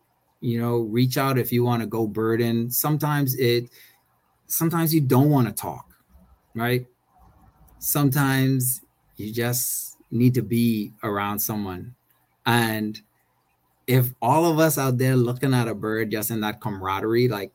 you 0.41 0.61
know, 0.61 0.79
reach 0.79 1.17
out 1.17 1.37
if 1.37 1.51
you 1.51 1.65
want 1.65 1.81
to 1.81 1.87
go 1.87 2.07
birding. 2.07 2.71
Sometimes 2.71 3.35
it, 3.35 3.69
sometimes 4.47 4.93
you 4.93 5.01
don't 5.01 5.29
want 5.29 5.47
to 5.49 5.53
talk, 5.53 5.87
right? 6.55 6.87
sometimes 7.79 8.81
you 9.17 9.33
just 9.33 9.97
need 10.11 10.33
to 10.35 10.41
be 10.41 10.93
around 11.03 11.39
someone. 11.39 11.95
And 12.45 13.01
if 13.87 14.13
all 14.21 14.45
of 14.51 14.59
us 14.59 14.77
out 14.77 14.97
there 14.97 15.15
looking 15.15 15.53
at 15.53 15.67
a 15.67 15.75
bird 15.75 16.11
just 16.11 16.31
in 16.31 16.41
that 16.41 16.61
camaraderie, 16.61 17.27
like 17.27 17.51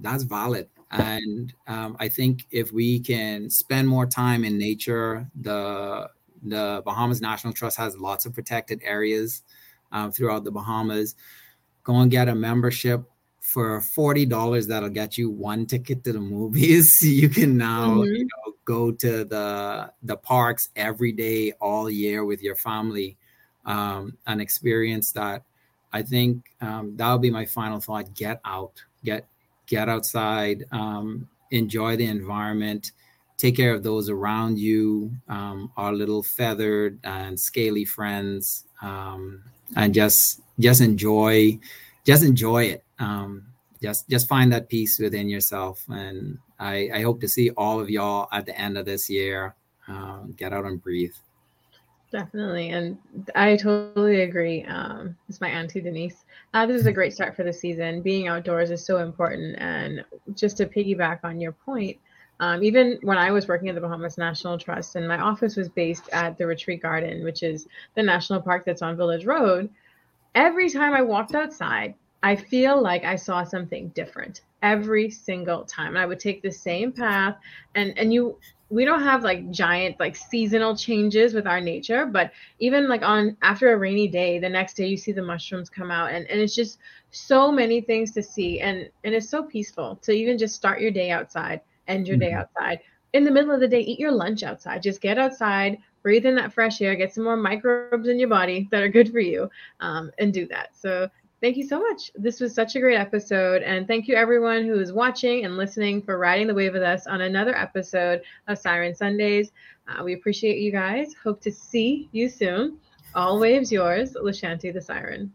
that's 0.00 0.22
valid. 0.22 0.68
And 0.90 1.52
um, 1.66 1.96
I 2.00 2.08
think 2.08 2.46
if 2.50 2.72
we 2.72 3.00
can 3.00 3.50
spend 3.50 3.88
more 3.88 4.06
time 4.06 4.44
in 4.44 4.58
nature, 4.58 5.28
the 5.40 6.08
the 6.42 6.82
Bahamas 6.84 7.20
National 7.20 7.52
Trust 7.52 7.76
has 7.78 7.98
lots 7.98 8.26
of 8.26 8.34
protected 8.34 8.80
areas 8.84 9.42
um, 9.92 10.12
throughout 10.12 10.44
the 10.44 10.50
Bahamas. 10.50 11.14
Go 11.84 11.96
and 12.00 12.10
get 12.10 12.28
a 12.28 12.34
membership 12.34 13.04
for 13.40 13.80
forty 13.80 14.26
dollars. 14.26 14.66
That'll 14.66 14.88
get 14.88 15.16
you 15.16 15.30
one 15.30 15.66
ticket 15.66 16.04
to 16.04 16.12
the 16.12 16.20
movies. 16.20 16.96
You 17.02 17.28
can 17.28 17.56
now 17.56 17.96
mm-hmm. 17.96 18.14
you 18.14 18.24
know, 18.24 18.48
go 18.68 18.92
to 18.92 19.24
the 19.24 19.90
the 20.02 20.16
parks 20.18 20.68
every 20.76 21.10
day 21.10 21.52
all 21.52 21.88
year 21.88 22.26
with 22.26 22.42
your 22.42 22.54
family 22.54 23.16
um, 23.64 24.18
and 24.26 24.42
experience 24.42 25.10
that 25.12 25.42
i 25.90 26.02
think 26.02 26.44
um, 26.60 26.94
that'll 26.94 27.18
be 27.18 27.30
my 27.30 27.46
final 27.46 27.80
thought 27.80 28.12
get 28.12 28.42
out 28.44 28.74
get 29.02 29.26
get 29.66 29.88
outside 29.88 30.66
um, 30.70 31.26
enjoy 31.50 31.96
the 31.96 32.04
environment 32.04 32.92
take 33.38 33.56
care 33.56 33.72
of 33.72 33.82
those 33.82 34.10
around 34.10 34.58
you 34.58 35.10
um, 35.30 35.72
our 35.78 35.94
little 35.94 36.22
feathered 36.22 36.98
and 37.04 37.40
scaly 37.40 37.86
friends 37.86 38.66
um, 38.82 39.42
and 39.76 39.94
just 39.94 40.40
just 40.58 40.80
enjoy 40.80 41.58
just 42.04 42.22
enjoy 42.22 42.64
it 42.64 42.84
um, 42.98 43.44
just 43.82 44.08
just 44.08 44.28
find 44.28 44.52
that 44.52 44.68
peace 44.68 44.98
within 44.98 45.28
yourself 45.28 45.84
and 45.88 46.38
I, 46.58 46.90
I 46.94 47.02
hope 47.02 47.20
to 47.20 47.28
see 47.28 47.50
all 47.50 47.80
of 47.80 47.88
y'all 47.88 48.28
at 48.32 48.46
the 48.46 48.58
end 48.58 48.76
of 48.76 48.84
this 48.84 49.08
year. 49.08 49.54
Uh, 49.86 50.18
get 50.36 50.52
out 50.52 50.66
and 50.66 50.82
breathe. 50.82 51.14
Definitely. 52.10 52.70
And 52.70 52.98
I 53.34 53.56
totally 53.56 54.22
agree. 54.22 54.64
Um, 54.64 55.16
it's 55.28 55.40
my 55.40 55.48
auntie 55.48 55.80
Denise. 55.80 56.24
Uh, 56.54 56.66
this 56.66 56.80
is 56.80 56.86
a 56.86 56.92
great 56.92 57.12
start 57.12 57.36
for 57.36 57.42
the 57.42 57.52
season. 57.52 58.02
Being 58.02 58.28
outdoors 58.28 58.70
is 58.70 58.84
so 58.84 58.98
important. 58.98 59.56
And 59.58 60.04
just 60.34 60.56
to 60.58 60.66
piggyback 60.66 61.20
on 61.22 61.40
your 61.40 61.52
point, 61.52 61.98
um, 62.40 62.62
even 62.62 62.98
when 63.02 63.18
I 63.18 63.30
was 63.30 63.48
working 63.48 63.68
at 63.68 63.74
the 63.74 63.80
Bahamas 63.80 64.18
National 64.18 64.58
Trust 64.58 64.96
and 64.96 65.08
my 65.08 65.18
office 65.18 65.56
was 65.56 65.68
based 65.68 66.08
at 66.12 66.38
the 66.38 66.46
Retreat 66.46 66.82
Garden, 66.82 67.24
which 67.24 67.42
is 67.42 67.66
the 67.94 68.02
national 68.02 68.40
park 68.40 68.64
that's 68.64 68.82
on 68.82 68.96
Village 68.96 69.24
Road, 69.24 69.70
every 70.34 70.70
time 70.70 70.94
I 70.94 71.02
walked 71.02 71.34
outside, 71.34 71.94
I 72.22 72.36
feel 72.36 72.80
like 72.80 73.04
I 73.04 73.16
saw 73.16 73.44
something 73.44 73.88
different 73.88 74.42
every 74.62 75.10
single 75.10 75.64
time. 75.64 75.88
And 75.88 75.98
I 75.98 76.06
would 76.06 76.20
take 76.20 76.42
the 76.42 76.50
same 76.50 76.92
path. 76.92 77.36
And 77.74 77.96
and 77.98 78.12
you 78.12 78.38
we 78.70 78.84
don't 78.84 79.02
have 79.02 79.22
like 79.22 79.50
giant 79.50 79.98
like 79.98 80.14
seasonal 80.14 80.76
changes 80.76 81.32
with 81.32 81.46
our 81.46 81.60
nature, 81.60 82.06
but 82.06 82.32
even 82.58 82.88
like 82.88 83.02
on 83.02 83.36
after 83.42 83.72
a 83.72 83.78
rainy 83.78 84.08
day, 84.08 84.38
the 84.38 84.48
next 84.48 84.74
day 84.74 84.86
you 84.86 84.96
see 84.96 85.12
the 85.12 85.22
mushrooms 85.22 85.70
come 85.70 85.90
out. 85.90 86.10
And, 86.10 86.26
and 86.26 86.40
it's 86.40 86.54
just 86.54 86.78
so 87.10 87.50
many 87.50 87.80
things 87.80 88.12
to 88.12 88.22
see. 88.22 88.60
And 88.60 88.90
and 89.04 89.14
it's 89.14 89.28
so 89.28 89.42
peaceful 89.44 89.96
to 90.02 90.12
even 90.12 90.38
just 90.38 90.54
start 90.54 90.80
your 90.80 90.90
day 90.90 91.10
outside, 91.10 91.60
end 91.88 92.06
your 92.06 92.16
mm-hmm. 92.16 92.28
day 92.28 92.32
outside. 92.32 92.80
In 93.14 93.24
the 93.24 93.30
middle 93.30 93.50
of 93.50 93.60
the 93.60 93.68
day, 93.68 93.80
eat 93.80 93.98
your 93.98 94.12
lunch 94.12 94.42
outside. 94.42 94.82
Just 94.82 95.00
get 95.00 95.18
outside, 95.18 95.78
breathe 96.02 96.26
in 96.26 96.34
that 96.36 96.52
fresh 96.52 96.80
air, 96.80 96.94
get 96.94 97.14
some 97.14 97.24
more 97.24 97.36
microbes 97.36 98.08
in 98.08 98.18
your 98.18 98.28
body 98.28 98.68
that 98.70 98.82
are 98.82 98.88
good 98.88 99.10
for 99.10 99.20
you, 99.20 99.50
um, 99.80 100.10
and 100.18 100.32
do 100.32 100.46
that. 100.48 100.76
So 100.76 101.08
Thank 101.40 101.56
you 101.56 101.66
so 101.66 101.78
much. 101.78 102.10
This 102.16 102.40
was 102.40 102.52
such 102.52 102.74
a 102.74 102.80
great 102.80 102.96
episode. 102.96 103.62
And 103.62 103.86
thank 103.86 104.08
you, 104.08 104.16
everyone 104.16 104.64
who 104.64 104.80
is 104.80 104.92
watching 104.92 105.44
and 105.44 105.56
listening 105.56 106.02
for 106.02 106.18
riding 106.18 106.48
the 106.48 106.54
wave 106.54 106.72
with 106.72 106.82
us 106.82 107.06
on 107.06 107.20
another 107.20 107.56
episode 107.56 108.22
of 108.48 108.58
Siren 108.58 108.94
Sundays. 108.94 109.52
Uh, 109.86 110.02
we 110.02 110.14
appreciate 110.14 110.58
you 110.58 110.72
guys. 110.72 111.14
Hope 111.22 111.40
to 111.42 111.52
see 111.52 112.08
you 112.10 112.28
soon. 112.28 112.78
All 113.14 113.38
waves 113.38 113.70
yours, 113.70 114.14
Lashanti 114.14 114.72
the 114.72 114.80
Siren. 114.80 115.32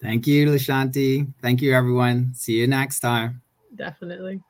Thank 0.00 0.26
you, 0.26 0.46
Lashanti. 0.46 1.26
Thank 1.42 1.60
you, 1.60 1.74
everyone. 1.74 2.32
See 2.34 2.54
you 2.54 2.68
next 2.68 3.00
time. 3.00 3.42
Definitely. 3.74 4.40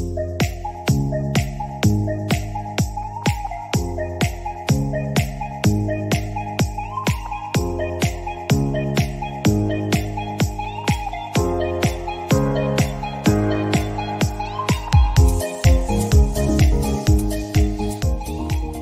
Thank 0.00 0.30
you. 0.30 0.39